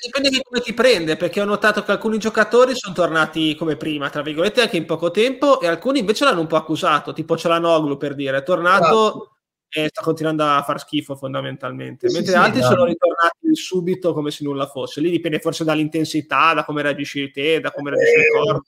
dipende 0.02 0.30
di 0.30 0.42
come 0.42 0.62
ti 0.62 0.74
prende, 0.74 1.16
perché 1.16 1.42
ho 1.42 1.46
notato 1.46 1.84
che 1.84 1.92
alcuni 1.92 2.18
giocatori 2.18 2.76
sono 2.76 2.94
tornati 2.94 3.56
come 3.56 3.76
prima, 3.76 4.10
tra 4.10 4.22
virgolette, 4.22 4.62
anche 4.62 4.78
in 4.78 4.86
poco 4.86 5.12
tempo, 5.12 5.60
e 5.60 5.68
alcuni 5.68 6.00
invece 6.00 6.26
l'hanno 6.26 6.42
un 6.42 6.48
po' 6.48 6.56
accusato, 6.56 7.14
tipo 7.14 7.38
Celanoglu 7.38 7.98
per 7.98 8.16
dire, 8.16 8.38
è 8.38 8.44
tornato 8.44 8.86
esatto. 8.86 9.36
e 9.70 9.88
sta 9.90 10.02
continuando 10.02 10.44
a 10.44 10.64
far 10.64 10.80
schifo 10.80 11.16
fondamentalmente, 11.16 12.10
sì, 12.10 12.16
mentre 12.16 12.34
sì, 12.34 12.38
altri 12.38 12.62
sì, 12.62 12.68
sono 12.68 12.86
ritornati 12.86 13.56
subito 13.56 14.14
come 14.14 14.32
se 14.32 14.44
nulla 14.44 14.68
fosse. 14.68 15.02
Lì 15.02 15.10
dipende 15.10 15.40
forse 15.40 15.64
dall'intensità, 15.64 16.54
da 16.54 16.64
come 16.64 16.82
reagisci 16.82 17.32
te, 17.32 17.60
da 17.60 17.72
come 17.72 17.92
reagisci 17.92 18.20
il 18.20 18.44
corpo. 18.44 18.68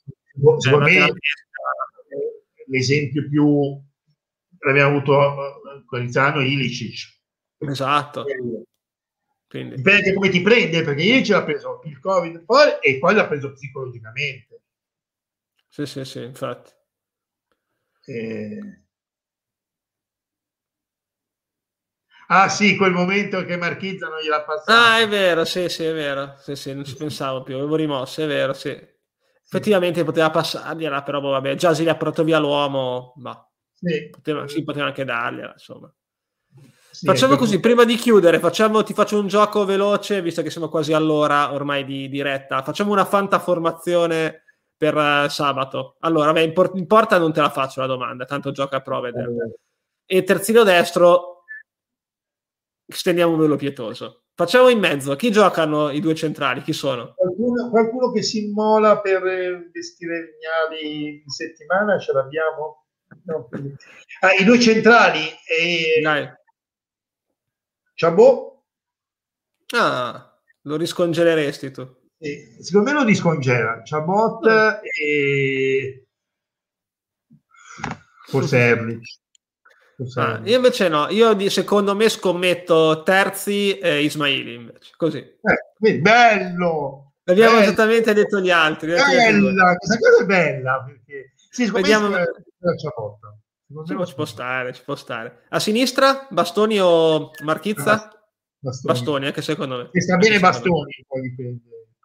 Secondo 0.58 0.86
cioè, 0.86 1.00
me 1.00 1.12
l'esempio 2.68 3.28
più 3.28 3.80
l'abbiamo 4.60 4.96
avuto 4.96 5.60
quell'anno 5.86 6.40
Ilicic. 6.42 7.18
Esatto. 7.58 8.24
Quindi. 9.50 9.74
Dipende 9.74 10.14
come 10.14 10.28
ti 10.28 10.42
prende, 10.42 10.82
perché 10.84 11.02
ieri 11.02 11.24
ce 11.24 11.32
l'ha 11.32 11.42
preso 11.42 11.80
il 11.84 11.98
Covid 11.98 12.44
poi, 12.44 12.68
e 12.80 12.98
poi 13.00 13.14
l'ha 13.16 13.26
preso 13.26 13.50
psicologicamente. 13.52 14.60
Sì, 15.72 15.86
sì, 15.86 16.04
sì, 16.04 16.22
infatti. 16.24 16.72
Eh... 18.06 18.80
Ah 22.28 22.48
sì, 22.48 22.76
quel 22.76 22.92
momento 22.92 23.44
che 23.44 23.56
Marchizza 23.56 24.08
non 24.08 24.20
gliela 24.20 24.42
passato. 24.42 24.70
Ah, 24.72 25.00
è 25.00 25.08
vero, 25.08 25.44
sì, 25.44 25.68
sì, 25.68 25.84
è 25.84 25.92
vero. 25.92 26.34
Sì, 26.38 26.54
sì, 26.54 26.72
non 26.74 26.84
ci 26.84 26.94
pensavo 26.94 27.42
più, 27.42 27.56
avevo 27.56 27.74
rimosso, 27.76 28.22
è 28.22 28.26
vero, 28.26 28.52
sì. 28.52 28.68
Effettivamente 29.42 30.04
poteva 30.04 30.30
passargliela, 30.30 31.02
però 31.02 31.20
boh, 31.20 31.30
vabbè, 31.30 31.56
già 31.56 31.74
si 31.74 31.82
gli 31.82 31.88
ha 31.88 31.96
portato 31.96 32.22
via 32.22 32.38
l'uomo, 32.38 33.14
ma 33.16 33.44
sì. 33.74 34.08
Poteva, 34.10 34.46
sì, 34.46 34.62
poteva 34.62 34.86
anche 34.86 35.04
dargliela, 35.04 35.52
insomma. 35.52 35.92
Sì, 36.90 37.06
facciamo 37.06 37.36
così, 37.36 37.60
prima 37.60 37.84
di 37.84 37.94
chiudere, 37.94 38.40
facciamo, 38.40 38.82
ti 38.82 38.94
faccio 38.94 39.18
un 39.18 39.28
gioco 39.28 39.64
veloce, 39.64 40.22
visto 40.22 40.42
che 40.42 40.50
siamo 40.50 40.68
quasi 40.68 40.92
all'ora 40.92 41.52
ormai 41.52 41.84
di 41.84 42.08
diretta. 42.08 42.62
Facciamo 42.62 42.92
una 42.92 43.04
fantaformazione 43.04 44.42
per 44.76 44.96
uh, 44.96 45.28
sabato. 45.28 45.96
Allora, 46.00 46.32
beh, 46.32 46.42
in, 46.42 46.52
por- 46.52 46.72
in, 46.74 46.86
porta 46.86 47.18
non 47.18 47.32
te 47.32 47.40
la 47.40 47.50
faccio 47.50 47.80
la 47.80 47.86
domanda, 47.86 48.24
tanto 48.24 48.50
gioca 48.50 48.78
a 48.78 48.80
prove. 48.80 49.10
Eh. 49.10 50.16
E 50.16 50.22
terzino 50.24 50.64
destro, 50.64 51.44
stendiamo 52.86 53.32
un 53.32 53.38
velo 53.38 53.56
pietoso. 53.56 54.24
Facciamo 54.34 54.68
in 54.68 54.78
mezzo, 54.78 55.14
chi 55.16 55.30
giocano 55.30 55.90
i 55.90 56.00
due 56.00 56.14
centrali? 56.14 56.62
Chi 56.62 56.72
sono? 56.72 57.12
Qualcuno, 57.14 57.68
qualcuno 57.68 58.10
che 58.10 58.22
si 58.22 58.46
immola 58.46 59.00
per 59.00 59.22
vestire 59.70 60.30
Vignali 60.32 61.22
in 61.22 61.28
settimana, 61.28 61.98
ce 61.98 62.12
l'abbiamo? 62.12 62.86
No. 63.24 63.48
Ah, 64.22 64.34
I 64.34 64.44
due 64.44 64.60
centrali. 64.60 65.20
E... 65.20 66.00
Dai. 66.02 66.28
Chabot. 68.00 68.62
Ah, 69.74 70.34
lo 70.62 70.76
riscongeleresti 70.76 71.70
tu? 71.70 71.86
Eh, 72.16 72.56
secondo 72.58 72.92
me 72.92 72.96
lo 72.96 73.04
riscongela. 73.04 73.82
Chabot 73.84 74.42
oh. 74.42 74.80
e 74.82 76.06
forse 78.26 78.56
Erlich. 78.56 79.18
Ah, 80.14 80.40
io 80.44 80.56
invece 80.56 80.88
no, 80.88 81.10
io 81.10 81.34
di, 81.34 81.50
secondo 81.50 81.94
me 81.94 82.08
scommetto 82.08 83.02
Terzi 83.02 83.76
e 83.76 84.02
Ismaili 84.02 84.54
invece, 84.54 84.92
così. 84.96 85.18
Eh, 85.18 85.98
bello! 85.98 87.12
Abbiamo 87.24 87.56
bello. 87.56 87.64
esattamente 87.64 88.14
detto 88.14 88.40
gli 88.40 88.50
altri. 88.50 88.92
Bella, 88.92 89.76
questa 89.76 89.98
cosa 89.98 90.22
è 90.22 90.26
bella 90.26 90.82
perché 90.86 91.34
sì, 91.50 91.70
Vediamo... 91.70 92.08
Ciabot. 93.70 94.04
Sì, 94.04 94.10
ci 94.10 94.14
può 94.14 94.24
stare, 94.24 94.72
ci 94.72 94.82
può 94.82 94.96
stare. 94.96 95.44
A 95.50 95.60
sinistra, 95.60 96.26
Bastoni 96.28 96.80
o 96.80 97.30
Marchizza? 97.44 98.10
Bastoni, 98.58 98.92
Bastoni 98.92 99.26
anche 99.26 99.42
secondo 99.42 99.76
me. 99.76 99.88
E 99.92 100.00
sta 100.00 100.16
bene 100.16 100.40
Bastoni, 100.40 101.04
poi 101.06 101.20
dipende. 101.22 101.60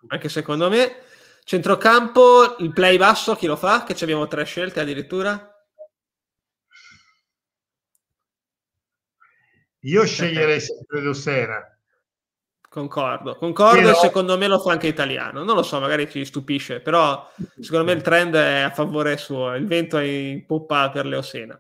Anche 0.08 0.30
secondo 0.30 0.70
me. 0.70 0.98
Centrocampo, 1.44 2.58
il 2.60 2.72
play 2.72 2.98
basso, 2.98 3.36
chi 3.36 3.48
lo 3.48 3.56
fa? 3.56 3.84
Che 3.84 3.96
abbiamo 4.04 4.28
tre 4.28 4.46
scelte 4.46 4.80
addirittura. 4.80 5.50
Io 9.80 10.06
sceglierei 10.06 10.60
sempre 10.60 11.02
Dossera. 11.02 11.75
Concordo, 12.76 13.38
concordo 13.38 13.88
però... 13.88 14.00
secondo 14.00 14.38
me 14.38 14.48
lo 14.48 14.60
fa 14.60 14.74
anche 14.74 14.88
italiano. 14.88 15.46
Non 15.46 15.56
lo 15.56 15.64
so, 15.64 15.80
magari 15.80 16.12
ci 16.12 16.26
stupisce, 16.26 16.82
però 16.82 17.26
secondo 17.62 17.86
me 17.86 17.94
il 17.94 18.02
trend 18.02 18.36
è 18.36 18.60
a 18.64 18.70
favore 18.70 19.16
suo. 19.16 19.56
Il 19.56 19.66
vento 19.66 19.98
è 19.98 20.04
in 20.04 20.46
poppa 20.46 20.90
per 20.90 21.06
Leosena. 21.06 21.58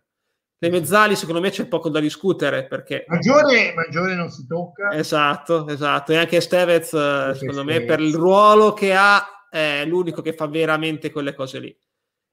Le 0.58 0.70
mezzali, 0.70 1.16
secondo 1.16 1.40
me, 1.40 1.52
c'è 1.52 1.68
poco 1.68 1.88
da 1.88 2.02
discutere 2.02 2.68
perché. 2.68 3.06
Maggiore, 3.08 3.74
maggiore 3.74 4.14
non 4.14 4.30
si 4.30 4.46
tocca. 4.46 4.92
Esatto, 4.92 5.66
esatto. 5.70 6.12
E 6.12 6.18
anche 6.18 6.42
Stevez, 6.42 6.90
perché 6.90 7.40
secondo 7.40 7.62
Stevez. 7.62 7.80
me, 7.80 7.86
per 7.86 8.02
il 8.02 8.14
ruolo 8.14 8.74
che 8.74 8.94
ha, 8.94 9.48
è 9.50 9.86
l'unico 9.86 10.22
che 10.22 10.34
fa 10.34 10.48
veramente 10.48 11.12
quelle 11.12 11.34
cose 11.34 11.60
lì. 11.60 11.74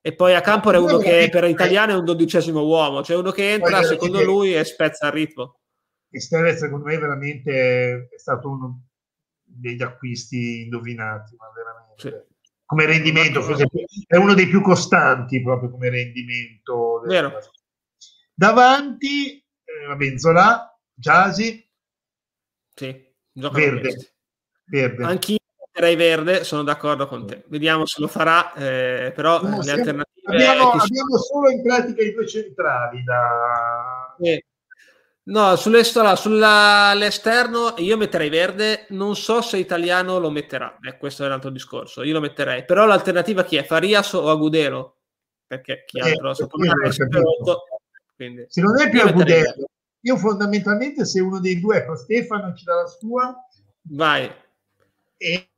E 0.01 0.13
poi 0.13 0.35
a 0.35 0.41
Campore 0.41 0.79
è 0.79 0.81
uno 0.81 0.99
che 0.99 1.29
per 1.31 1.45
italiano 1.45 1.93
è 1.93 1.95
un 1.95 2.05
dodicesimo 2.05 2.65
uomo, 2.65 3.05
cioè 3.05 3.17
uno 3.17 3.31
che 3.31 3.53
entra, 3.53 3.85
secondo 3.85 4.25
lui, 4.25 4.57
e 4.57 4.65
spezza 4.65 5.07
il 5.07 5.13
ritmo 5.13 5.59
e 6.13 6.21
Stereo 6.21 6.55
secondo 6.55 6.85
me 6.85 6.99
veramente 6.99 8.09
è 8.13 8.19
stato 8.19 8.51
uno 8.51 8.83
degli 9.43 9.83
acquisti 9.83 10.63
indovinati, 10.65 11.35
ma 11.37 11.51
veramente. 11.55 11.97
Sì. 11.97 12.41
Come 12.67 12.87
rendimento, 12.87 13.43
forse 13.43 13.67
è 14.07 14.17
uno 14.17 14.35
dei 14.35 14.47
più 14.47 14.61
costanti 14.61 15.43
proprio 15.43 15.71
come 15.71 15.89
rendimento. 15.89 17.01
Vero. 17.07 17.39
Davanti, 18.35 19.39
eh, 19.39 19.87
la 19.87 19.97
Benzola, 19.97 20.79
Giasi. 20.93 21.67
Sì, 22.75 23.07
verde. 23.33 24.15
verde. 24.65 25.05
Anch'io 25.05 25.39
direi 25.73 25.97
verde, 25.97 26.45
sono 26.45 26.63
d'accordo 26.63 27.07
con 27.07 27.27
te. 27.27 27.45
Vediamo 27.47 27.87
se 27.87 28.01
lo 28.01 28.09
farà, 28.09 28.53
eh, 28.55 29.13
però 29.15 29.43
no, 29.43 29.61
le 29.63 29.71
alternative... 29.71 30.11
Abbiamo, 30.25 30.71
abbiamo, 30.71 31.17
solo 31.19 31.51
in 31.51 31.63
pratica 31.63 32.03
i 32.03 32.13
due 32.13 32.27
centrali 32.27 33.03
da... 33.03 34.15
Sì 34.19 34.51
No, 35.25 35.55
sull'esterno 35.55 37.75
io 37.77 37.97
metterei 37.97 38.29
verde, 38.29 38.87
non 38.89 39.15
so 39.15 39.41
se 39.41 39.57
italiano 39.57 40.19
lo 40.19 40.31
metterà, 40.31 40.77
eh, 40.81 40.99
questo 40.99 41.23
è 41.23 41.27
un 41.27 41.33
altro 41.33 41.51
discorso, 41.51 42.03
io 42.03 42.15
lo 42.15 42.21
metterei, 42.21 42.65
però 42.65 42.87
l'alternativa 42.87 43.45
chi 43.45 43.55
è? 43.55 43.63
Farias 43.63 44.15
o 44.15 44.29
Agudelo? 44.29 44.97
Perché 45.47 45.85
chi 45.87 46.01
altro 46.01 46.31
eh, 46.31 46.33
è 46.33 46.35
quindi 48.17 48.47
Secondo 48.49 48.83
me 48.83 48.91
più 48.91 49.01
Agudelo. 49.01 49.69
Io 50.01 50.17
fondamentalmente 50.17 51.05
se 51.05 51.21
uno 51.21 51.39
dei 51.39 51.61
due, 51.61 51.77
ecco 51.77 51.95
Stefano 51.95 52.53
ci 52.57 52.65
dà 52.65 52.75
la 52.75 52.87
sua. 52.87 53.33
Vai. 53.83 54.29
E, 55.17 55.51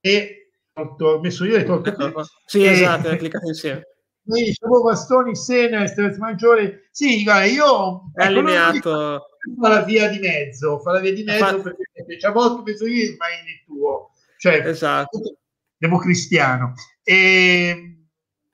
e 0.00 0.50
ho 0.74 1.20
messo 1.20 1.46
io 1.46 1.56
e 1.56 1.64
tolto. 1.64 1.88
Ecco, 1.88 2.22
sì, 2.44 2.64
e, 2.64 2.72
esatto, 2.72 3.08
è 3.08 3.16
cliccato 3.16 3.46
insieme 3.46 3.86
noi 4.22 4.44
diciamo 4.44 4.82
bastoni, 4.82 5.34
Sena 5.34 5.82
e 5.82 5.86
Stress 5.86 6.18
Maggiore. 6.18 6.88
Sì, 6.90 7.22
guarda, 7.22 7.44
io 7.44 8.10
è 8.14 8.24
allineato. 8.24 9.28
Fa 9.58 9.68
la 9.68 9.82
via 9.82 10.08
di 10.08 10.18
mezzo, 10.18 10.78
fa 10.80 10.92
la 10.92 11.00
via 11.00 11.14
di 11.14 11.22
mezzo 11.22 11.44
Fa... 11.44 11.60
perché 11.62 12.16
c'è 12.18 12.30
molto 12.30 12.62
penso 12.62 12.86
io, 12.86 13.16
ma 13.16 13.26
è 13.26 13.32
il 13.32 13.64
tuo. 13.64 14.10
Cioè, 14.36 14.66
esatto. 14.66 15.38
democristiano. 15.76 16.74
E 17.02 18.04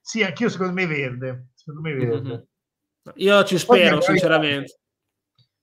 sì, 0.01 0.23
anch'io 0.23 0.49
secondo 0.49 0.73
me 0.73 0.87
verde. 0.87 1.49
Secondo 1.55 1.81
me 1.81 1.95
verde. 1.95 2.29
Mm-hmm. 2.29 2.41
Io 3.17 3.45
ci 3.45 3.59
spero, 3.59 3.97
magari, 3.97 4.03
sinceramente. 4.03 4.81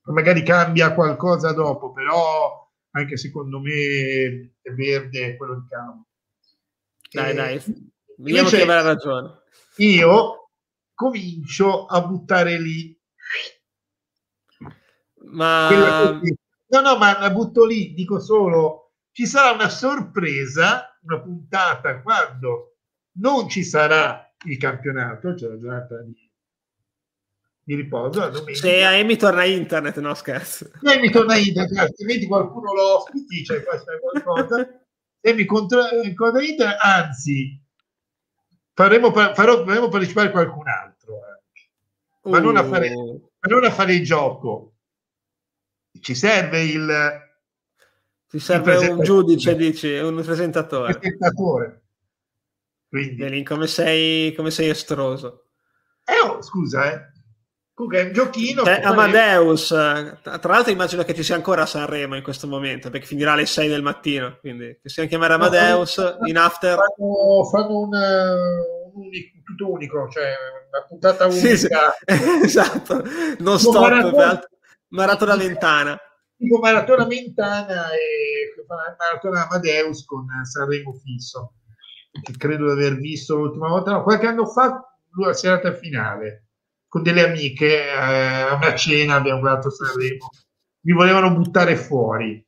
Magari 0.02 0.42
cambia 0.42 0.92
qualcosa 0.92 1.52
dopo, 1.52 1.92
però 1.92 2.70
anche 2.90 3.16
secondo 3.16 3.58
me 3.60 4.52
è 4.60 4.70
verde 4.70 5.36
quello 5.36 5.54
di 5.60 5.66
campo. 5.68 6.06
Dai, 7.10 7.30
e... 7.30 7.34
dai. 7.34 7.62
Vediamo 8.16 8.48
chi 8.48 8.60
avrà 8.60 8.82
ragione 8.82 9.42
io 9.76 10.50
comincio 10.94 11.86
a 11.86 12.02
buttare 12.02 12.58
lì. 12.58 12.98
Ma... 15.30 16.20
No, 16.66 16.80
no, 16.80 16.96
ma 16.96 17.18
la 17.18 17.30
butto 17.30 17.64
lì, 17.64 17.94
dico 17.94 18.20
solo, 18.20 18.94
ci 19.12 19.26
sarà 19.26 19.52
una 19.52 19.68
sorpresa, 19.68 20.98
una 21.02 21.20
puntata 21.20 22.00
quando 22.02 22.78
non 23.18 23.48
ci 23.48 23.62
sarà 23.62 24.32
il 24.46 24.56
campionato, 24.58 25.36
cioè 25.36 25.50
la 25.50 25.58
giornata 25.58 26.02
di 26.02 26.24
mi 27.66 27.76
riposo. 27.76 28.30
Se 28.52 28.82
Amy 28.82 29.16
torna 29.16 29.44
internet, 29.44 29.98
no 29.98 30.12
scherzo. 30.14 30.70
Se 30.82 30.92
Amy 30.94 31.10
torna 31.10 31.36
internet, 31.36 31.78
altrimenti 31.78 32.26
qualcuno 32.26 32.74
lo 32.74 32.98
ospiti, 32.98 33.42
cioè 33.44 33.62
qualcosa. 33.62 34.68
Amy 35.26 35.44
contra, 35.46 35.88
internet, 35.90 36.76
anzi, 36.80 37.58
faremo, 38.74 39.12
farò, 39.12 39.64
faremo 39.64 39.88
partecipare 39.88 40.30
qualcun 40.30 40.68
altro, 40.68 41.18
uh. 42.22 42.30
ma, 42.30 42.40
non 42.40 42.56
a 42.56 42.64
fare, 42.64 42.90
uh. 42.90 43.30
ma 43.38 43.54
non 43.54 43.64
a 43.64 43.70
fare 43.70 43.94
il 43.94 44.04
gioco. 44.04 44.74
Ci 45.98 46.14
serve 46.14 46.62
il... 46.62 47.22
Ci 48.28 48.38
serve 48.40 48.76
un 48.88 49.00
giudice, 49.00 49.54
dici, 49.54 49.94
un 49.94 50.20
presentatore. 50.22 50.98
presentatore. 50.98 51.82
Quindi... 52.88 53.14
Belin, 53.14 53.44
come 53.44 53.68
sei, 53.68 54.34
come 54.34 54.50
sei 54.50 54.68
estroso. 54.68 55.46
Eh, 56.04 56.28
oh, 56.28 56.42
scusa, 56.42 56.92
eh. 56.92 57.12
Comunque 57.74 58.02
è 58.02 58.06
un 58.06 58.12
giochino. 58.12 58.62
Cioè, 58.62 58.82
Amadeus, 58.84 59.66
tra 59.66 60.38
l'altro 60.42 60.70
immagino 60.70 61.02
che 61.02 61.12
ci 61.12 61.24
sia 61.24 61.34
ancora 61.34 61.66
Sanremo 61.66 62.14
in 62.14 62.22
questo 62.22 62.46
momento, 62.46 62.88
perché 62.88 63.04
finirà 63.04 63.32
alle 63.32 63.46
6 63.46 63.68
del 63.68 63.82
mattino, 63.82 64.38
quindi 64.38 64.78
che 64.80 64.88
siano 64.88 65.08
chiamare 65.08 65.34
Amadeus 65.34 65.98
no, 65.98 66.26
in 66.28 66.38
after. 66.38 66.78
Fanno, 66.78 67.44
fanno 67.46 67.78
un, 67.80 67.92
un 68.94 69.06
unico, 69.06 69.38
tutto 69.44 69.72
unico, 69.72 70.08
cioè 70.08 70.30
una 70.70 70.86
puntata 70.86 71.26
unica. 71.26 71.48
Sì, 71.48 71.56
sì. 71.56 71.68
esatto, 72.44 73.02
non 73.38 73.58
stop, 73.58 73.80
maratona, 73.80 74.40
maratona 74.90 75.34
mentana. 75.34 75.98
Tipo 76.36 76.58
maratona 76.58 77.06
mentana 77.06 77.90
e 77.90 78.64
maratona 78.98 79.48
Amadeus 79.48 80.04
con 80.04 80.26
Sanremo 80.44 80.92
fisso, 80.92 81.54
che 82.22 82.34
credo 82.38 82.66
di 82.66 82.70
aver 82.70 82.98
visto 82.98 83.34
l'ultima 83.34 83.66
volta, 83.66 83.90
no, 83.90 84.04
qualche 84.04 84.26
anno 84.28 84.46
fa, 84.46 84.80
la 85.16 85.32
serata 85.32 85.72
finale 85.72 86.43
con 86.94 87.02
delle 87.02 87.24
amiche 87.24 87.88
eh, 87.88 87.90
a 87.90 88.54
una 88.54 88.72
cena 88.76 89.16
abbiamo 89.16 89.40
guardato 89.40 89.68
Sanremo. 89.68 90.30
Mi 90.82 90.92
volevano 90.92 91.34
buttare 91.34 91.74
fuori. 91.74 92.40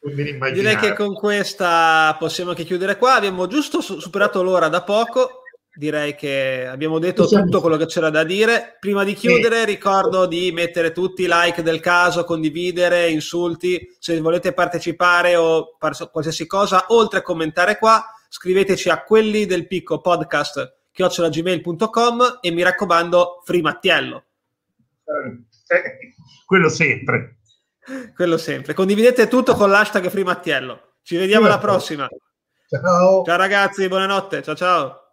Direi 0.00 0.76
che 0.76 0.94
con 0.94 1.14
questa 1.14 2.16
possiamo 2.18 2.50
anche 2.50 2.64
chiudere 2.64 2.98
qua. 2.98 3.14
Abbiamo 3.14 3.46
giusto 3.46 3.80
superato 3.80 4.42
l'ora 4.42 4.66
da 4.66 4.82
poco. 4.82 5.42
Direi 5.72 6.16
che 6.16 6.66
abbiamo 6.66 6.98
detto 6.98 7.28
tutto 7.28 7.60
quello 7.60 7.76
che 7.76 7.86
c'era 7.86 8.10
da 8.10 8.24
dire. 8.24 8.78
Prima 8.80 9.04
di 9.04 9.14
chiudere 9.14 9.64
ricordo 9.64 10.26
di 10.26 10.50
mettere 10.50 10.90
tutti 10.90 11.22
i 11.22 11.28
like 11.28 11.62
del 11.62 11.78
caso 11.78 12.24
condividere 12.24 13.10
insulti. 13.10 13.94
Se 14.00 14.18
volete 14.18 14.54
partecipare 14.54 15.36
o 15.36 15.76
qualsiasi 16.10 16.48
cosa 16.48 16.86
oltre 16.88 17.20
a 17.20 17.22
commentare 17.22 17.78
qua 17.78 18.04
scriveteci 18.28 18.88
a 18.88 19.04
quelli 19.04 19.46
del 19.46 19.68
picco 19.68 20.00
podcast 20.00 20.74
chiocciolagmail.com 20.96 22.38
e 22.40 22.50
mi 22.50 22.62
raccomando 22.62 23.42
Free 23.44 23.60
Mattiello. 23.60 24.24
Eh, 25.04 26.14
quello 26.46 26.70
sempre. 26.70 27.36
Quello 28.14 28.38
sempre. 28.38 28.72
Condividete 28.72 29.28
tutto 29.28 29.54
con 29.54 29.70
l'hashtag 29.70 30.08
Free 30.08 30.24
Mattiello. 30.24 30.94
Ci 31.02 31.16
vediamo 31.18 31.44
alla 31.46 31.58
prossima. 31.58 32.08
Ciao. 32.66 33.22
Ciao 33.24 33.36
ragazzi, 33.36 33.86
buonanotte. 33.88 34.42
Ciao 34.42 34.56
ciao. 34.56 35.05